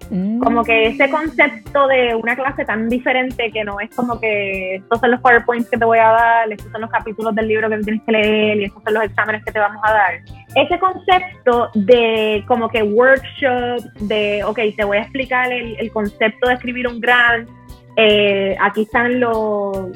Mm. 0.09 0.39
Como 0.39 0.63
que 0.63 0.88
ese 0.88 1.09
concepto 1.09 1.88
de 1.88 2.13
una 2.16 2.36
clase 2.36 2.63
tan 2.66 2.89
diferente 2.89 3.51
que 3.51 3.63
no 3.63 3.80
es 3.80 3.89
como 3.95 4.20
que 4.20 4.76
estos 4.76 4.99
son 4.99 5.11
los 5.11 5.22
PowerPoints 5.22 5.70
que 5.70 5.78
te 5.78 5.86
voy 5.86 5.97
a 5.97 6.09
dar, 6.09 6.51
estos 6.51 6.72
son 6.72 6.82
los 6.82 6.91
capítulos 6.91 7.34
del 7.34 7.47
libro 7.47 7.70
que 7.70 7.78
tienes 7.80 8.03
que 8.03 8.11
leer 8.11 8.57
y 8.59 8.63
estos 8.66 8.84
son 8.84 8.93
los 8.93 9.03
exámenes 9.03 9.43
que 9.43 9.51
te 9.51 9.59
vamos 9.59 9.82
a 9.84 9.91
dar. 9.91 10.13
Ese 10.55 10.80
concepto 10.80 11.70
de 11.74 12.43
como 12.47 12.70
que 12.70 12.84
workshop, 12.84 13.84
de, 14.01 14.43
ok, 14.43 14.59
te 14.76 14.84
voy 14.84 14.97
a 14.97 15.01
explicar 15.01 15.51
el, 15.51 15.91
concepto 15.91 16.47
de 16.47 16.53
escribir 16.53 16.88
un 16.88 16.99
grant, 16.99 17.49
eh, 17.97 18.55
aquí 18.61 18.84
están 18.84 19.20
los, 19.20 19.89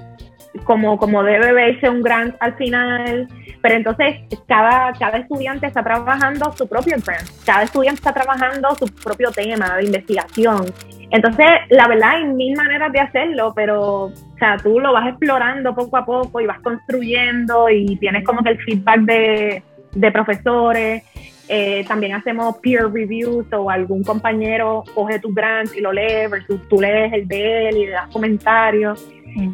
como, 0.63 0.97
como 0.97 1.23
debe 1.23 1.53
verse 1.53 1.89
un 1.89 2.01
grant 2.01 2.35
al 2.39 2.55
final, 2.55 3.27
pero 3.61 3.75
entonces 3.75 4.17
cada, 4.47 4.93
cada 4.93 5.17
estudiante 5.19 5.67
está 5.67 5.83
trabajando 5.83 6.51
su 6.53 6.67
propio 6.67 6.97
grant, 7.05 7.27
cada 7.45 7.63
estudiante 7.63 7.99
está 7.99 8.13
trabajando 8.13 8.75
su 8.75 8.87
propio 8.87 9.31
tema 9.31 9.77
de 9.77 9.85
investigación. 9.85 10.65
Entonces, 11.11 11.47
la 11.69 11.87
verdad, 11.87 12.11
hay 12.11 12.25
mil 12.25 12.55
maneras 12.55 12.91
de 12.91 12.99
hacerlo, 12.99 13.51
pero 13.55 14.03
o 14.05 14.37
sea, 14.37 14.57
tú 14.57 14.79
lo 14.79 14.93
vas 14.93 15.07
explorando 15.09 15.73
poco 15.73 15.97
a 15.97 16.05
poco 16.05 16.39
y 16.39 16.45
vas 16.45 16.59
construyendo 16.61 17.69
y 17.69 17.97
tienes 17.97 18.23
como 18.23 18.43
que 18.43 18.51
el 18.51 18.59
feedback 18.59 18.99
de, 19.01 19.63
de 19.93 20.11
profesores. 20.11 21.03
Eh, 21.51 21.83
también 21.87 22.13
hacemos 22.13 22.57
peer 22.57 22.91
reviews 22.93 23.51
o 23.51 23.71
algún 23.71 24.03
compañero 24.03 24.83
coge 24.93 25.19
tu 25.19 25.33
grant 25.33 25.75
y 25.75 25.81
lo 25.81 25.91
lee 25.91 26.27
versus 26.29 26.61
tú 26.69 26.79
lees 26.79 27.11
el 27.11 27.27
de 27.27 27.69
él 27.69 27.77
y 27.77 27.85
le 27.87 27.91
das 27.91 28.07
comentarios. 28.09 29.03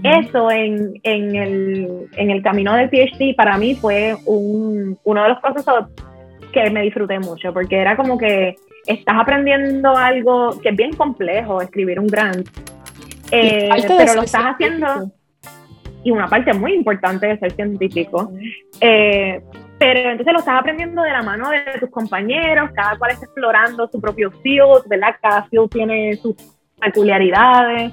Eso 0.03 0.51
en, 0.51 0.99
en, 1.03 1.35
el, 1.35 2.07
en 2.15 2.31
el 2.31 2.41
camino 2.41 2.73
del 2.75 2.89
PhD 2.89 3.35
para 3.35 3.57
mí 3.57 3.75
fue 3.75 4.15
un, 4.25 4.97
uno 5.03 5.23
de 5.23 5.29
los 5.29 5.39
procesos 5.39 5.89
que 6.51 6.69
me 6.69 6.83
disfruté 6.83 7.19
mucho, 7.19 7.53
porque 7.53 7.77
era 7.77 7.97
como 7.97 8.17
que 8.17 8.55
estás 8.85 9.15
aprendiendo 9.19 9.95
algo 9.95 10.59
que 10.61 10.69
es 10.69 10.75
bien 10.75 10.93
complejo, 10.93 11.61
escribir 11.61 11.99
un 11.99 12.07
grant, 12.07 12.47
eh, 13.31 13.69
pero 13.87 14.15
lo 14.15 14.23
estás 14.23 14.43
haciendo, 14.53 15.11
y 16.03 16.11
una 16.11 16.27
parte 16.27 16.53
muy 16.53 16.73
importante 16.73 17.27
de 17.27 17.37
ser 17.39 17.51
científico, 17.53 18.31
eh, 18.79 19.41
pero 19.77 20.11
entonces 20.11 20.33
lo 20.33 20.39
estás 20.39 20.59
aprendiendo 20.59 21.01
de 21.01 21.11
la 21.11 21.21
mano 21.21 21.49
de 21.49 21.79
tus 21.79 21.89
compañeros, 21.89 22.69
cada 22.73 22.97
cual 22.97 23.11
está 23.11 23.25
explorando 23.25 23.89
su 23.89 23.99
propio 23.99 24.31
field, 24.31 24.87
¿verdad? 24.87 25.15
Cada 25.21 25.43
field 25.43 25.69
tiene 25.69 26.15
sus 26.15 26.35
peculiaridades 26.79 27.91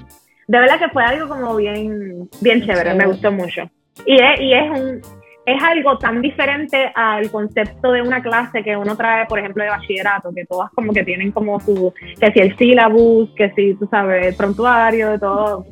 de 0.49 0.59
verdad 0.59 0.79
que 0.79 0.89
fue 0.89 1.05
algo 1.05 1.29
como 1.29 1.57
bien, 1.57 2.29
bien 2.41 2.63
chévere, 2.63 2.95
me 2.95 3.07
gustó 3.07 3.33
mucho. 3.33 3.71
Y 4.07 4.15
es, 4.15 4.41
y 4.41 4.53
es 4.55 4.71
un 4.71 5.01
es 5.45 5.63
algo 5.63 5.99
tan 5.99 6.23
diferente 6.23 6.93
al 6.95 7.31
concepto 7.31 7.93
de 7.93 8.03
una 8.03 8.23
clase 8.23 8.63
que 8.63 8.77
uno 8.77 8.97
trae, 8.97 9.27
por 9.27 9.39
ejemplo, 9.39 9.65
de 9.65 9.71
bachillerato, 9.71 10.33
que 10.33 10.45
todas 10.45 10.71
como 10.71 10.93
que 10.93 11.03
tienen 11.03 11.33
como 11.33 11.59
su, 11.59 11.93
que 12.21 12.31
si 12.31 12.41
el 12.41 12.57
syllabus, 12.57 13.31
que 13.35 13.51
si, 13.51 13.75
tú 13.75 13.89
sabes, 13.91 14.27
el 14.27 14.37
prontuario, 14.37 15.11
de 15.11 15.19
todo. 15.19 15.67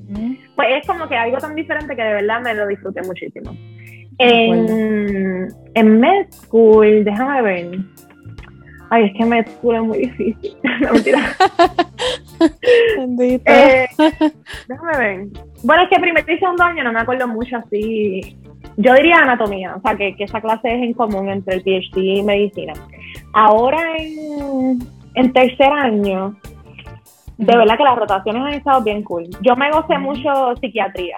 Pues 0.56 0.68
es 0.80 0.86
como 0.86 1.08
que 1.08 1.16
algo 1.16 1.38
tan 1.38 1.54
diferente 1.54 1.94
que 1.94 2.02
de 2.02 2.14
verdad 2.14 2.40
me 2.40 2.54
lo 2.54 2.66
disfruté 2.66 3.02
muchísimo. 3.02 3.56
En, 4.18 5.48
en 5.74 6.00
Med 6.00 6.26
School, 6.30 7.04
déjame 7.04 7.42
ver, 7.42 7.78
Ay, 8.90 9.04
es 9.04 9.12
que 9.16 9.24
me 9.24 9.38
es 9.38 9.46
muy 9.62 9.98
difícil. 9.98 10.56
no, 10.80 10.92
mentira. 10.92 11.20
eh, 13.44 13.88
déjame 14.68 14.98
ver. 14.98 15.26
Bueno, 15.62 15.84
es 15.84 15.88
que 15.88 16.00
primer 16.00 16.28
y 16.28 16.38
segundo 16.38 16.64
año 16.64 16.82
no 16.82 16.92
me 16.92 17.00
acuerdo 17.00 17.28
mucho 17.28 17.56
así. 17.56 18.36
Yo 18.76 18.94
diría 18.94 19.18
anatomía, 19.18 19.76
o 19.76 19.80
sea, 19.80 19.94
que, 19.94 20.16
que 20.16 20.24
esa 20.24 20.40
clase 20.40 20.74
es 20.74 20.82
en 20.82 20.92
común 20.94 21.28
entre 21.28 21.54
el 21.54 21.62
PhD 21.62 21.98
y 21.98 22.22
medicina. 22.22 22.72
Ahora 23.32 23.80
en, 23.96 24.80
en 25.14 25.32
tercer 25.32 25.72
año, 25.72 26.36
de 27.38 27.56
verdad 27.56 27.76
que 27.76 27.84
las 27.84 27.96
rotaciones 27.96 28.42
han 28.42 28.54
estado 28.54 28.82
bien 28.82 29.04
cool. 29.04 29.28
Yo 29.42 29.54
me 29.54 29.70
gocé 29.70 29.98
mucho 29.98 30.56
psiquiatría. 30.60 31.16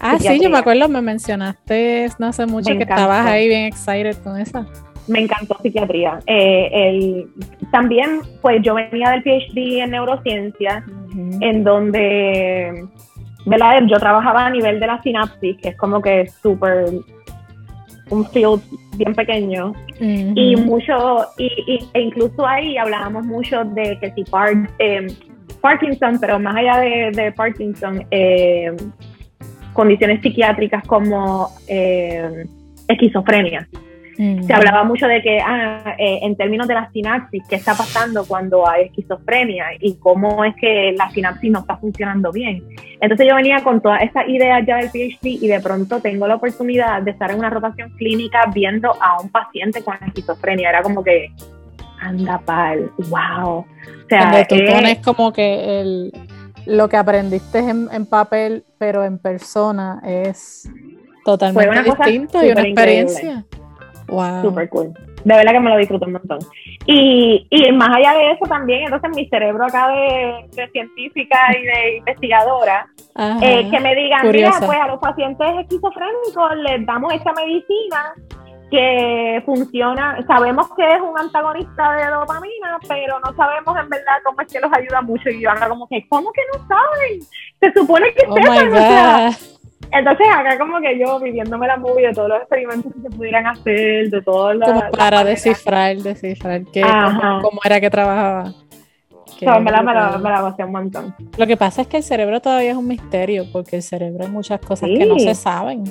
Ah, 0.00 0.18
sí, 0.18 0.40
yo 0.40 0.48
me 0.48 0.58
acuerdo, 0.58 0.88
me 0.88 1.02
mencionaste 1.02 2.08
no 2.18 2.28
hace 2.28 2.46
mucho 2.46 2.72
que 2.72 2.82
estabas 2.82 3.26
ahí 3.26 3.46
bien 3.46 3.66
excited 3.66 4.16
con 4.24 4.38
esa 4.40 4.66
me 5.08 5.20
encantó 5.20 5.56
psiquiatría. 5.62 6.18
Eh, 6.26 6.68
el, 6.72 7.28
también, 7.70 8.20
pues 8.40 8.62
yo 8.62 8.74
venía 8.74 9.10
del 9.10 9.22
PhD 9.22 9.82
en 9.82 9.90
neurociencia, 9.90 10.84
en 11.40 11.64
donde, 11.64 12.84
¿verdad? 13.46 13.82
Yo 13.88 13.98
trabajaba 13.98 14.46
a 14.46 14.50
nivel 14.50 14.80
de 14.80 14.86
la 14.86 15.02
sinapsis, 15.02 15.56
que 15.58 15.70
es 15.70 15.76
como 15.76 16.00
que 16.00 16.28
súper 16.42 16.86
un 18.10 18.26
field 18.28 18.60
bien 18.96 19.14
pequeño 19.14 19.72
y 19.98 20.54
mucho 20.56 21.24
y, 21.38 21.78
e 21.94 22.00
incluso 22.00 22.46
ahí 22.46 22.76
hablábamos 22.76 23.24
mucho 23.24 23.64
de 23.64 23.98
que 24.00 24.12
si 24.12 24.24
eh, 24.80 25.06
Parkinson 25.62 26.18
pero 26.20 26.38
más 26.38 26.54
allá 26.56 26.80
de, 26.80 27.32
Parkinson 27.34 28.04
eh, 28.10 28.76
condiciones 29.72 30.20
psiquiátricas 30.20 30.84
como 30.86 31.48
esquizofrenia 32.86 33.66
Mm. 34.18 34.42
Se 34.42 34.52
hablaba 34.52 34.84
mucho 34.84 35.06
de 35.06 35.22
que, 35.22 35.40
ah, 35.40 35.94
eh, 35.98 36.20
en 36.22 36.36
términos 36.36 36.68
de 36.68 36.74
la 36.74 36.90
sinapsis, 36.90 37.42
¿qué 37.48 37.56
está 37.56 37.74
pasando 37.74 38.24
cuando 38.26 38.68
hay 38.68 38.86
esquizofrenia 38.86 39.66
y 39.80 39.96
cómo 39.96 40.44
es 40.44 40.54
que 40.56 40.94
la 40.96 41.10
sinapsis 41.10 41.50
no 41.50 41.60
está 41.60 41.76
funcionando 41.76 42.30
bien? 42.30 42.62
Entonces 43.00 43.26
yo 43.28 43.34
venía 43.34 43.62
con 43.62 43.80
todas 43.80 44.02
estas 44.02 44.28
ideas 44.28 44.62
ya 44.66 44.76
del 44.76 44.90
PhD 44.90 45.42
y 45.42 45.48
de 45.48 45.60
pronto 45.60 46.00
tengo 46.00 46.26
la 46.26 46.36
oportunidad 46.36 47.02
de 47.02 47.12
estar 47.12 47.30
en 47.30 47.38
una 47.38 47.50
rotación 47.50 47.90
clínica 47.96 48.50
viendo 48.54 48.92
a 49.00 49.20
un 49.20 49.30
paciente 49.30 49.82
con 49.82 49.96
esquizofrenia. 50.06 50.68
Era 50.68 50.82
como 50.82 51.02
que, 51.02 51.30
anda 52.00 52.38
pal, 52.44 52.90
wow. 53.08 53.58
O 53.58 53.66
sea, 54.08 54.30
Cuando 54.30 54.46
tú 54.48 54.56
pones 54.70 54.98
como 54.98 55.32
que 55.32 55.80
el, 55.80 56.12
lo 56.66 56.88
que 56.88 56.96
aprendiste 56.96 57.58
en, 57.58 57.88
en 57.92 58.06
papel, 58.06 58.64
pero 58.78 59.04
en 59.04 59.18
persona 59.18 60.00
es 60.04 60.68
totalmente 61.24 61.82
distinto 61.82 62.44
y 62.44 62.50
una 62.50 62.62
experiencia. 62.62 63.44
Wow. 64.12 64.42
Super 64.42 64.68
cool. 64.68 64.92
De 65.24 65.34
verdad 65.34 65.52
que 65.52 65.60
me 65.60 65.70
lo 65.70 65.76
disfruto 65.78 66.04
un 66.04 66.12
montón. 66.12 66.38
Y, 66.84 67.46
y 67.48 67.72
más 67.72 67.88
allá 67.96 68.12
de 68.12 68.32
eso 68.32 68.44
también, 68.46 68.84
entonces 68.84 69.10
mi 69.14 69.26
cerebro 69.28 69.64
acá 69.64 69.88
de, 69.88 70.68
científica 70.70 71.38
y 71.58 71.62
de 71.64 71.96
investigadora, 71.98 72.86
eh, 73.40 73.68
que 73.70 73.80
me 73.80 73.94
digan, 73.94 74.30
mira, 74.30 74.52
pues 74.64 74.78
a 74.78 74.88
los 74.88 74.98
pacientes 75.00 75.46
esquizofrénicos 75.60 76.56
les 76.56 76.84
damos 76.84 77.14
esta 77.14 77.32
medicina 77.32 78.14
que 78.70 79.42
funciona, 79.46 80.18
sabemos 80.26 80.66
que 80.76 80.82
es 80.82 81.00
un 81.00 81.18
antagonista 81.18 81.92
de 81.92 82.10
dopamina, 82.10 82.78
pero 82.88 83.20
no 83.20 83.34
sabemos 83.34 83.78
en 83.78 83.88
verdad 83.88 84.14
cómo 84.24 84.40
es 84.40 84.52
que 84.52 84.60
los 84.60 84.72
ayuda 84.72 85.02
mucho. 85.02 85.30
Y 85.30 85.40
yo 85.40 85.50
ando 85.50 85.68
como 85.68 85.86
que, 85.88 86.06
¿cómo 86.08 86.32
que 86.32 86.42
no 86.52 86.66
saben? 86.66 87.20
Se 87.60 87.72
supone 87.72 88.12
que 88.14 88.26
oh 88.28 88.34
sepan, 88.34 89.32
Entonces 89.90 90.26
acá 90.34 90.58
como 90.58 90.80
que 90.80 90.98
yo 90.98 91.20
viviéndome 91.20 91.66
la 91.66 91.76
movie 91.76 92.06
de 92.06 92.14
todos 92.14 92.28
los 92.28 92.38
experimentos 92.38 92.92
que 92.92 93.00
se 93.00 93.10
pudieran 93.10 93.46
hacer, 93.46 94.08
de 94.08 94.22
todas 94.22 94.56
las... 94.56 94.68
Como 94.70 94.90
para 94.90 95.24
descifrar, 95.24 95.96
descifrar 95.96 96.62
qué, 96.72 96.82
cómo, 96.82 97.60
era 97.64 97.80
que 97.80 97.90
trabajaba. 97.90 98.54
me, 99.40 99.70
la, 99.70 99.82
me, 99.82 99.92
la, 100.30 100.54
un 100.64 100.72
montón. 100.72 101.14
Lo 101.36 101.46
que 101.46 101.56
pasa 101.56 101.82
es 101.82 101.88
que 101.88 101.98
el 101.98 102.02
cerebro 102.02 102.40
todavía 102.40 102.70
es 102.70 102.76
un 102.76 102.88
misterio, 102.88 103.44
porque 103.52 103.76
el 103.76 103.82
cerebro 103.82 104.24
hay 104.24 104.30
muchas 104.30 104.60
cosas 104.60 104.88
que 104.88 105.04
no 105.04 105.18
se 105.18 105.34
saben. 105.34 105.84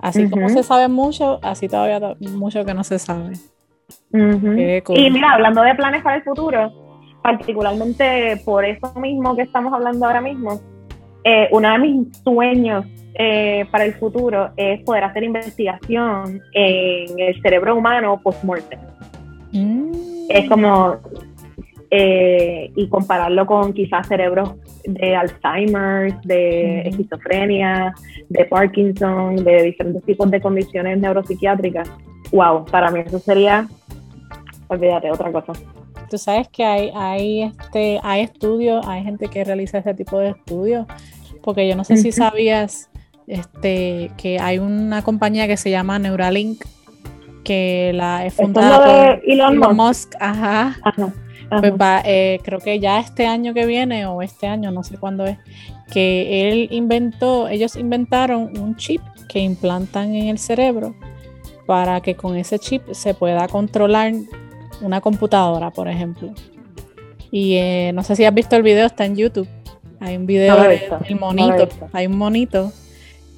Así 0.00 0.28
como 0.28 0.48
se 0.48 0.62
sabe 0.62 0.88
mucho, 0.88 1.40
así 1.42 1.68
todavía 1.68 2.14
mucho 2.20 2.64
que 2.64 2.74
no 2.74 2.84
se 2.84 2.98
sabe. 2.98 3.32
Y 4.12 5.10
mira, 5.10 5.32
hablando 5.32 5.62
de 5.62 5.74
planes 5.74 6.02
para 6.02 6.16
el 6.16 6.22
futuro, 6.22 6.72
particularmente 7.22 8.40
por 8.44 8.64
eso 8.64 8.92
mismo 8.96 9.34
que 9.34 9.42
estamos 9.42 9.72
hablando 9.72 10.06
ahora 10.06 10.20
mismo, 10.20 10.60
eh, 11.24 11.48
uno 11.50 11.72
de 11.72 11.78
mis 11.78 12.18
sueños 12.18 12.84
eh, 13.14 13.64
para 13.70 13.84
el 13.84 13.94
futuro 13.94 14.50
es 14.56 14.82
poder 14.82 15.04
hacer 15.04 15.24
investigación 15.24 16.42
en 16.52 17.18
el 17.18 17.40
cerebro 17.40 17.76
humano 17.76 18.20
post-mortem. 18.22 18.78
Mm. 19.52 19.92
Es 20.28 20.48
como, 20.48 20.96
eh, 21.90 22.72
y 22.74 22.88
compararlo 22.88 23.46
con 23.46 23.72
quizás 23.72 24.08
cerebros 24.08 24.54
de 24.84 25.14
Alzheimer, 25.14 26.20
de 26.22 26.80
esquizofrenia, 26.88 27.94
de 28.28 28.44
Parkinson, 28.46 29.36
de 29.36 29.62
diferentes 29.62 30.02
tipos 30.02 30.30
de 30.30 30.40
condiciones 30.40 30.98
neuropsiquiátricas. 30.98 31.90
Wow, 32.32 32.64
para 32.64 32.90
mí 32.90 33.00
eso 33.06 33.18
sería, 33.18 33.68
olvídate, 34.68 35.10
otra 35.10 35.30
cosa. 35.30 35.52
Tú 36.10 36.18
sabes 36.18 36.48
que 36.48 36.64
hay, 36.64 36.90
hay, 36.94 37.42
este, 37.42 38.00
hay 38.02 38.22
estudios, 38.22 38.86
hay 38.86 39.02
gente 39.02 39.28
que 39.28 39.44
realiza 39.44 39.78
ese 39.78 39.94
tipo 39.94 40.18
de 40.18 40.30
estudios, 40.30 40.86
porque 41.42 41.68
yo 41.68 41.76
no 41.76 41.84
sé 41.84 41.96
si 41.96 42.12
sabías 42.12 42.88
este, 43.26 44.10
que 44.16 44.38
hay 44.38 44.58
una 44.58 45.02
compañía 45.02 45.46
que 45.46 45.56
se 45.56 45.70
llama 45.70 45.98
Neuralink, 45.98 46.64
que 47.42 47.92
la 47.94 48.26
he 48.26 48.30
fundado 48.30 48.84
por 48.84 49.22
Elon, 49.26 49.58
Musk. 49.76 50.14
Ajá. 50.20 50.76
Pues 51.50 51.72
va, 51.72 52.02
eh, 52.04 52.40
creo 52.42 52.58
que 52.58 52.80
ya 52.80 52.98
este 52.98 53.26
año 53.26 53.54
que 53.54 53.66
viene, 53.66 54.06
o 54.06 54.22
este 54.22 54.46
año, 54.46 54.70
no 54.70 54.82
sé 54.82 54.98
cuándo 54.98 55.24
es, 55.24 55.38
que 55.92 56.48
él 56.48 56.68
inventó, 56.70 57.48
ellos 57.48 57.76
inventaron 57.76 58.58
un 58.58 58.76
chip 58.76 59.02
que 59.28 59.40
implantan 59.40 60.14
en 60.14 60.28
el 60.28 60.38
cerebro 60.38 60.94
para 61.66 62.00
que 62.00 62.14
con 62.14 62.36
ese 62.36 62.58
chip 62.58 62.82
se 62.92 63.14
pueda 63.14 63.46
controlar 63.48 64.12
una 64.84 65.00
computadora, 65.00 65.70
por 65.70 65.88
ejemplo. 65.88 66.32
Y 67.30 67.56
eh, 67.56 67.92
no 67.94 68.02
sé 68.02 68.16
si 68.16 68.24
has 68.24 68.34
visto 68.34 68.54
el 68.56 68.62
video, 68.62 68.86
está 68.86 69.04
en 69.04 69.16
YouTube. 69.16 69.48
Hay 70.00 70.16
un 70.16 70.26
video 70.26 70.56
del 70.60 71.18
monito, 71.18 71.68
hay 71.92 72.06
un 72.06 72.18
monito 72.18 72.72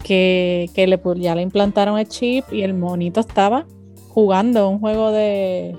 que, 0.03 0.69
le, 0.77 1.01
ya 1.21 1.35
le 1.35 1.43
implantaron 1.43 1.99
el 1.99 2.09
chip 2.09 2.45
y 2.53 2.63
el 2.63 2.75
monito 2.75 3.21
estaba 3.21 3.67
jugando 4.09 4.69
un 4.69 4.79
juego 4.79 5.13
de 5.13 5.77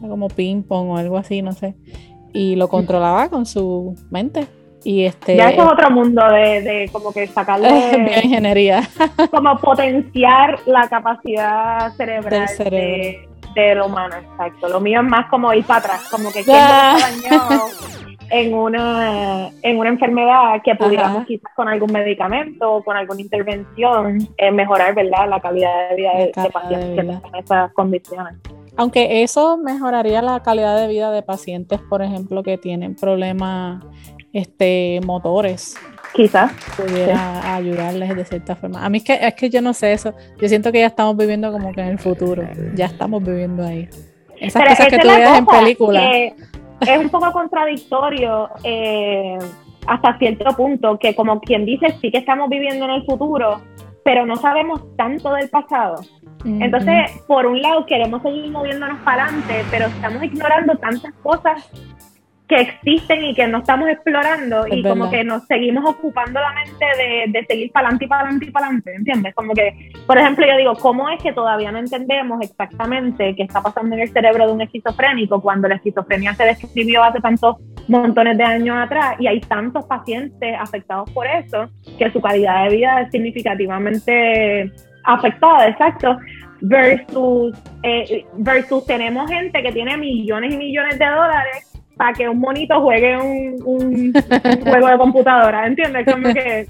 como 0.00 0.28
ping 0.28 0.62
pong 0.62 0.90
o 0.90 0.96
algo 0.96 1.16
así, 1.18 1.42
no 1.42 1.52
sé. 1.52 1.74
Y 2.32 2.56
lo 2.56 2.68
controlaba 2.68 3.28
con 3.28 3.46
su 3.46 3.94
mente. 4.10 4.46
Y 4.82 5.04
este, 5.04 5.36
ya 5.36 5.50
eso 5.50 5.62
es 5.62 5.72
otro 5.72 5.90
mundo 5.90 6.22
de, 6.26 6.88
como 6.90 7.12
que 7.12 7.26
sacarle 7.26 7.68
bioingeniería. 7.98 8.82
como 9.30 9.58
potenciar 9.58 10.58
la 10.66 10.88
capacidad 10.88 11.92
cerebral 11.96 12.46
Del 12.70 13.29
del 13.54 13.80
humano, 13.80 14.16
exacto. 14.16 14.68
Lo 14.68 14.80
mío 14.80 15.00
es 15.00 15.06
más 15.06 15.28
como 15.28 15.52
ir 15.52 15.64
para 15.64 15.80
atrás, 15.80 16.08
como 16.10 16.30
que 16.30 16.44
ah. 16.52 16.96
en 18.30 18.54
una, 18.54 19.50
en 19.62 19.78
una 19.78 19.88
enfermedad 19.88 20.62
que 20.64 20.74
pudiéramos 20.74 21.26
quizás 21.26 21.52
con 21.54 21.68
algún 21.68 21.92
medicamento 21.92 22.72
o 22.72 22.84
con 22.84 22.96
alguna 22.96 23.20
intervención 23.20 24.28
eh, 24.36 24.50
mejorar 24.50 24.94
¿verdad? 24.94 25.28
la 25.28 25.40
calidad 25.40 25.90
de 25.90 25.96
vida 25.96 26.12
de, 26.14 26.50
pacientes 26.50 26.88
que 26.88 27.02
tienen 27.02 27.22
esas 27.38 27.72
condiciones. 27.72 28.34
Aunque 28.76 29.22
eso 29.22 29.56
mejoraría 29.56 30.22
la 30.22 30.40
calidad 30.42 30.80
de 30.80 30.88
vida 30.88 31.10
de 31.10 31.22
pacientes, 31.22 31.80
por 31.80 32.02
ejemplo, 32.02 32.42
que 32.42 32.56
tienen 32.56 32.94
problemas 32.94 33.84
este, 34.32 35.00
motores. 35.04 35.76
Quizás. 36.12 36.52
Pudiera 36.76 37.54
ayudarles 37.54 38.16
de 38.16 38.24
cierta 38.24 38.56
forma. 38.56 38.84
A 38.84 38.88
mí 38.88 38.98
es 38.98 39.04
que, 39.04 39.14
es 39.14 39.34
que 39.34 39.50
yo 39.50 39.62
no 39.62 39.72
sé 39.72 39.92
eso. 39.92 40.14
Yo 40.40 40.48
siento 40.48 40.72
que 40.72 40.80
ya 40.80 40.86
estamos 40.86 41.16
viviendo 41.16 41.52
como 41.52 41.72
que 41.72 41.80
en 41.80 41.88
el 41.88 41.98
futuro. 41.98 42.42
Ya 42.74 42.86
estamos 42.86 43.22
viviendo 43.22 43.64
ahí. 43.64 43.88
Esas 44.38 44.68
cosas 44.68 44.88
que 44.88 44.98
tú 44.98 45.08
ves 45.08 45.38
en 45.38 45.46
películas. 45.46 46.04
Es 46.80 46.98
un 46.98 47.10
poco 47.10 47.30
contradictorio 47.32 48.48
eh, 48.64 49.38
hasta 49.86 50.18
cierto 50.18 50.56
punto, 50.56 50.98
que 50.98 51.14
como 51.14 51.40
quien 51.40 51.66
dice, 51.66 51.94
sí 52.00 52.10
que 52.10 52.18
estamos 52.18 52.48
viviendo 52.48 52.86
en 52.86 52.92
el 52.92 53.04
futuro, 53.04 53.60
pero 54.02 54.24
no 54.24 54.36
sabemos 54.36 54.80
tanto 54.96 55.32
del 55.34 55.50
pasado. 55.50 55.96
Entonces, 56.44 57.10
por 57.26 57.44
un 57.44 57.60
lado, 57.60 57.84
queremos 57.84 58.22
seguir 58.22 58.50
moviéndonos 58.50 58.98
para 59.00 59.24
adelante, 59.24 59.62
pero 59.70 59.86
estamos 59.86 60.22
ignorando 60.22 60.74
tantas 60.78 61.12
cosas 61.22 61.70
que 62.50 62.62
existen 62.62 63.24
y 63.24 63.32
que 63.32 63.46
no 63.46 63.58
estamos 63.58 63.88
explorando 63.88 64.66
y 64.66 64.82
como 64.82 65.08
que 65.08 65.22
nos 65.22 65.44
seguimos 65.46 65.88
ocupando 65.88 66.40
la 66.40 66.52
mente 66.52 66.84
de, 67.32 67.46
seguir 67.46 67.70
para 67.70 67.86
adelante 67.86 68.06
y 68.06 68.08
para 68.08 68.22
adelante 68.22 68.46
y 68.46 68.50
para 68.50 68.66
adelante, 68.66 68.94
¿entiendes? 68.96 69.34
Como 69.36 69.54
que, 69.54 69.92
por 70.04 70.18
ejemplo, 70.18 70.44
yo 70.44 70.56
digo, 70.56 70.74
¿cómo 70.74 71.08
es 71.10 71.22
que 71.22 71.32
todavía 71.32 71.70
no 71.70 71.78
entendemos 71.78 72.40
exactamente 72.42 73.36
qué 73.36 73.44
está 73.44 73.62
pasando 73.62 73.94
en 73.94 74.02
el 74.02 74.08
cerebro 74.08 74.48
de 74.48 74.52
un 74.52 74.62
esquizofrénico 74.62 75.40
cuando 75.40 75.68
la 75.68 75.76
esquizofrenia 75.76 76.34
se 76.34 76.42
describió 76.42 77.04
hace 77.04 77.20
tantos 77.20 77.58
montones 77.86 78.36
de 78.36 78.42
años 78.42 78.76
atrás 78.76 79.14
y 79.20 79.28
hay 79.28 79.40
tantos 79.42 79.84
pacientes 79.84 80.56
afectados 80.58 81.08
por 81.12 81.28
eso 81.28 81.70
que 81.98 82.10
su 82.10 82.20
calidad 82.20 82.64
de 82.64 82.74
vida 82.74 83.02
es 83.02 83.12
significativamente 83.12 84.72
afectada, 85.04 85.68
exacto, 85.68 86.18
versus, 86.62 87.56
eh, 87.84 88.26
versus 88.38 88.84
tenemos 88.86 89.30
gente 89.30 89.62
que 89.62 89.70
tiene 89.70 89.96
millones 89.96 90.52
y 90.52 90.56
millones 90.56 90.98
de 90.98 91.06
dólares 91.06 91.69
para 92.00 92.14
que 92.14 92.26
un 92.26 92.40
monito 92.40 92.80
juegue 92.80 93.14
un, 93.18 94.12
juego 94.64 94.86
de 94.88 94.96
computadora, 94.96 95.66
¿entiendes? 95.66 96.06
Como 96.10 96.32
que, 96.32 96.66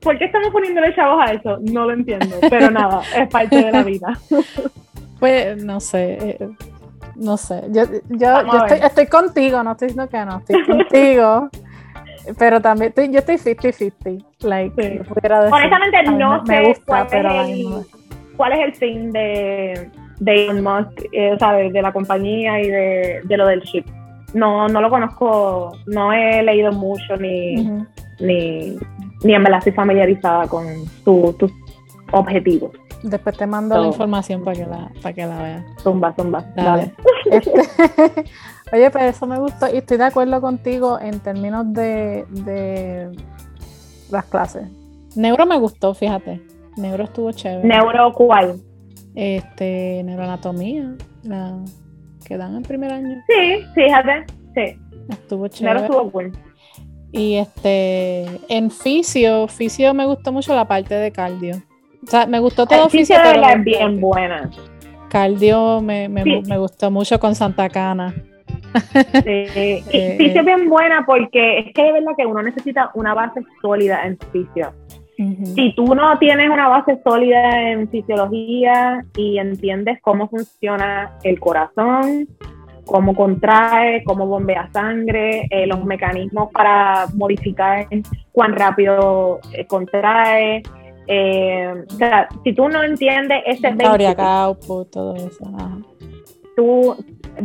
¿por 0.00 0.16
qué 0.16 0.26
estamos 0.26 0.50
poniéndole 0.50 0.94
chavos 0.94 1.24
a 1.26 1.32
eso? 1.32 1.58
No 1.60 1.86
lo 1.86 1.92
entiendo, 1.92 2.36
pero 2.48 2.70
nada, 2.70 3.02
es 3.16 3.28
parte 3.28 3.56
de 3.56 3.72
la 3.72 3.82
vida. 3.82 4.16
Pues 5.18 5.64
no 5.64 5.80
sé, 5.80 6.18
eh, 6.20 6.48
no 7.16 7.36
sé, 7.36 7.62
yo, 7.70 7.84
yo, 8.10 8.66
estoy, 8.70 9.06
contigo, 9.06 9.62
no 9.62 9.72
estoy 9.72 9.88
diciendo 9.88 10.10
que 10.10 10.24
no, 10.24 10.38
estoy 10.38 10.64
contigo. 10.66 11.48
Pero 12.36 12.60
también 12.60 12.90
estoy, 12.90 13.10
yo 13.10 13.20
estoy 13.20 13.36
50-50. 13.36 14.24
Like, 14.40 15.02
Honestamente, 15.50 16.02
no 16.02 16.44
sé 16.44 16.76
cuál, 16.84 17.06
es 17.06 17.48
el, 17.48 17.86
cuál 18.36 18.52
es 18.52 18.58
el 18.66 18.74
fin 18.74 19.12
de, 19.12 19.88
de 20.18 20.44
Elon 20.44 20.62
Musk, 20.62 21.06
eh, 21.12 21.32
o 21.32 21.38
sea, 21.38 21.54
de, 21.54 21.70
la 21.80 21.92
compañía 21.92 22.60
y 22.60 22.68
de, 22.68 23.20
de, 23.24 23.36
lo 23.36 23.46
del 23.46 23.62
chip 23.62 23.86
no, 24.34 24.68
no 24.68 24.80
lo 24.80 24.90
conozco, 24.90 25.72
no 25.86 26.12
he 26.12 26.42
leído 26.42 26.72
mucho 26.72 27.16
ni, 27.16 27.54
ni, 28.20 28.76
ni 29.22 29.34
en 29.34 29.42
verdad 29.42 29.58
estoy 29.58 29.72
familiarizada 29.72 30.46
con 30.48 30.66
tus 31.04 31.52
objetivos. 32.12 32.72
Después 33.02 33.36
te 33.36 33.46
mando 33.46 33.78
la 33.78 33.86
información 33.86 34.42
para 34.42 34.56
que 34.56 34.66
la, 34.66 34.90
para 35.02 35.14
que 35.14 35.26
la 35.26 35.42
veas. 35.42 35.64
Zumba, 35.82 36.14
zumba. 36.14 36.44
Dale. 36.56 36.92
Este, 37.30 37.50
oye, 38.72 38.90
pero 38.90 39.06
eso 39.06 39.26
me 39.26 39.38
gustó 39.38 39.66
y 39.72 39.78
estoy 39.78 39.96
de 39.96 40.04
acuerdo 40.04 40.42
contigo 40.42 40.98
en 41.00 41.20
términos 41.20 41.72
de, 41.72 42.26
de 42.28 43.10
las 44.10 44.26
clases. 44.26 44.68
Neuro 45.16 45.46
me 45.46 45.58
gustó, 45.58 45.94
fíjate. 45.94 46.42
Neuro 46.76 47.04
estuvo 47.04 47.32
chévere. 47.32 47.66
¿Neuro 47.66 48.12
cuál? 48.12 48.60
Este, 49.14 50.02
neuroanatomía. 50.04 50.96
La, 51.22 51.56
que 52.24 52.36
dan 52.36 52.56
en 52.56 52.62
primer 52.62 52.92
año. 52.92 53.22
Sí, 53.28 53.64
fíjate, 53.74 54.24
sí. 54.54 54.78
Estuvo 55.08 55.48
chévere. 55.48 55.80
estuvo 55.80 56.10
cool. 56.10 56.32
Y 57.12 57.36
este, 57.36 58.26
en 58.48 58.70
fisio, 58.70 59.46
fisio 59.46 59.94
me 59.94 60.04
gustó 60.04 60.32
mucho 60.32 60.54
la 60.54 60.66
parte 60.66 60.94
de 60.94 61.12
cardio. 61.12 61.62
O 62.02 62.10
sea, 62.10 62.26
me 62.26 62.40
gustó 62.40 62.66
todo 62.66 62.88
fisio, 62.88 63.16
pero 63.22 63.46
es 63.46 63.64
bien 63.64 64.00
buena. 64.00 64.50
Cardio 65.08 65.80
me, 65.80 66.08
me, 66.08 66.24
me, 66.24 66.58
gustó 66.58 66.90
mucho 66.90 67.20
con 67.20 67.34
Santa 67.34 67.68
Cana. 67.68 68.12
Sí, 68.12 69.28
eh, 69.28 69.82
fisio 70.18 70.40
es 70.40 70.46
bien 70.46 70.68
buena 70.68 71.04
porque 71.06 71.60
es 71.60 71.72
que 71.72 71.86
es 71.86 71.92
verdad 71.92 72.12
que 72.16 72.26
uno 72.26 72.42
necesita 72.42 72.90
una 72.94 73.14
base 73.14 73.42
sólida 73.62 74.04
en 74.04 74.18
fisio. 74.32 74.72
Si 75.16 75.72
tú 75.76 75.94
no 75.94 76.18
tienes 76.18 76.50
una 76.50 76.68
base 76.68 77.00
sólida 77.04 77.70
en 77.70 77.88
fisiología 77.88 79.04
y 79.16 79.38
entiendes 79.38 80.00
cómo 80.02 80.28
funciona 80.28 81.12
el 81.22 81.38
corazón, 81.38 82.26
cómo 82.84 83.14
contrae, 83.14 84.02
cómo 84.04 84.26
bombea 84.26 84.68
sangre, 84.72 85.46
eh, 85.50 85.66
los 85.66 85.84
mecanismos 85.84 86.50
para 86.52 87.06
modificar 87.14 87.86
cuán 88.32 88.54
rápido 88.54 89.40
eh, 89.52 89.66
contrae. 89.66 90.62
Eh, 91.06 91.84
o 91.88 91.94
sea, 91.94 92.28
si 92.42 92.52
tú 92.54 92.68
no 92.68 92.82
entiendes 92.82 93.42
ese 93.46 93.70
básico, 93.70 94.84
todo 94.86 95.14
eso. 95.14 95.44
Tú 96.56 96.96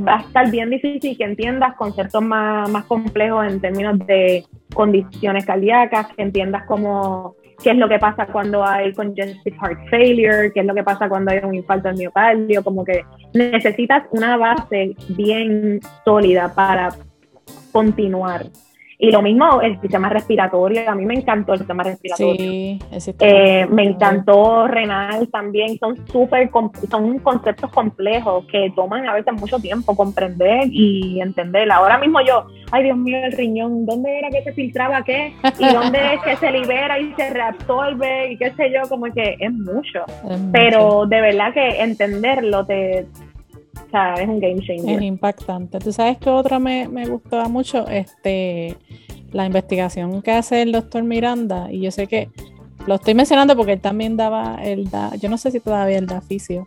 va 0.07 0.17
a 0.17 0.21
estar 0.21 0.49
bien 0.51 0.69
difícil 0.69 1.17
que 1.17 1.23
entiendas 1.23 1.75
conceptos 1.75 2.21
más, 2.21 2.69
más 2.69 2.85
complejos 2.85 3.45
en 3.47 3.59
términos 3.59 3.97
de 4.05 4.45
condiciones 4.73 5.45
cardíacas, 5.45 6.07
que 6.15 6.21
entiendas 6.21 6.63
cómo 6.67 7.35
qué 7.63 7.71
es 7.71 7.77
lo 7.77 7.89
que 7.89 7.99
pasa 7.99 8.25
cuando 8.27 8.63
hay 8.63 8.93
congestive 8.93 9.57
heart 9.57 9.89
failure, 9.89 10.51
qué 10.53 10.61
es 10.61 10.65
lo 10.65 10.73
que 10.73 10.83
pasa 10.83 11.09
cuando 11.09 11.31
hay 11.31 11.39
un 11.43 11.55
infarto 11.55 11.89
al 11.89 11.95
miocardio, 11.95 12.63
como 12.63 12.83
que 12.83 13.03
necesitas 13.33 14.03
una 14.11 14.37
base 14.37 14.95
bien 15.09 15.79
sólida 16.05 16.53
para 16.53 16.89
continuar. 17.71 18.45
Y 19.01 19.11
lo 19.11 19.21
mismo 19.21 19.61
el 19.61 19.79
sistema 19.79 20.09
respiratorio, 20.09 20.89
a 20.89 20.93
mí 20.93 21.05
me 21.05 21.13
encantó 21.13 21.53
el 21.53 21.59
sistema 21.59 21.83
respiratorio. 21.83 22.35
Sí, 22.35 22.79
eh, 23.21 23.65
me 23.69 23.83
encantó 23.83 24.67
renal 24.67 25.29
también, 25.29 25.77
son 25.79 26.05
súper, 26.07 26.51
son 26.91 27.17
conceptos 27.19 27.71
complejos 27.71 28.43
que 28.51 28.73
toman 28.75 29.07
a 29.07 29.13
veces 29.13 29.33
mucho 29.35 29.57
tiempo 29.57 29.95
comprender 29.95 30.67
y 30.69 31.21
entender. 31.21 31.71
Ahora 31.71 31.97
mismo 31.97 32.19
yo, 32.19 32.45
ay 32.71 32.83
Dios 32.83 32.97
mío, 32.97 33.19
el 33.23 33.31
riñón, 33.31 33.85
¿dónde 33.85 34.19
era 34.19 34.29
que 34.31 34.43
se 34.43 34.51
filtraba 34.51 35.01
qué? 35.05 35.33
¿Y 35.57 35.73
dónde 35.73 36.15
es 36.15 36.21
que 36.21 36.35
se 36.35 36.51
libera 36.51 36.99
y 36.99 37.13
se 37.13 37.29
reabsorbe 37.29 38.33
y 38.33 38.37
qué 38.37 38.51
sé 38.51 38.69
yo? 38.69 38.81
Como 38.89 39.05
que 39.13 39.37
es 39.39 39.53
mucho. 39.53 40.03
Pero 40.51 41.05
de 41.05 41.21
verdad 41.21 41.53
que 41.53 41.81
entenderlo 41.81 42.65
te 42.65 43.07
o 43.87 43.89
sea, 43.91 44.13
es 44.15 44.27
un 44.27 44.39
game 44.39 44.59
changer. 44.61 44.97
Es 44.97 45.01
impactante. 45.01 45.79
¿Tú 45.79 45.91
sabes 45.91 46.17
que 46.17 46.29
otra 46.29 46.59
me, 46.59 46.87
me 46.87 47.07
gustaba 47.07 47.47
mucho? 47.47 47.87
Este, 47.87 48.75
la 49.31 49.45
investigación 49.45 50.21
que 50.21 50.31
hace 50.31 50.61
el 50.61 50.71
doctor 50.71 51.03
Miranda, 51.03 51.71
y 51.71 51.81
yo 51.81 51.91
sé 51.91 52.07
que 52.07 52.29
lo 52.87 52.95
estoy 52.95 53.13
mencionando 53.13 53.55
porque 53.55 53.73
él 53.73 53.81
también 53.81 54.17
daba, 54.17 54.55
el 54.63 54.89
da, 54.89 55.15
yo 55.15 55.29
no 55.29 55.37
sé 55.37 55.51
si 55.51 55.59
todavía 55.59 55.97
él 55.97 56.07
da 56.07 56.21
fisio. 56.21 56.65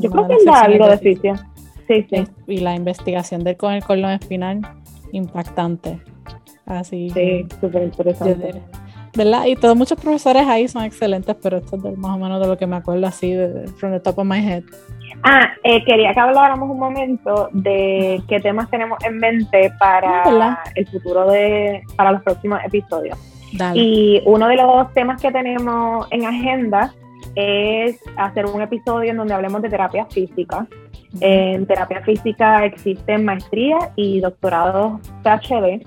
yo 0.00 0.10
creo 0.10 0.28
que 0.28 0.34
él 0.34 0.44
da 0.44 0.60
algo 0.62 0.88
de 0.88 0.98
fisio. 0.98 1.34
Sí, 1.86 2.06
sí. 2.10 2.24
Y 2.46 2.58
la 2.58 2.74
investigación 2.74 3.44
de 3.44 3.50
él 3.50 3.56
con 3.56 3.72
el 3.72 3.84
colon 3.84 4.10
espinal, 4.10 4.60
impactante. 5.12 6.00
Así. 6.64 7.10
Sí, 7.10 7.46
súper 7.60 7.84
interesante. 7.84 8.62
¿Verdad? 9.16 9.46
Y 9.46 9.56
todos 9.56 9.76
muchos 9.76 9.98
profesores 9.98 10.46
ahí 10.46 10.68
son 10.68 10.84
excelentes, 10.84 11.34
pero 11.42 11.58
esto 11.58 11.76
es 11.76 11.96
más 11.96 12.16
o 12.16 12.18
menos 12.18 12.40
de 12.40 12.48
lo 12.48 12.58
que 12.58 12.66
me 12.66 12.76
acuerdo 12.76 13.06
así, 13.06 13.32
de, 13.32 13.66
from 13.78 13.92
the 13.92 14.00
top 14.00 14.18
of 14.18 14.26
my 14.26 14.38
head. 14.38 14.62
Ah, 15.28 15.54
eh, 15.64 15.84
quería 15.84 16.14
que 16.14 16.20
habláramos 16.20 16.70
un 16.70 16.78
momento 16.78 17.48
de 17.52 18.22
qué 18.28 18.38
temas 18.38 18.70
tenemos 18.70 18.96
en 19.04 19.18
mente 19.18 19.72
para 19.76 20.22
ah, 20.24 20.64
el 20.76 20.86
futuro 20.86 21.28
de, 21.28 21.82
para 21.96 22.12
los 22.12 22.22
próximos 22.22 22.60
episodios. 22.64 23.18
Y 23.74 24.22
uno 24.24 24.46
de 24.46 24.54
los 24.54 24.94
temas 24.94 25.20
que 25.20 25.32
tenemos 25.32 26.06
en 26.12 26.26
agenda 26.26 26.94
es 27.34 27.98
hacer 28.16 28.46
un 28.46 28.62
episodio 28.62 29.10
en 29.10 29.16
donde 29.16 29.34
hablemos 29.34 29.62
de 29.62 29.68
terapia 29.68 30.06
física. 30.06 30.68
En 31.20 31.66
terapia 31.66 32.02
física 32.02 32.64
existen 32.64 33.24
maestría 33.24 33.78
y 33.96 34.20
doctorados 34.20 35.00
PhD 35.24 35.82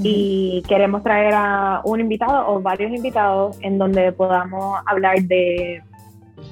y 0.00 0.62
queremos 0.68 1.02
traer 1.02 1.34
a 1.34 1.80
un 1.84 1.98
invitado 1.98 2.48
o 2.48 2.60
varios 2.60 2.92
invitados 2.92 3.58
en 3.60 3.76
donde 3.76 4.12
podamos 4.12 4.80
hablar 4.86 5.20
de 5.22 5.82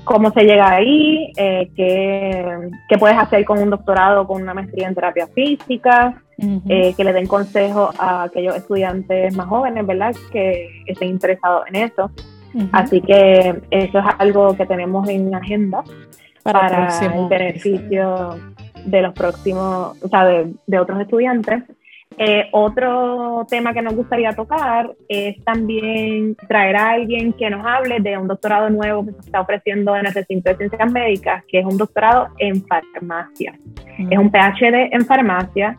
cómo 0.04 0.30
se 0.30 0.44
llega 0.44 0.70
ahí, 0.70 1.32
eh, 1.36 1.70
qué, 1.76 2.98
puedes 2.98 3.18
hacer 3.18 3.44
con 3.44 3.58
un 3.58 3.70
doctorado, 3.70 4.26
con 4.26 4.42
una 4.42 4.54
maestría 4.54 4.88
en 4.88 4.94
terapia 4.94 5.26
física, 5.28 6.22
eh, 6.68 6.94
que 6.96 7.04
le 7.04 7.12
den 7.12 7.26
consejos 7.26 7.94
a 7.98 8.24
aquellos 8.24 8.56
estudiantes 8.56 9.34
más 9.36 9.46
jóvenes, 9.46 9.86
¿verdad? 9.86 10.14
Que 10.30 10.82
estén 10.86 11.08
interesados 11.08 11.64
en 11.68 11.76
eso. 11.76 12.10
Así 12.72 13.02
que 13.02 13.60
eso 13.70 13.98
es 13.98 14.04
algo 14.18 14.56
que 14.56 14.64
tenemos 14.64 15.08
en 15.08 15.34
agenda 15.34 15.82
para, 16.42 16.88
el, 17.00 17.28
beneficio 17.28 18.38
de 18.84 19.02
los 19.02 19.12
próximos, 19.12 19.96
o 20.02 20.08
sea, 20.08 20.24
de 20.24 20.78
otros 20.78 21.00
estudiantes. 21.00 21.64
Eh, 22.18 22.48
otro 22.52 23.46
tema 23.48 23.74
que 23.74 23.82
nos 23.82 23.94
gustaría 23.94 24.32
tocar 24.32 24.90
es 25.06 25.42
también 25.44 26.34
traer 26.48 26.76
a 26.76 26.90
alguien 26.92 27.32
que 27.34 27.50
nos 27.50 27.64
hable 27.66 28.00
de 28.00 28.16
un 28.16 28.26
doctorado 28.26 28.70
nuevo 28.70 29.04
que 29.04 29.12
se 29.12 29.20
está 29.20 29.42
ofreciendo 29.42 29.94
en 29.96 30.06
el 30.06 30.14
recinto 30.14 30.50
de 30.50 30.56
ciencias 30.56 30.92
médicas, 30.92 31.44
que 31.46 31.58
es 31.58 31.66
un 31.66 31.76
doctorado 31.76 32.28
en 32.38 32.64
farmacia. 32.64 33.58
Es 34.10 34.18
un 34.18 34.30
PhD 34.30 34.94
en 34.94 35.04
farmacia 35.04 35.76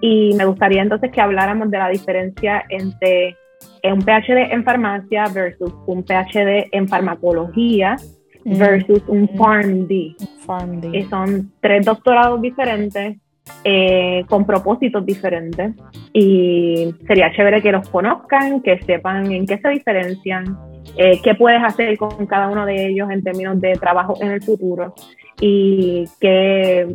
y 0.00 0.34
me 0.36 0.46
gustaría 0.46 0.82
entonces 0.82 1.10
que 1.10 1.20
habláramos 1.20 1.70
de 1.70 1.78
la 1.78 1.88
diferencia 1.88 2.64
entre 2.70 3.36
un 3.82 4.00
PhD 4.00 4.52
en 4.52 4.64
farmacia 4.64 5.24
versus 5.34 5.72
un 5.86 6.02
PhD 6.02 6.68
en 6.72 6.88
farmacología 6.88 7.96
versus 8.44 9.02
un 9.06 9.28
PharmD. 9.28 10.16
PharmD. 10.46 11.08
son 11.10 11.52
tres 11.60 11.84
doctorados 11.84 12.40
diferentes 12.40 13.18
eh, 13.62 14.24
con 14.28 14.46
propósitos 14.46 15.04
diferentes 15.04 15.72
y 16.14 16.94
sería 17.06 17.30
chévere 17.34 17.60
que 17.60 17.72
los 17.72 17.86
conozcan, 17.90 18.62
que 18.62 18.78
sepan 18.84 19.30
en 19.32 19.46
qué 19.46 19.58
se 19.58 19.68
diferencian, 19.68 20.56
eh, 20.96 21.20
qué 21.22 21.34
puedes 21.34 21.62
hacer 21.62 21.98
con 21.98 22.26
cada 22.26 22.48
uno 22.48 22.64
de 22.64 22.86
ellos 22.86 23.10
en 23.10 23.22
términos 23.22 23.60
de 23.60 23.72
trabajo 23.74 24.16
en 24.22 24.30
el 24.30 24.42
futuro 24.42 24.94
y 25.40 26.04
qué, 26.20 26.94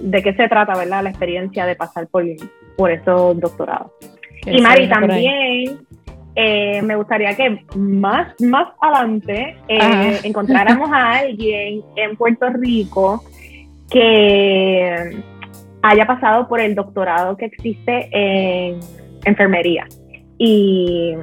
de 0.00 0.22
qué 0.22 0.32
se 0.34 0.48
trata, 0.48 0.78
¿verdad? 0.78 1.02
La 1.02 1.10
experiencia 1.10 1.66
de 1.66 1.74
pasar 1.74 2.06
por, 2.06 2.24
por 2.76 2.92
esos 2.92 3.40
doctorados. 3.40 3.90
Y 4.46 4.60
Mari, 4.60 4.88
también 4.88 5.80
eh, 6.36 6.82
me 6.82 6.94
gustaría 6.94 7.34
que 7.34 7.64
más, 7.74 8.32
más 8.40 8.68
adelante 8.80 9.56
encontráramos 10.22 10.88
a 10.92 11.18
alguien 11.18 11.82
en 11.96 12.16
Puerto 12.16 12.48
Rico 12.50 13.24
que 13.90 15.20
haya 15.82 16.06
pasado 16.06 16.48
por 16.48 16.60
el 16.60 16.74
doctorado 16.74 17.36
que 17.36 17.46
existe 17.46 18.08
en 18.12 18.80
enfermería. 19.24 19.86
Y 20.38 21.14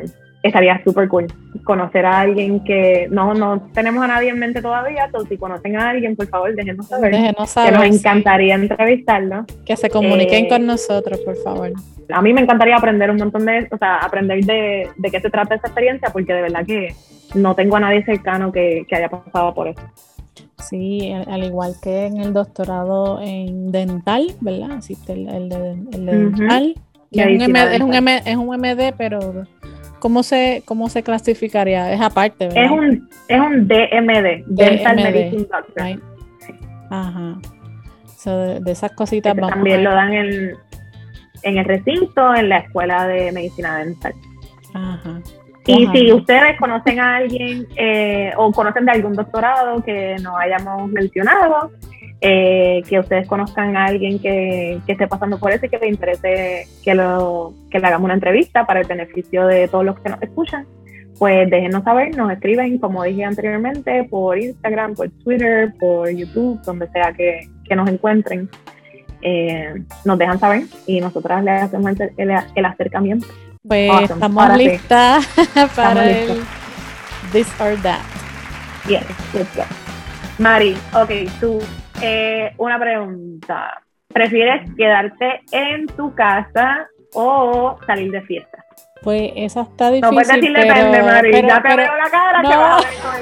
estaría 0.43 0.81
súper 0.83 1.07
cool 1.07 1.27
conocer 1.63 2.05
a 2.05 2.19
alguien 2.19 2.63
que 2.63 3.07
no, 3.09 3.33
no 3.33 3.69
tenemos 3.73 4.03
a 4.03 4.07
nadie 4.07 4.29
en 4.29 4.39
mente 4.39 4.61
todavía, 4.61 5.05
entonces 5.05 5.29
si 5.29 5.37
conocen 5.37 5.75
a 5.75 5.89
alguien, 5.89 6.15
por 6.15 6.27
favor, 6.27 6.55
déjenos 6.55 6.87
saber. 6.87 7.11
Déjenos 7.11 7.49
saber 7.49 7.73
que 7.73 7.77
nos 7.77 7.97
encantaría 7.97 8.55
entrevistarlo. 8.55 9.45
Que 9.65 9.75
se 9.75 9.89
comuniquen 9.89 10.45
eh, 10.45 10.49
con 10.49 10.65
nosotros, 10.65 11.19
por 11.21 11.35
favor. 11.37 11.71
A 12.09 12.21
mí 12.21 12.33
me 12.33 12.41
encantaría 12.41 12.77
aprender 12.77 13.11
un 13.11 13.17
montón 13.17 13.45
de, 13.45 13.67
o 13.71 13.77
sea, 13.77 13.97
aprender 13.97 14.43
de, 14.45 14.89
de 14.95 15.11
qué 15.11 15.19
se 15.19 15.29
trata 15.29 15.55
esa 15.55 15.67
experiencia, 15.67 16.09
porque 16.11 16.33
de 16.33 16.41
verdad 16.43 16.65
que 16.65 16.93
no 17.35 17.55
tengo 17.55 17.75
a 17.75 17.81
nadie 17.81 18.05
cercano 18.05 18.51
que, 18.51 18.85
que 18.87 18.95
haya 18.95 19.09
pasado 19.09 19.53
por 19.53 19.67
eso. 19.67 19.81
Sí, 20.69 21.13
al 21.13 21.43
igual 21.43 21.75
que 21.81 22.05
en 22.05 22.17
el 22.17 22.33
doctorado 22.33 23.21
en 23.21 23.71
dental, 23.71 24.35
¿verdad? 24.41 24.77
Existe 24.77 25.13
el, 25.13 25.49
de, 25.49 25.75
dental, 25.91 26.75
que 27.11 27.21
es, 27.21 27.41
un 27.81 27.89
MD, 27.89 28.21
es, 28.25 28.35
un 28.35 28.47
MD, 28.47 28.93
pero 28.97 29.45
¿cómo 29.99 30.23
se, 30.23 30.63
cómo 30.65 30.89
se 30.89 31.03
clasificaría? 31.03 31.93
Es 31.93 32.01
aparte, 32.01 32.47
¿verdad? 32.47 32.65
Es 32.65 32.71
un, 32.71 33.09
es 33.27 33.39
un 33.39 33.67
DMD, 33.67 34.45
Dental 34.47 34.95
Medicine 34.95 35.45
Doctor. 35.45 36.01
Ajá. 36.89 37.39
de, 38.25 38.71
esas 38.71 38.91
cositas 38.91 39.35
También 39.35 39.83
lo 39.83 39.91
dan 39.91 40.13
en, 40.13 40.51
en 41.43 41.57
el 41.57 41.65
recinto, 41.65 42.35
en 42.35 42.49
la 42.49 42.57
escuela 42.59 43.07
de 43.07 43.31
medicina 43.31 43.77
dental. 43.77 44.13
Ajá. 44.73 45.21
Y 45.67 45.85
si 45.87 46.13
ustedes 46.13 46.57
conocen 46.57 46.99
a 46.99 47.17
alguien 47.17 47.67
eh, 47.75 48.31
o 48.37 48.51
conocen 48.53 48.85
de 48.85 48.91
algún 48.93 49.13
doctorado 49.13 49.83
que 49.83 50.15
nos 50.21 50.33
hayamos 50.39 50.89
mencionado, 50.89 51.71
eh, 52.21 52.81
que 52.87 52.99
ustedes 52.99 53.27
conozcan 53.27 53.75
a 53.75 53.85
alguien 53.85 54.17
que, 54.17 54.79
esté 54.87 55.07
pasando 55.07 55.37
por 55.37 55.51
eso 55.51 55.65
y 55.65 55.69
que 55.69 55.77
les 55.77 55.89
interese 55.89 56.67
que, 56.83 56.95
lo, 56.95 57.53
que 57.69 57.79
le 57.79 57.87
hagamos 57.87 58.05
una 58.05 58.13
entrevista 58.13 58.65
para 58.65 58.79
el 58.79 58.87
beneficio 58.87 59.45
de 59.45 59.67
todos 59.67 59.83
los 59.83 59.99
que 59.99 60.09
nos 60.09 60.21
escuchan, 60.21 60.65
pues 61.19 61.49
déjenos 61.49 61.83
saber, 61.83 62.15
nos 62.15 62.31
escriben, 62.31 62.77
como 62.77 63.03
dije 63.03 63.25
anteriormente, 63.25 64.05
por 64.05 64.39
Instagram, 64.39 64.95
por 64.95 65.09
Twitter, 65.09 65.73
por 65.77 66.09
YouTube, 66.09 66.61
donde 66.63 66.87
sea 66.89 67.11
que, 67.11 67.41
nos 67.75 67.89
encuentren. 67.89 68.49
Eh, 69.21 69.73
nos 70.05 70.17
dejan 70.17 70.39
saber 70.39 70.61
y 70.85 71.01
nosotras 71.01 71.43
les 71.43 71.63
hacemos 71.63 71.91
el 72.17 72.65
acercamiento. 72.65 73.27
Pues 73.67 74.09
estamos 74.09 74.57
listas 74.57 75.27
para 75.75 76.09
el 76.09 76.41
This 77.31 77.47
or 77.59 77.75
That. 77.81 77.99
Yes, 78.87 79.03
Mari, 80.39 80.77
ok, 80.93 81.09
tú, 81.39 81.59
eh, 82.01 82.53
una 82.57 82.79
pregunta. 82.79 83.81
¿Prefieres 84.07 84.69
quedarte 84.77 85.41
en 85.51 85.87
tu 85.87 86.13
casa 86.15 86.87
o 87.13 87.77
salir 87.85 88.11
de 88.11 88.21
fiesta? 88.21 88.63
Pues 89.03 89.31
esa 89.35 89.61
está 89.61 89.91
difícil. 89.91 90.01
No 90.01 90.11
puedes 90.11 90.27
decir 90.27 90.53
depende, 90.53 91.03
Mari. 91.03 91.31
ya 91.31 91.61
te 91.61 91.75
veo 91.75 91.97
la 91.97 92.09
cara 92.09 92.41
no. 92.41 92.49
que 92.49 92.55
vas 92.55 92.85
a 92.85 93.19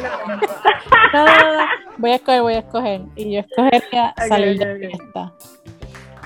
no, 1.13 1.25
no, 1.25 1.57
no, 1.57 1.65
Voy 1.97 2.11
a 2.11 2.15
escoger, 2.15 2.41
voy 2.41 2.53
a 2.53 2.59
escoger. 2.59 3.01
Y 3.15 3.33
yo 3.33 3.39
escogería 3.39 4.13
salir 4.27 4.59
de 4.59 4.89
fiesta. 4.89 5.33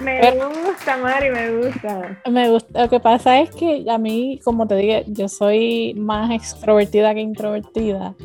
Me 0.01 0.31
gusta, 0.31 0.97
Mari, 0.97 1.29
me 1.29 1.57
gusta. 1.57 2.21
Me 2.29 2.49
gusta. 2.49 2.81
Lo 2.83 2.89
que 2.89 2.99
pasa 2.99 3.39
es 3.39 3.51
que 3.51 3.85
a 3.89 3.97
mí, 3.97 4.39
como 4.43 4.67
te 4.67 4.75
dije, 4.75 5.03
yo 5.07 5.27
soy 5.27 5.93
más 5.95 6.31
extrovertida 6.31 7.13
que 7.13 7.21
introvertida. 7.21 8.15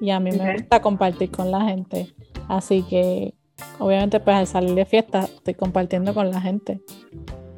Y 0.00 0.10
a 0.10 0.20
mí 0.20 0.30
me 0.30 0.54
gusta 0.54 0.80
compartir 0.80 1.30
con 1.30 1.50
la 1.50 1.62
gente. 1.62 2.14
Así 2.48 2.82
que, 2.82 3.34
obviamente, 3.78 4.20
pues 4.20 4.36
al 4.36 4.46
salir 4.46 4.74
de 4.74 4.84
fiesta, 4.84 5.20
estoy 5.20 5.54
compartiendo 5.54 6.14
con 6.14 6.30
la 6.30 6.40
gente. 6.40 6.80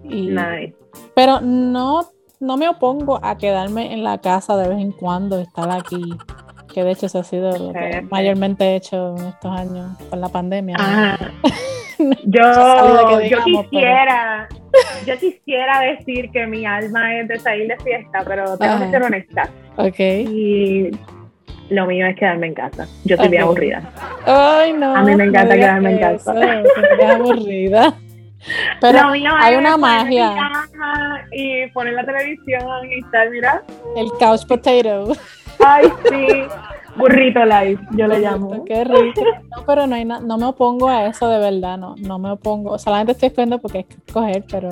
Y, 0.02 0.34
Pero 1.14 1.40
no 1.40 2.10
no 2.40 2.56
me 2.56 2.68
opongo 2.68 3.20
a 3.22 3.36
quedarme 3.36 3.92
en 3.92 4.02
la 4.02 4.18
casa 4.18 4.56
de 4.56 4.68
vez 4.68 4.78
en 4.78 4.92
cuando, 4.92 5.38
estar 5.38 5.70
aquí, 5.70 6.02
que 6.72 6.82
de 6.82 6.92
hecho 6.92 7.06
eso 7.06 7.18
ha 7.18 7.24
sido 7.24 7.56
lo 7.56 7.72
que 7.72 8.00
mayormente 8.10 8.64
he 8.64 8.76
hecho 8.76 9.14
en 9.16 9.26
estos 9.26 9.52
años 9.52 9.96
con 10.08 10.20
la 10.20 10.28
pandemia. 10.28 10.76
yo, 12.24 13.20
yo 13.22 13.44
quisiera, 13.44 14.48
yo 15.06 15.18
quisiera 15.18 15.80
decir 15.80 16.30
que 16.30 16.46
mi 16.46 16.64
alma 16.64 17.16
es 17.18 17.28
de 17.28 17.38
salir 17.38 17.68
de 17.68 17.76
fiesta, 17.78 18.22
pero 18.26 18.56
tengo 18.56 18.78
que 18.78 18.90
ser 18.90 19.02
honesta. 19.02 19.50
Ok. 19.76 19.98
Y 19.98 20.90
lo 21.68 21.86
mío 21.86 22.06
es 22.06 22.16
quedarme 22.16 22.48
en 22.48 22.54
casa. 22.54 22.86
Yo 23.04 23.14
estoy 23.14 23.28
bien 23.28 23.42
aburrida. 23.42 23.82
Ay, 24.26 24.72
no. 24.72 24.94
A 24.94 25.02
mí 25.02 25.14
me 25.14 25.24
encanta 25.24 25.54
quedarme 25.54 25.92
en 25.92 25.98
casa. 25.98 26.34
Estoy 26.34 27.06
aburrida. 27.06 27.94
Pero 28.80 29.10
hay 29.10 29.56
una 29.56 29.76
magia. 29.76 30.34
Y 31.32 31.66
poner 31.68 31.94
la 31.94 32.04
televisión 32.04 32.90
y 32.90 33.00
estar, 33.00 33.30
mira. 33.30 33.62
El 33.96 34.10
couch 34.18 34.46
potato. 34.46 35.12
Ay, 35.64 35.92
sí. 36.08 36.44
Burrito 37.00 37.44
live, 37.44 37.80
yo 37.92 38.06
le 38.06 38.20
llamo. 38.20 38.64
Qué 38.64 38.84
rico. 38.84 39.22
No, 39.56 39.64
pero 39.66 39.86
no, 39.86 39.94
hay 39.94 40.04
no 40.04 40.38
me 40.38 40.44
opongo 40.46 40.88
a 40.88 41.06
eso 41.06 41.28
de 41.28 41.38
verdad, 41.38 41.76
no, 41.78 41.94
no 41.96 42.18
me 42.18 42.30
opongo. 42.30 42.78
Solamente 42.78 43.12
estoy 43.12 43.28
esperando 43.28 43.58
porque 43.58 43.78
hay 43.78 43.84
que 43.84 43.96
escoger, 44.06 44.44
pero 44.50 44.70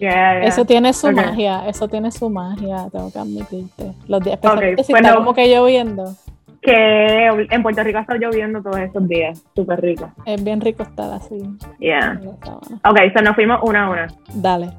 eso 0.00 0.64
tiene 0.64 0.92
su 0.92 1.10
magia, 1.12 1.66
eso 1.66 1.88
tiene 1.88 2.10
su 2.10 2.30
magia, 2.30 2.88
tengo 2.90 3.10
que 3.12 3.18
admitirte. 3.18 3.92
Los 4.06 4.20
días, 4.22 4.34
especialmente 4.34 4.84
si 4.84 4.92
está 4.92 5.14
como 5.14 5.34
que 5.34 5.48
lloviendo. 5.48 6.14
Que 6.60 7.26
en 7.28 7.62
Puerto 7.62 7.84
Rico 7.84 7.98
está 8.00 8.16
lloviendo 8.16 8.60
todos 8.60 8.78
estos 8.78 9.06
días, 9.08 9.44
súper 9.54 9.80
rico. 9.80 10.10
Es 10.26 10.42
bien 10.42 10.60
rico 10.60 10.82
estar 10.82 11.12
así. 11.12 11.38
Yeah. 11.78 12.20
Ok, 12.84 12.98
so 13.14 13.22
nos 13.22 13.36
fuimos 13.36 13.60
una 13.62 13.86
a 13.86 13.90
una. 13.90 14.08
Dale. 14.34 14.70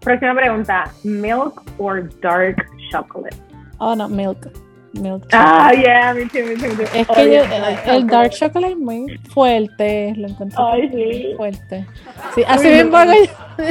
Próxima 0.00 0.34
pregunta, 0.34 0.84
¿milk 1.04 1.62
or 1.78 2.08
dark 2.20 2.56
chocolate? 2.90 3.36
Oh, 3.78 3.94
no, 3.94 4.08
milk. 4.08 4.50
Milk 4.92 5.24
ah, 5.32 5.72
yeah, 5.72 6.12
me 6.12 6.26
too, 6.26 6.44
me 6.44 6.56
too, 6.56 6.82
Es 6.94 7.06
que 7.06 7.32
yo, 7.32 7.92
el 7.92 8.06
dark 8.06 8.30
chocolate 8.30 8.72
es 8.72 8.78
muy 8.78 9.18
fuerte, 9.32 10.14
lo 10.16 10.28
encuentro 10.28 10.72
Ay, 10.72 10.90
sí. 10.92 11.34
fuerte. 11.36 11.86
Sí, 12.34 12.42
así 12.46 12.68
mismo 12.68 12.98
yo. 13.04 13.64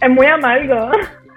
Es 0.00 0.10
muy 0.10 0.26
amargo. 0.26 0.90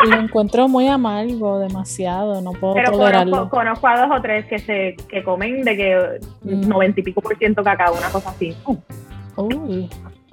Lo 0.05 0.15
encuentro 0.15 0.67
muy 0.67 0.87
amargo, 0.87 1.59
demasiado, 1.59 2.41
no 2.41 2.53
puedo 2.53 2.73
Pero 2.73 2.91
tolerarlo. 2.91 3.49
Conozco, 3.49 3.87
a 3.87 3.99
dos 3.99 4.17
o 4.17 4.21
tres 4.21 4.45
que 4.45 4.59
se 4.59 4.95
que 5.07 5.23
comen 5.23 5.63
de 5.63 5.77
que 5.77 6.19
mm. 6.43 6.67
noventa 6.67 6.99
y 7.01 7.03
pico 7.03 7.21
por 7.21 7.37
ciento 7.37 7.63
cacao, 7.63 7.95
una 7.95 8.09
cosa 8.09 8.29
así. 8.29 8.55
Uy. 9.35 9.89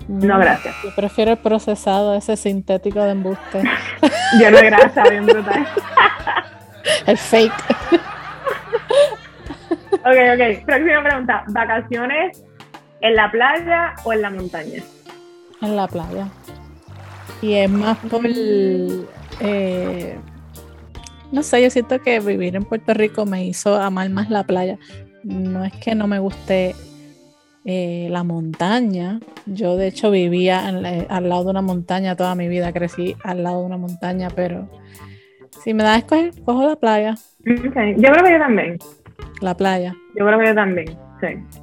No, 0.09 0.39
gracias. 0.39 0.75
Yo 0.85 0.95
prefiero 0.95 1.33
el 1.33 1.39
procesado, 1.39 2.15
ese 2.15 2.37
sintético 2.37 3.01
de 3.01 3.11
embuste. 3.11 3.63
Lleno 4.39 4.59
de 4.59 4.67
grasa, 4.67 5.03
bien 5.09 5.27
brutal. 5.27 5.67
el 7.07 7.19
fake. 7.19 7.53
ok, 9.93 10.19
ok. 10.35 10.65
Próxima 10.67 11.03
pregunta. 11.03 11.45
¿Vacaciones 11.49 12.43
en 13.01 13.15
la 13.17 13.31
playa 13.31 13.95
o 14.05 14.13
en 14.13 14.23
la 14.23 14.31
montaña? 14.31 14.83
En 15.63 15.77
la 15.77 15.87
playa. 15.89 16.29
Y 17.43 17.55
es 17.55 17.71
más 17.71 17.99
por 17.99 18.23
eh, 19.41 20.17
no 21.33 21.43
sé, 21.43 21.63
yo 21.63 21.71
siento 21.71 22.01
que 22.01 22.21
vivir 22.21 22.57
en 22.57 22.65
Puerto 22.65 22.95
Rico 22.95 23.27
me 23.27 23.45
hizo 23.45 23.75
amar 23.75 24.09
más 24.11 24.31
la 24.31 24.45
playa. 24.45 24.79
No 25.25 25.65
es 25.65 25.73
que 25.75 25.95
no 25.95 26.07
me 26.07 26.19
guste 26.19 26.75
eh, 27.65 28.09
la 28.11 28.23
montaña. 28.23 29.21
Yo 29.45 29.77
de 29.77 29.89
hecho 29.89 30.11
vivía 30.11 30.67
al 30.67 31.29
lado 31.29 31.45
de 31.45 31.51
una 31.51 31.63
montaña 31.63 32.17
toda 32.17 32.35
mi 32.35 32.49
vida, 32.49 32.73
crecí 32.73 33.17
al 33.25 33.43
lado 33.43 33.61
de 33.61 33.67
una 33.67 33.77
montaña, 33.77 34.31
pero 34.35 34.69
si 35.63 35.75
me 35.75 35.83
da 35.83 35.95
a 35.95 35.99
escoger, 35.99 36.33
cojo 36.45 36.67
la 36.67 36.77
playa. 36.77 37.15
Yo 37.45 37.55
creo 37.55 38.25
que 38.25 38.33
yo 38.33 38.39
también. 38.39 38.79
La 39.41 39.57
playa. 39.57 39.95
Yo 40.17 40.27
creo 40.27 40.39
que 40.39 40.47
yo 40.47 40.55
también, 40.55 40.99
sí. 41.21 41.61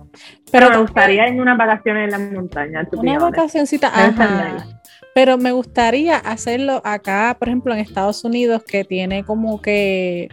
Pero, 0.52 0.70
me 0.70 0.78
gustaría 0.78 1.26
en 1.26 1.40
una 1.40 1.56
vacaciones 1.56 2.06
en 2.06 2.12
la 2.12 2.32
montaña. 2.36 2.88
Una 2.94 3.20
vacacioncita, 3.20 3.88
ajá. 3.88 4.66
Pero 5.16 5.38
me 5.38 5.52
gustaría 5.52 6.18
hacerlo 6.18 6.82
acá, 6.84 7.36
por 7.38 7.48
ejemplo, 7.48 7.74
en 7.74 7.80
Estados 7.80 8.24
Unidos, 8.24 8.64
que 8.64 8.84
tiene 8.84 9.24
como 9.24 9.62
que 9.62 10.30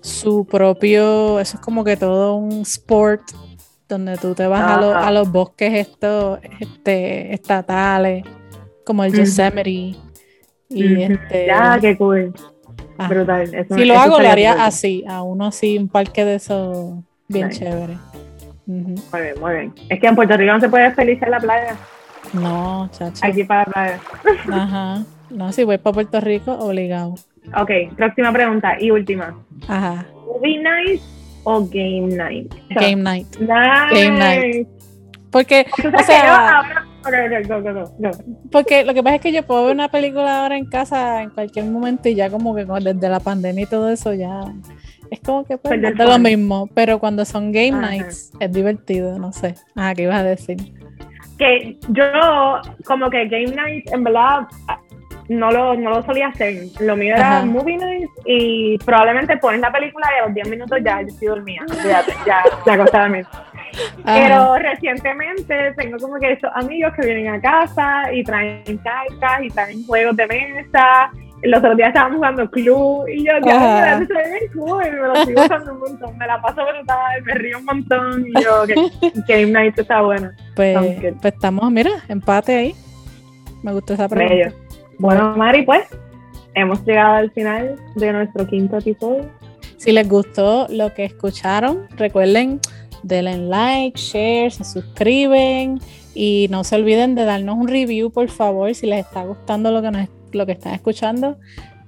su 0.00 0.44
propio, 0.44 1.38
eso 1.38 1.56
es 1.56 1.62
como 1.62 1.84
que 1.84 1.96
todo 1.96 2.34
un 2.34 2.62
sport 2.62 3.22
donde 3.88 4.16
tú 4.16 4.34
te 4.34 4.46
vas 4.46 4.62
a, 4.62 5.10
los 5.12 5.30
bosques 5.30 5.72
estos 5.74 6.40
este, 6.60 7.32
estatales, 7.32 8.24
como 8.84 9.04
el 9.04 9.12
Yosemite. 9.12 9.98
Y 10.68 11.02
este. 11.02 11.46
Ya, 11.46 11.78
qué 11.80 11.96
cool. 11.96 12.32
Brutal. 13.08 13.66
si 13.76 13.84
lo 13.84 13.98
hago, 13.98 14.18
lo 14.20 14.28
haría 14.28 14.64
así, 14.64 15.04
a 15.08 15.22
uno 15.22 15.46
así, 15.46 15.78
un 15.78 15.88
parque 15.88 16.24
de 16.24 16.36
esos 16.36 16.94
bien 17.28 17.50
chévere. 17.50 17.96
Muy 18.66 19.20
bien, 19.20 19.40
muy 19.40 19.52
bien. 19.52 19.74
Es 19.88 20.00
que 20.00 20.06
en 20.06 20.14
Puerto 20.14 20.36
Rico 20.36 20.52
no 20.52 20.60
se 20.60 20.68
puede 20.68 20.90
feliz 20.92 21.20
en 21.22 21.30
la 21.30 21.40
playa. 21.40 21.76
No, 22.32 22.88
chacho. 22.92 23.24
Aquí 23.24 23.44
para 23.44 23.64
playa. 23.64 24.00
Ajá. 24.52 25.02
No, 25.30 25.52
si 25.52 25.64
voy 25.64 25.78
para 25.78 25.94
Puerto 25.94 26.20
Rico, 26.20 26.52
obligado. 26.52 27.14
Ok, 27.56 27.70
próxima 27.96 28.32
pregunta 28.32 28.76
y 28.78 28.90
última. 28.90 29.34
Ajá. 29.66 30.06
¿Movie 30.26 30.58
night 30.58 31.00
o 31.44 31.64
game 31.64 32.14
night? 32.14 32.54
Game 32.70 33.02
night. 33.02 33.26
Game 33.38 34.18
night. 34.18 34.68
Porque, 35.30 35.66
o 35.78 36.02
sea, 36.04 36.81
porque 38.50 38.84
lo 38.84 38.94
que 38.94 39.02
pasa 39.02 39.16
es 39.16 39.20
que 39.22 39.32
yo 39.32 39.42
puedo 39.42 39.66
ver 39.66 39.74
una 39.74 39.88
película 39.88 40.42
ahora 40.42 40.56
en 40.56 40.66
casa 40.66 41.22
en 41.22 41.30
cualquier 41.30 41.66
momento 41.66 42.08
y 42.08 42.14
ya 42.14 42.30
como 42.30 42.54
que 42.54 42.64
desde 42.64 43.08
la 43.08 43.20
pandemia 43.20 43.64
y 43.64 43.66
todo 43.66 43.90
eso 43.90 44.12
ya 44.14 44.44
es 45.10 45.20
como 45.20 45.44
que 45.44 45.58
pues, 45.58 45.82
es 45.82 45.98
lo 45.98 46.18
mismo, 46.18 46.68
pero 46.74 46.98
cuando 46.98 47.24
son 47.24 47.52
game 47.52 47.72
nights 47.72 48.32
es 48.40 48.52
divertido, 48.52 49.18
no 49.18 49.32
sé. 49.32 49.54
Ah, 49.76 49.92
¿qué 49.94 50.04
ibas 50.04 50.20
a 50.20 50.24
decir? 50.24 50.56
que 51.42 51.76
yo 51.88 52.04
como 52.84 53.10
que 53.10 53.26
game 53.26 53.54
night 53.54 53.90
en 53.92 54.04
verdad 54.04 54.46
no 55.28 55.50
lo, 55.50 55.74
no 55.74 55.90
lo 55.90 56.02
solía 56.02 56.28
hacer. 56.28 56.64
Lo 56.80 56.96
mío 56.96 57.14
era 57.14 57.44
movie 57.44 57.76
night 57.76 58.10
y 58.26 58.78
probablemente 58.78 59.36
pones 59.38 59.60
la 59.60 59.72
película 59.72 60.06
y 60.14 60.20
a 60.20 60.26
los 60.26 60.34
10 60.34 60.48
minutos 60.48 60.78
ya 60.84 61.00
yo 61.00 61.08
estoy 61.08 61.28
dormida. 61.28 61.62
Fíjate, 61.68 62.12
ya 62.26 62.42
la 62.66 62.84
cosa 62.84 63.04
de 63.04 63.26
Pero 64.04 64.56
recientemente 64.56 65.72
tengo 65.76 65.98
como 65.98 66.18
que 66.18 66.32
estos 66.32 66.50
amigos 66.54 66.92
que 66.94 67.06
vienen 67.06 67.28
a 67.28 67.40
casa 67.40 68.12
y 68.12 68.22
traen 68.22 68.78
cartas 68.78 69.42
y 69.42 69.48
traen 69.48 69.86
juegos 69.86 70.16
de 70.16 70.26
mesa 70.26 71.10
los 71.42 71.58
otros 71.58 71.76
días 71.76 71.88
estábamos 71.88 72.16
jugando 72.16 72.50
club 72.50 73.08
y 73.08 73.24
yo, 73.24 73.32
ya, 73.44 73.98
me 73.98 74.06
bien 74.06 74.52
cool, 74.54 74.84
me 74.84 75.08
lo 75.08 75.24
sigo 75.24 75.42
usando 75.42 75.72
un 75.72 75.80
montón, 75.80 76.16
me 76.16 76.26
la 76.26 76.40
paso 76.40 76.62
brutal, 76.64 77.22
me 77.24 77.34
río 77.34 77.58
un 77.58 77.64
montón 77.64 78.26
y 78.26 78.42
yo, 78.42 78.64
que 78.66 78.74
Game 79.28 79.50
Night 79.50 79.78
está 79.78 80.02
bueno. 80.02 80.30
Pues, 80.54 80.78
pues 81.20 81.34
estamos, 81.34 81.70
mira, 81.70 81.90
empate 82.08 82.54
ahí. 82.54 82.74
Me 83.62 83.72
gustó 83.72 83.94
esa 83.94 84.08
pregunta. 84.08 84.54
Bueno, 84.98 85.36
Mari, 85.36 85.62
pues 85.62 85.84
hemos 86.54 86.84
llegado 86.84 87.14
al 87.14 87.30
final 87.32 87.76
de 87.96 88.12
nuestro 88.12 88.46
quinto 88.46 88.78
episodio. 88.78 89.28
Si 89.78 89.90
les 89.90 90.08
gustó 90.08 90.68
lo 90.68 90.94
que 90.94 91.04
escucharon, 91.04 91.88
recuerden 91.96 92.60
denle 93.02 93.38
like, 93.38 93.98
share, 93.98 94.50
se 94.50 94.64
suscriben 94.64 95.80
y 96.14 96.46
no 96.50 96.64
se 96.64 96.76
olviden 96.76 97.14
de 97.14 97.24
darnos 97.24 97.56
un 97.56 97.68
review, 97.68 98.10
por 98.10 98.28
favor, 98.28 98.74
si 98.74 98.86
les 98.86 99.06
está 99.06 99.24
gustando 99.24 99.70
lo 99.70 99.82
que 99.82 99.90
nos 99.90 100.08
lo 100.32 100.46
que 100.46 100.52
están 100.52 100.74
escuchando, 100.74 101.36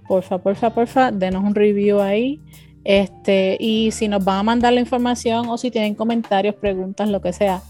porfa, 0.07 0.39
porfa, 0.39 0.71
porfa, 0.71 1.11
denos 1.11 1.45
un 1.45 1.55
review 1.55 2.01
ahí. 2.01 2.41
Este, 2.85 3.57
y 3.59 3.91
si 3.93 4.09
nos 4.09 4.23
van 4.25 4.41
a 4.41 4.43
mandar 4.43 4.75
la 4.75 4.81
información 4.81 5.49
o 5.49 5.57
si 5.57 5.71
tienen 5.71 5.95
comentarios, 5.95 6.55
preguntas, 6.55 7.09
lo 7.09 7.23
que 7.23 7.33
sea, 7.33 7.63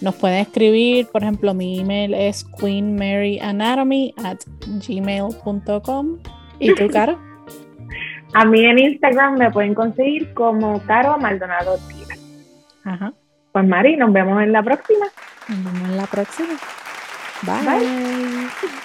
nos 0.00 0.14
pueden 0.14 0.38
escribir. 0.38 1.06
Por 1.08 1.22
ejemplo, 1.22 1.52
mi 1.52 1.80
email 1.80 2.14
es 2.14 2.44
queenmaryanatomy 2.44 4.14
at 4.24 4.38
gmail.com. 4.86 6.18
¿Y 6.58 6.74
tú, 6.74 6.88
Caro? 6.88 7.18
A 8.36 8.44
mí 8.44 8.64
en 8.64 8.78
Instagram 8.80 9.38
me 9.38 9.50
pueden 9.50 9.74
conseguir 9.74 10.34
como 10.34 10.80
Caro 10.86 11.16
Maldonado 11.18 11.78
Tira. 11.88 12.13
Ajá. 12.84 13.12
Pues 13.52 13.66
Mari, 13.66 13.96
nos 13.96 14.12
vemos 14.12 14.42
en 14.42 14.52
la 14.52 14.62
próxima. 14.62 15.06
Nos 15.48 15.64
vemos 15.64 15.88
en 15.90 15.96
la 15.96 16.06
próxima. 16.06 16.54
Bye. 17.42 18.84